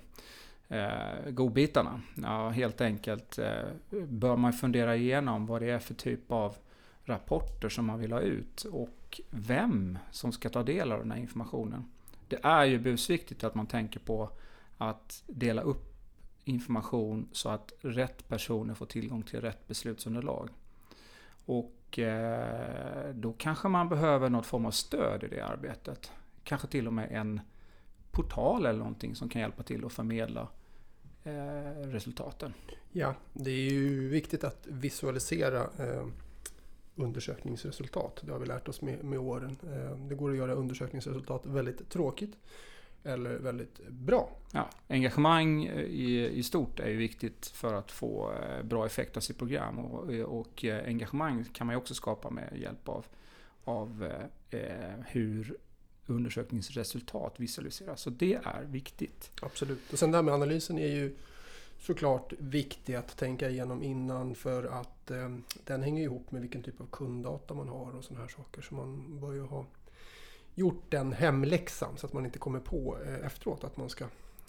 eh, 0.70 1.30
godbitarna. 1.30 2.02
Ja, 2.16 2.50
helt 2.50 2.82
enkelt 2.82 3.38
eh, 3.38 3.52
bör 4.08 4.36
man 4.36 4.54
fundera 4.54 4.96
igenom 4.96 5.46
vad 5.46 5.62
det 5.62 5.70
är 5.70 5.80
för 5.80 5.94
typ 5.94 6.32
av 6.32 6.56
rapporter 7.04 7.70
som 7.70 7.86
man 7.86 8.00
vill 8.00 8.12
ha 8.12 8.20
ut 8.20 8.64
och 8.64 8.90
vem 9.30 9.98
som 10.12 10.32
ska 10.32 10.50
ta 10.50 10.64
del 10.64 10.92
av 10.92 11.00
den 11.00 11.12
här 11.12 11.20
informationen. 11.20 11.86
Det 12.28 12.40
är 12.44 12.66
ju 12.66 12.80
busviktigt 12.80 13.44
att 13.44 13.56
man 13.56 13.68
tänker 13.68 14.00
på 14.00 14.30
att 14.78 15.24
dela 15.28 15.62
upp 15.62 15.98
information 16.44 17.30
så 17.32 17.50
att 17.50 17.74
rätt 17.82 18.28
personer 18.28 18.74
får 18.74 18.86
tillgång 18.86 19.24
till 19.24 19.42
rätt 19.42 19.68
beslutsunderlag. 19.68 20.50
Och 21.46 22.00
eh, 22.00 23.14
då 23.14 23.34
kanske 23.34 23.68
man 23.68 23.90
behöver 23.90 24.30
något 24.30 24.46
form 24.46 24.66
av 24.66 24.72
stöd 24.72 25.24
i 25.24 25.28
det 25.28 25.42
arbetet. 25.42 26.12
Kanske 26.44 26.68
till 26.68 26.88
och 26.88 26.94
med 26.94 27.12
en 27.12 27.42
portal 28.12 28.66
eller 28.66 28.80
någonting 28.80 29.16
som 29.16 29.30
kan 29.30 29.42
hjälpa 29.42 29.64
till 29.64 29.86
att 29.86 29.94
förmedla 29.94 30.48
eh, 31.24 31.82
resultaten. 31.82 32.54
Ja, 32.92 33.16
det 33.34 33.52
är 33.52 33.72
ju 33.72 34.10
viktigt 34.10 34.44
att 34.44 34.68
visualisera 34.68 35.60
eh, 35.60 36.06
undersökningsresultat. 36.98 38.22
Det 38.22 38.32
har 38.32 38.40
vi 38.40 38.46
lärt 38.46 38.68
oss 38.68 38.82
med, 38.82 39.04
med 39.04 39.20
åren. 39.20 39.58
Eh, 39.64 39.98
det 39.98 40.16
går 40.16 40.32
att 40.32 40.38
göra 40.38 40.54
undersökningsresultat 40.54 41.46
väldigt 41.46 41.90
tråkigt 41.90 42.38
eller 43.04 43.36
väldigt 43.36 43.88
bra. 43.90 44.30
Ja, 44.52 44.70
engagemang 44.88 45.66
eh, 45.66 45.82
i, 45.82 46.30
i 46.30 46.44
stort 46.44 46.80
är 46.80 46.90
ju 46.90 46.98
viktigt 46.98 47.48
för 47.48 47.74
att 47.74 47.92
få 47.92 48.32
eh, 48.32 48.64
bra 48.64 48.86
effekt 48.86 49.18
av 49.18 49.22
sitt 49.22 49.38
program. 49.38 49.80
Och, 49.80 50.10
och 50.10 50.66
engagemang 50.86 51.46
kan 51.54 51.68
man 51.68 51.74
ju 51.74 51.78
också 51.78 51.94
skapa 51.94 52.30
med 52.30 52.58
hjälp 52.62 52.90
av, 52.90 53.06
av 53.64 54.12
eh, 54.50 54.60
hur 55.08 55.58
undersökningsresultat 56.06 57.40
visualiseras. 57.40 58.02
Så 58.02 58.10
det 58.10 58.34
är 58.34 58.64
viktigt. 58.64 59.32
Absolut. 59.42 59.94
Och 59.94 60.00
sen 60.00 60.12
det 60.12 60.18
här 60.18 60.24
med 60.24 60.34
analysen 60.34 60.80
är 60.80 60.88
ju 60.96 61.16
såklart 61.80 62.34
viktig 62.38 62.96
att 62.96 63.18
tänka 63.18 63.50
igenom 63.50 63.84
innan 63.84 64.36
för 64.36 64.64
att 64.64 65.12
eh, 65.12 65.30
den 65.66 65.84
hänger 65.84 66.04
ihop 66.04 66.32
med 66.32 66.42
vilken 66.42 66.64
typ 66.64 66.82
av 66.82 66.86
kunddata 66.92 67.54
man 67.54 67.70
har 67.70 67.96
och 67.96 68.04
sådana 68.04 68.22
här 68.22 68.30
saker. 68.30 68.62
Så 68.62 68.76
man 68.76 69.20
bör 69.20 69.34
ju 69.34 69.42
ha 69.42 69.66
gjort 70.56 70.84
den 70.90 71.14
hemläxan 71.14 71.98
så 71.98 72.06
att 72.06 72.14
man 72.14 72.26
inte 72.26 72.40
kommer 72.40 72.60
på 72.60 72.98
eh, 73.06 73.26
efteråt 73.26 73.64
att 73.64 73.78
man 73.78 73.90
ska 73.90 74.06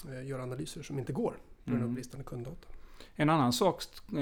eh, 0.09 0.27
göra 0.27 0.43
analyser 0.43 0.83
som 0.83 0.99
inte 0.99 1.13
går 1.13 1.35
på 1.65 1.71
grund 1.71 1.83
av 1.83 1.89
Mm. 1.89 1.95
bristande 1.95 2.25
kunddata. 2.25 2.69
En 3.15 3.31
annan 3.31 3.53
sak 3.53 3.83
eh, 4.13 4.19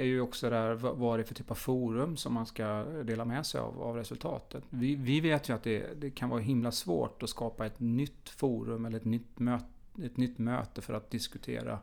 är 0.00 0.04
ju 0.04 0.20
också 0.20 0.50
där 0.50 0.74
vad 0.74 1.18
det 1.18 1.22
är 1.22 1.24
för 1.24 1.34
typ 1.34 1.50
av 1.50 1.54
forum 1.54 2.16
som 2.16 2.34
man 2.34 2.46
ska 2.46 2.84
dela 2.84 3.24
med 3.24 3.46
sig 3.46 3.60
av, 3.60 3.82
av 3.82 3.96
resultatet. 3.96 4.64
Vi, 4.70 4.94
vi 4.94 5.20
vet 5.20 5.48
ju 5.48 5.54
att 5.54 5.62
det, 5.62 6.00
det 6.00 6.10
kan 6.10 6.28
vara 6.28 6.40
himla 6.40 6.72
svårt 6.72 7.22
att 7.22 7.30
skapa 7.30 7.66
ett 7.66 7.80
nytt 7.80 8.28
forum 8.28 8.84
eller 8.84 8.96
ett 8.96 9.04
nytt, 9.04 9.38
möt, 9.38 9.64
ett 10.02 10.16
nytt 10.16 10.38
möte 10.38 10.82
för 10.82 10.94
att 10.94 11.10
diskutera 11.10 11.78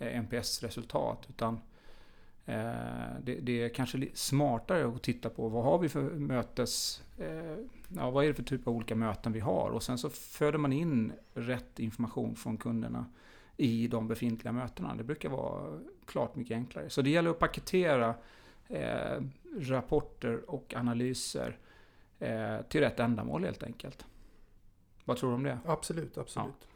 NPS-resultat. 0.00 1.26
Utan 1.28 1.60
eh, 2.46 2.54
det, 3.22 3.34
det 3.40 3.62
är 3.62 3.68
kanske 3.68 4.08
smartare 4.14 4.88
att 4.88 5.02
titta 5.02 5.30
på 5.30 5.48
vad 5.48 5.64
har 5.64 5.78
vi 5.78 5.88
för 5.88 6.02
mötes... 6.02 7.02
Eh, 7.18 7.56
ja, 7.96 8.10
vad 8.10 8.24
är 8.24 8.28
det 8.28 8.34
för 8.34 8.42
typ 8.42 8.66
av 8.66 8.74
olika 8.74 8.94
möten 8.94 9.32
vi 9.32 9.40
har? 9.40 9.70
Och 9.70 9.82
sen 9.82 9.98
så 9.98 10.10
föder 10.10 10.58
man 10.58 10.72
in 10.72 11.12
rätt 11.34 11.78
information 11.78 12.36
från 12.36 12.56
kunderna 12.56 13.06
i 13.56 13.88
de 13.88 14.08
befintliga 14.08 14.52
mötena. 14.52 14.94
Det 14.94 15.04
brukar 15.04 15.28
vara 15.28 15.78
klart 16.04 16.36
mycket 16.36 16.54
enklare. 16.54 16.90
Så 16.90 17.02
det 17.02 17.10
gäller 17.10 17.30
att 17.30 17.38
paketera 17.38 18.14
eh, 18.68 19.22
rapporter 19.58 20.50
och 20.50 20.74
analyser 20.76 21.58
eh, 22.18 22.60
till 22.68 22.80
rätt 22.80 23.00
ändamål 23.00 23.44
helt 23.44 23.62
enkelt. 23.62 24.06
Vad 25.04 25.16
tror 25.16 25.30
du 25.30 25.34
om 25.34 25.42
det? 25.42 25.58
Absolut, 25.66 26.18
absolut. 26.18 26.54
Ja, 26.60 26.66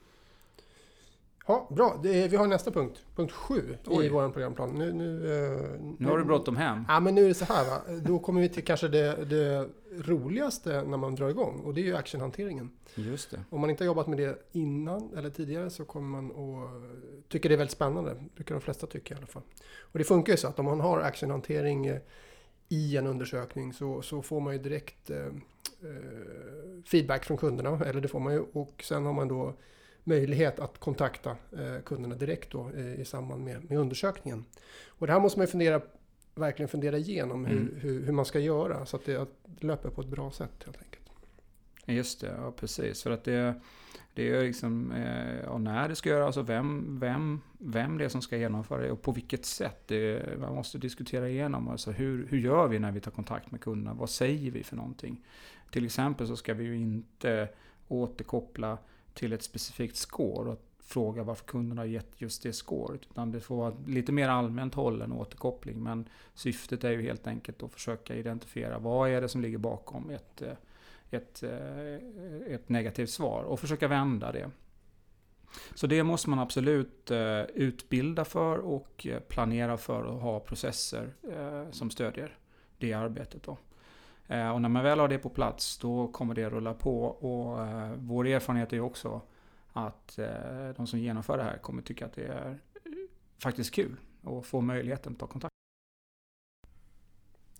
bra. 1.70 2.00
Det, 2.02 2.28
vi 2.28 2.36
har 2.36 2.46
nästa 2.46 2.70
punkt. 2.70 3.00
Punkt 3.16 3.32
7 3.32 3.76
i 4.02 4.08
vår 4.08 4.28
programplan. 4.28 4.70
Nu, 4.70 4.92
nu, 4.92 5.36
eh, 5.36 5.80
Nu 5.98 6.08
har 6.08 6.18
du 6.18 6.24
bråttom 6.24 6.56
hem. 6.56 6.84
Ja, 6.88 7.00
men 7.00 7.14
nu 7.14 7.24
är 7.24 7.28
det 7.28 7.34
så 7.34 7.44
här 7.44 7.70
va. 7.70 8.00
Då 8.04 8.18
kommer 8.18 8.40
vi 8.40 8.48
till 8.48 8.64
kanske 8.64 8.88
det, 8.88 9.24
det 9.24 9.68
roligaste 9.98 10.82
när 10.82 10.96
man 10.96 11.14
drar 11.14 11.28
igång. 11.28 11.60
Och 11.60 11.74
det 11.74 11.80
är 11.80 11.84
ju 11.84 11.96
actionhanteringen. 11.96 12.70
Just 12.94 13.30
det. 13.30 13.44
Om 13.50 13.60
man 13.60 13.70
inte 13.70 13.84
har 13.84 13.86
jobbat 13.86 14.06
med 14.06 14.18
det 14.18 14.48
innan 14.52 15.14
eller 15.16 15.30
tidigare 15.30 15.70
så 15.70 15.84
kommer 15.84 16.20
man 16.20 16.30
att 16.30 17.28
tycka 17.28 17.48
det 17.48 17.54
är 17.54 17.58
väldigt 17.58 17.76
spännande. 17.76 18.10
Det 18.14 18.34
brukar 18.34 18.54
de 18.54 18.60
flesta 18.60 18.86
tycka 18.86 19.14
i 19.14 19.16
alla 19.16 19.26
fall. 19.26 19.42
Och 19.80 19.98
det 19.98 20.04
funkar 20.04 20.32
ju 20.32 20.36
så 20.36 20.48
att 20.48 20.58
om 20.58 20.64
man 20.64 20.80
har 20.80 21.00
actionhantering 21.00 21.86
eh, 21.86 22.00
i 22.68 22.96
en 22.96 23.06
undersökning 23.06 23.72
så, 23.72 24.02
så 24.02 24.22
får 24.22 24.40
man 24.40 24.52
ju 24.52 24.58
direkt 24.58 25.10
eh, 25.10 25.26
eh, 25.26 25.32
feedback 26.86 27.24
från 27.24 27.36
kunderna. 27.36 27.84
Eller 27.86 28.00
det 28.00 28.08
får 28.08 28.20
man 28.20 28.32
ju. 28.32 28.40
Och 28.52 28.84
sen 28.84 29.06
har 29.06 29.12
man 29.12 29.28
då 29.28 29.54
möjlighet 30.04 30.58
att 30.60 30.78
kontakta 30.78 31.30
eh, 31.30 31.82
kunderna 31.84 32.14
direkt 32.14 32.52
då, 32.52 32.70
eh, 32.76 33.00
i 33.00 33.04
samband 33.04 33.44
med, 33.44 33.70
med 33.70 33.78
undersökningen. 33.78 34.44
Och 34.88 35.06
det 35.06 35.12
här 35.12 35.20
måste 35.20 35.38
man 35.38 35.48
fundera, 35.48 35.80
verkligen 36.34 36.68
fundera 36.68 36.96
igenom 36.98 37.44
hur, 37.46 37.56
Mm. 37.60 37.74
hur, 37.80 38.02
hur 38.06 38.12
man 38.12 38.24
ska 38.24 38.38
göra 38.38 38.86
så 38.86 38.96
att 38.96 39.04
det 39.04 39.26
löper 39.60 39.90
på 39.90 40.00
ett 40.00 40.06
bra 40.08 40.30
sätt 40.30 40.64
helt 40.64 40.78
enkelt. 40.78 41.00
Just 41.86 42.20
det, 42.20 42.34
ja 42.40 42.52
precis. 42.56 43.02
För 43.02 43.10
att 43.10 43.24
det, 43.24 43.54
det 44.14 44.30
är 44.30 44.42
liksom, 44.42 44.92
eh, 44.92 45.58
när 45.58 45.88
det 45.88 45.94
ska 45.96 46.08
göras 46.08 46.36
och 46.36 46.48
vem, 46.48 46.98
vem, 47.00 47.40
vem 47.58 47.98
det 47.98 48.04
är 48.04 48.08
som 48.08 48.22
ska 48.22 48.36
genomföra 48.36 48.82
det 48.82 48.90
och 48.90 49.02
på 49.02 49.12
vilket 49.12 49.44
sätt. 49.44 49.82
Det, 49.88 50.38
man 50.40 50.54
måste 50.54 50.78
diskutera 50.78 51.28
igenom. 51.28 51.68
Alltså 51.68 51.90
hur, 51.90 52.26
hur 52.26 52.38
gör 52.38 52.68
vi 52.68 52.78
när 52.78 52.92
vi 52.92 53.00
tar 53.00 53.10
kontakt 53.10 53.50
med 53.50 53.60
kunderna? 53.60 53.94
Vad 53.94 54.10
säger 54.10 54.50
vi 54.50 54.64
för 54.64 54.76
någonting? 54.76 55.24
Till 55.70 55.84
exempel 55.84 56.26
så 56.26 56.36
ska 56.36 56.54
vi 56.54 56.64
ju 56.64 56.76
inte 56.76 57.48
återkoppla 57.88 58.78
till 59.14 59.32
ett 59.32 59.42
specifikt 59.42 59.96
score 59.96 60.50
och 60.50 60.60
fråga 60.84 61.22
varför 61.22 61.44
kunderna 61.44 61.82
har 61.82 61.86
gett 61.86 62.20
just 62.20 62.42
det 62.42 62.52
scoret. 62.52 63.00
Utan 63.10 63.32
det 63.32 63.40
får 63.40 63.56
vara 63.56 63.74
lite 63.86 64.12
mer 64.12 64.28
allmänt 64.28 64.74
hållen 64.74 65.12
återkoppling. 65.12 65.82
Men 65.82 66.08
syftet 66.34 66.84
är 66.84 66.90
ju 66.90 67.02
helt 67.02 67.26
enkelt 67.26 67.62
att 67.62 67.72
försöka 67.72 68.14
identifiera 68.14 68.78
vad 68.78 69.10
är 69.10 69.20
det 69.20 69.28
som 69.28 69.40
ligger 69.40 69.58
bakom 69.58 70.10
ett 70.10 70.42
eh, 70.42 70.52
ett, 71.10 71.42
eh, 71.42 72.54
ett 72.54 72.68
negativt 72.68 73.10
svar 73.10 73.42
och 73.42 73.60
försöka 73.60 73.88
vända 73.88 74.32
det. 74.32 74.50
Så 75.74 75.86
det 75.86 76.02
måste 76.02 76.30
man 76.30 76.38
absolut 76.38 77.10
eh, 77.10 77.42
utbilda 77.42 78.24
för 78.24 78.58
och 78.58 79.06
planera 79.28 79.76
för 79.76 80.02
och 80.02 80.20
ha 80.20 80.40
processer 80.40 81.14
som 81.70 81.90
stödjer 81.90 82.38
det 82.78 82.92
arbetet. 82.92 83.42
Då. 83.42 83.58
Eh, 84.28 84.50
Och 84.50 84.62
när 84.62 84.68
man 84.68 84.82
väl 84.82 84.98
har 85.00 85.08
det 85.08 85.18
på 85.18 85.28
plats 85.28 85.78
då 85.78 86.08
kommer 86.08 86.34
det 86.34 86.50
rulla 86.50 86.74
på 86.74 87.04
och 87.04 87.66
eh, 87.66 87.92
vår 87.98 88.26
erfarenhet 88.26 88.72
är 88.72 88.80
också 88.80 89.20
att 89.72 90.18
eh, 90.18 90.28
de 90.76 90.86
som 90.86 90.98
genomför 90.98 91.36
det 91.36 91.42
här 91.44 91.58
kommer 91.58 91.82
tycka 91.82 92.06
att 92.06 92.12
det 92.12 92.24
är 92.26 92.58
faktiskt 93.38 93.74
kul 93.74 93.96
och 94.22 94.46
få 94.46 94.60
möjligheten 94.60 95.12
att 95.12 95.18
ta 95.18 95.26
kontakt. 95.26 95.50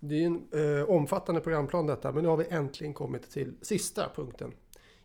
Det 0.00 0.14
är 0.22 0.26
en 0.26 0.44
eh, 0.80 0.90
omfattande 0.90 1.40
programplan 1.40 1.86
detta, 1.86 2.12
men 2.12 2.22
nu 2.22 2.28
har 2.28 2.36
vi 2.36 2.46
äntligen 2.50 2.94
kommit 2.94 3.30
till 3.30 3.54
sista 3.62 4.08
punkten 4.14 4.52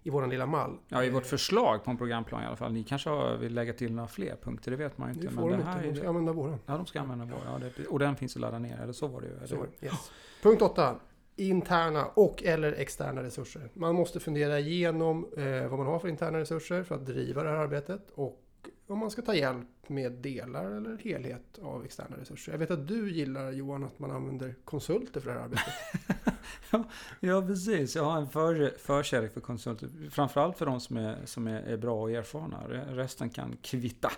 i 0.03 0.09
våran 0.09 0.29
lilla 0.29 0.45
mall. 0.45 0.77
Ja, 0.87 1.03
i 1.03 1.09
vårt 1.09 1.25
förslag 1.25 1.83
på 1.83 1.91
en 1.91 1.97
programplan 1.97 2.43
i 2.43 2.45
alla 2.45 2.55
fall. 2.55 2.73
Ni 2.73 2.83
kanske 2.83 3.09
har- 3.09 3.37
vill 3.37 3.53
lägga 3.53 3.73
till 3.73 3.93
några 3.93 4.07
fler 4.07 4.35
punkter, 4.35 4.71
det 4.71 4.77
vet 4.77 4.97
man 4.97 5.07
ju 5.09 5.13
Det 5.13 5.21
inte. 5.21 5.33
får 5.35 5.41
Men 5.41 5.51
de 5.51 5.57
det 5.57 5.63
här 5.63 5.75
inte, 5.77 5.87
är 5.87 5.91
de 5.91 5.95
ska 5.95 6.03
det. 6.03 6.09
använda 6.09 6.33
våran. 6.33 6.59
Ja, 6.65 6.77
de 6.77 6.85
ska 6.85 6.99
använda 6.99 7.25
vår. 7.25 7.39
Ja, 7.45 7.59
det, 7.77 7.85
och 7.87 7.99
den 7.99 8.15
finns 8.15 8.35
att 8.35 8.41
ladda 8.41 8.59
ner, 8.59 8.77
eller 8.81 8.93
så 8.93 9.07
var 9.07 9.21
det 9.21 9.27
ju. 9.27 9.47
Så, 9.47 9.65
yes. 9.81 10.11
Punkt 10.43 10.61
8. 10.61 10.95
Interna 11.39 12.05
och 12.05 12.43
eller 12.43 12.71
externa 12.71 13.23
resurser. 13.23 13.69
Man 13.73 13.95
måste 13.95 14.19
fundera 14.19 14.59
igenom 14.59 15.27
eh, 15.37 15.67
vad 15.67 15.79
man 15.79 15.87
har 15.87 15.99
för 15.99 16.07
interna 16.07 16.39
resurser 16.39 16.83
för 16.83 16.95
att 16.95 17.05
driva 17.05 17.43
det 17.43 17.49
här 17.49 17.57
arbetet 17.57 18.11
och 18.15 18.45
om 18.87 18.99
man 18.99 19.11
ska 19.11 19.21
ta 19.21 19.35
hjälp 19.35 19.67
med 19.87 20.11
delar 20.11 20.71
eller 20.71 20.97
helhet 20.97 21.59
av 21.61 21.85
externa 21.85 22.17
resurser. 22.17 22.51
Jag 22.51 22.59
vet 22.59 22.71
att 22.71 22.87
du 22.87 23.11
gillar 23.11 23.51
Johan 23.51 23.83
att 23.83 23.99
man 23.99 24.11
använder 24.11 24.55
konsulter 24.65 25.21
för 25.21 25.29
det 25.29 25.35
här 25.35 25.43
arbetet. 25.43 25.73
Ja, 27.19 27.41
precis. 27.41 27.95
Jag 27.95 28.03
har 28.03 28.17
en 28.17 28.29
för, 28.29 28.73
förkärlek 28.79 29.33
för 29.33 29.41
konsulter. 29.41 29.89
Framförallt 30.11 30.57
för 30.57 30.65
de 30.65 30.79
som 30.79 30.97
är, 30.97 31.17
som 31.25 31.47
är, 31.47 31.61
är 31.61 31.77
bra 31.77 32.01
och 32.01 32.11
erfarna. 32.11 32.63
Resten 32.89 33.29
kan 33.29 33.57
kvitta. 33.61 34.11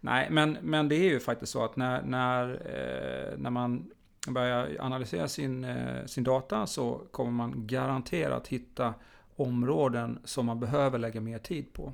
Nej, 0.00 0.28
men, 0.30 0.58
men 0.62 0.88
det 0.88 0.94
är 0.94 1.10
ju 1.10 1.20
faktiskt 1.20 1.52
så 1.52 1.64
att 1.64 1.76
när, 1.76 2.02
när, 2.02 2.50
eh, 2.50 3.38
när 3.38 3.50
man 3.50 3.90
börjar 4.28 4.76
analysera 4.80 5.28
sin, 5.28 5.64
eh, 5.64 6.06
sin 6.06 6.24
data 6.24 6.66
så 6.66 7.00
kommer 7.10 7.30
man 7.30 7.66
garanterat 7.66 8.48
hitta 8.48 8.94
områden 9.36 10.18
som 10.24 10.46
man 10.46 10.60
behöver 10.60 10.98
lägga 10.98 11.20
mer 11.20 11.38
tid 11.38 11.72
på. 11.72 11.92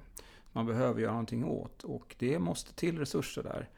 Man 0.52 0.66
behöver 0.66 1.00
göra 1.00 1.12
någonting 1.12 1.44
åt 1.44 1.84
och 1.84 2.14
det 2.18 2.38
måste 2.38 2.74
till 2.74 2.98
resurser 2.98 3.42
där. 3.42 3.68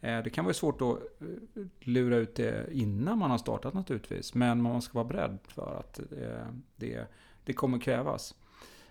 Eh, 0.00 0.24
det 0.24 0.30
kan 0.30 0.44
vara 0.44 0.54
svårt 0.54 0.82
att 0.82 0.98
eh, 0.98 1.64
lura 1.80 2.16
ut 2.16 2.34
det 2.34 2.66
innan 2.72 3.18
man 3.18 3.30
har 3.30 3.38
startat 3.38 3.74
naturligtvis, 3.74 4.34
men 4.34 4.62
man 4.62 4.82
ska 4.82 4.98
vara 4.98 5.08
beredd 5.08 5.38
för 5.48 5.76
att 5.78 6.00
det, 6.76 7.06
det 7.44 7.52
kommer 7.52 7.78
krävas 7.78 8.34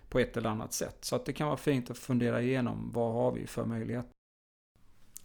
på 0.08 0.18
ett 0.18 0.36
eller 0.36 0.50
annat 0.50 0.72
sätt. 0.72 1.04
Så 1.04 1.16
att 1.16 1.24
det 1.24 1.32
kan 1.32 1.46
vara 1.46 1.56
fint 1.56 1.90
att 1.90 1.98
fundera 1.98 2.42
igenom 2.42 2.90
vad 2.92 3.12
har 3.12 3.32
vi 3.32 3.46
för 3.46 3.64
möjligheter. 3.64 4.19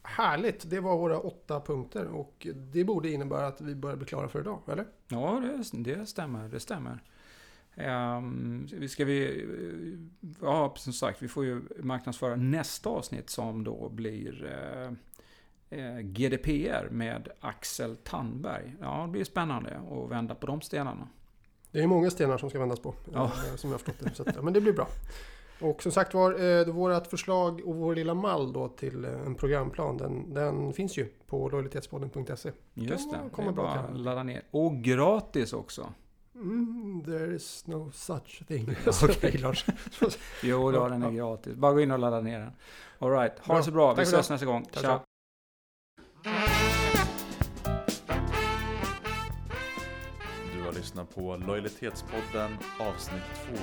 Härligt, 0.08 0.70
det 0.70 0.80
var 0.80 0.98
våra 0.98 1.20
åtta 1.20 1.62
punkter 1.62 2.06
och 2.06 2.48
det 2.54 2.84
borde 2.84 3.10
innebära 3.10 3.48
att 3.48 3.62
vi 3.62 3.76
börjar 3.76 3.98
bli 3.98 4.06
klara 4.06 4.30
för 4.30 4.40
idag, 4.40 4.62
eller? 4.68 4.86
Ja, 5.08 5.42
det, 5.74 5.84
det 5.84 6.06
stämmer. 6.06 6.50
Det 6.50 6.60
stämmer. 6.60 7.04
Um, 7.78 8.68
ska 8.90 9.06
vi, 9.06 9.46
ja 10.42 10.74
som 10.78 10.94
sagt, 10.94 11.22
vi 11.22 11.28
får 11.28 11.46
ju 11.46 11.62
marknadsföra 11.80 12.36
nästa 12.36 12.90
avsnitt 12.90 13.30
som 13.30 13.64
då 13.64 13.90
blir 13.90 14.44
uh, 14.44 14.92
uh, 15.80 16.00
GDPR 16.00 16.90
med 16.90 17.30
Axel 17.40 17.98
Tandberg. 17.98 18.76
Ja, 18.82 19.04
det 19.06 19.12
blir 19.12 19.24
spännande 19.24 19.82
att 19.92 20.12
vända 20.12 20.36
på 20.36 20.48
de 20.48 20.62
stenarna. 20.62 21.08
Det 21.72 21.82
är 21.82 21.88
många 21.88 22.10
stenar 22.10 22.38
som 22.38 22.50
ska 22.50 22.60
vändas 22.60 22.80
på, 22.80 22.96
ja. 23.14 23.24
uh, 23.24 23.56
som 23.56 23.70
jag 23.70 23.74
har 23.74 23.78
förstått 23.78 24.26
det. 24.26 24.34
Så 24.34 24.42
men 24.42 24.54
det 24.54 24.62
blir 24.62 24.74
bra. 24.74 24.88
Och 25.60 25.84
som 25.84 25.92
sagt 25.92 26.14
var, 26.14 26.60
eh, 26.60 26.66
vårt 26.66 27.08
förslag 27.08 27.62
och 27.66 27.76
vår 27.76 27.96
lilla 27.96 28.14
mall 28.14 28.54
då 28.54 28.68
till 28.68 29.06
en 29.06 29.36
programplan, 29.36 29.98
den, 29.98 30.34
den 30.34 30.74
finns 30.74 30.98
ju 30.98 31.06
på 31.28 31.50
lojalitetspodden.se. 31.50 32.52
Just 32.74 33.12
det, 33.12 33.20
kommer 33.32 33.52
det 33.52 33.54
är 33.54 33.64
bara 33.64 33.72
att 33.72 34.00
ladda 34.00 34.24
ner. 34.24 34.42
Och 34.52 34.76
gratis 34.76 35.54
också. 35.54 35.94
Mm, 36.36 37.04
there 37.06 37.36
is 37.36 37.68
no 37.68 37.92
such 37.92 38.48
thing. 38.48 38.70
okay. 39.04 39.42
jo, 40.44 40.72
då, 40.72 40.88
den 40.88 41.04
är 41.04 41.12
gratis. 41.12 41.56
Bara 41.56 41.74
gå 41.74 41.82
in 41.82 41.92
och 41.92 42.00
ladda 42.00 42.22
ner 42.22 42.40
den. 42.40 42.52
Alright, 43.00 43.40
ha 43.40 43.46
bra. 43.48 43.58
det 43.58 43.64
så 43.64 43.72
bra. 43.72 43.94
Vi 43.94 44.02
ses 44.02 44.30
nästa 44.30 44.46
gång. 44.46 44.66
Tack 44.66 44.84
Ciao. 44.84 45.00
Lyssnar 50.96 51.06
på 51.06 51.38
Lojalitetspodden 51.38 52.58
avsnitt 52.80 53.24
2. 53.48 53.56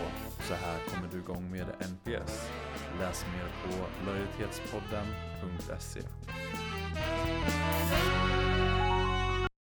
Så 0.49 0.55
här 0.55 0.79
kommer 0.89 1.09
du 1.13 1.19
igång 1.19 1.51
med 1.51 1.67
NPS. 1.81 2.49
Läs 2.99 3.25
mer 3.27 3.49
på 3.65 3.87
lojalitetspodden.se. 4.07 6.01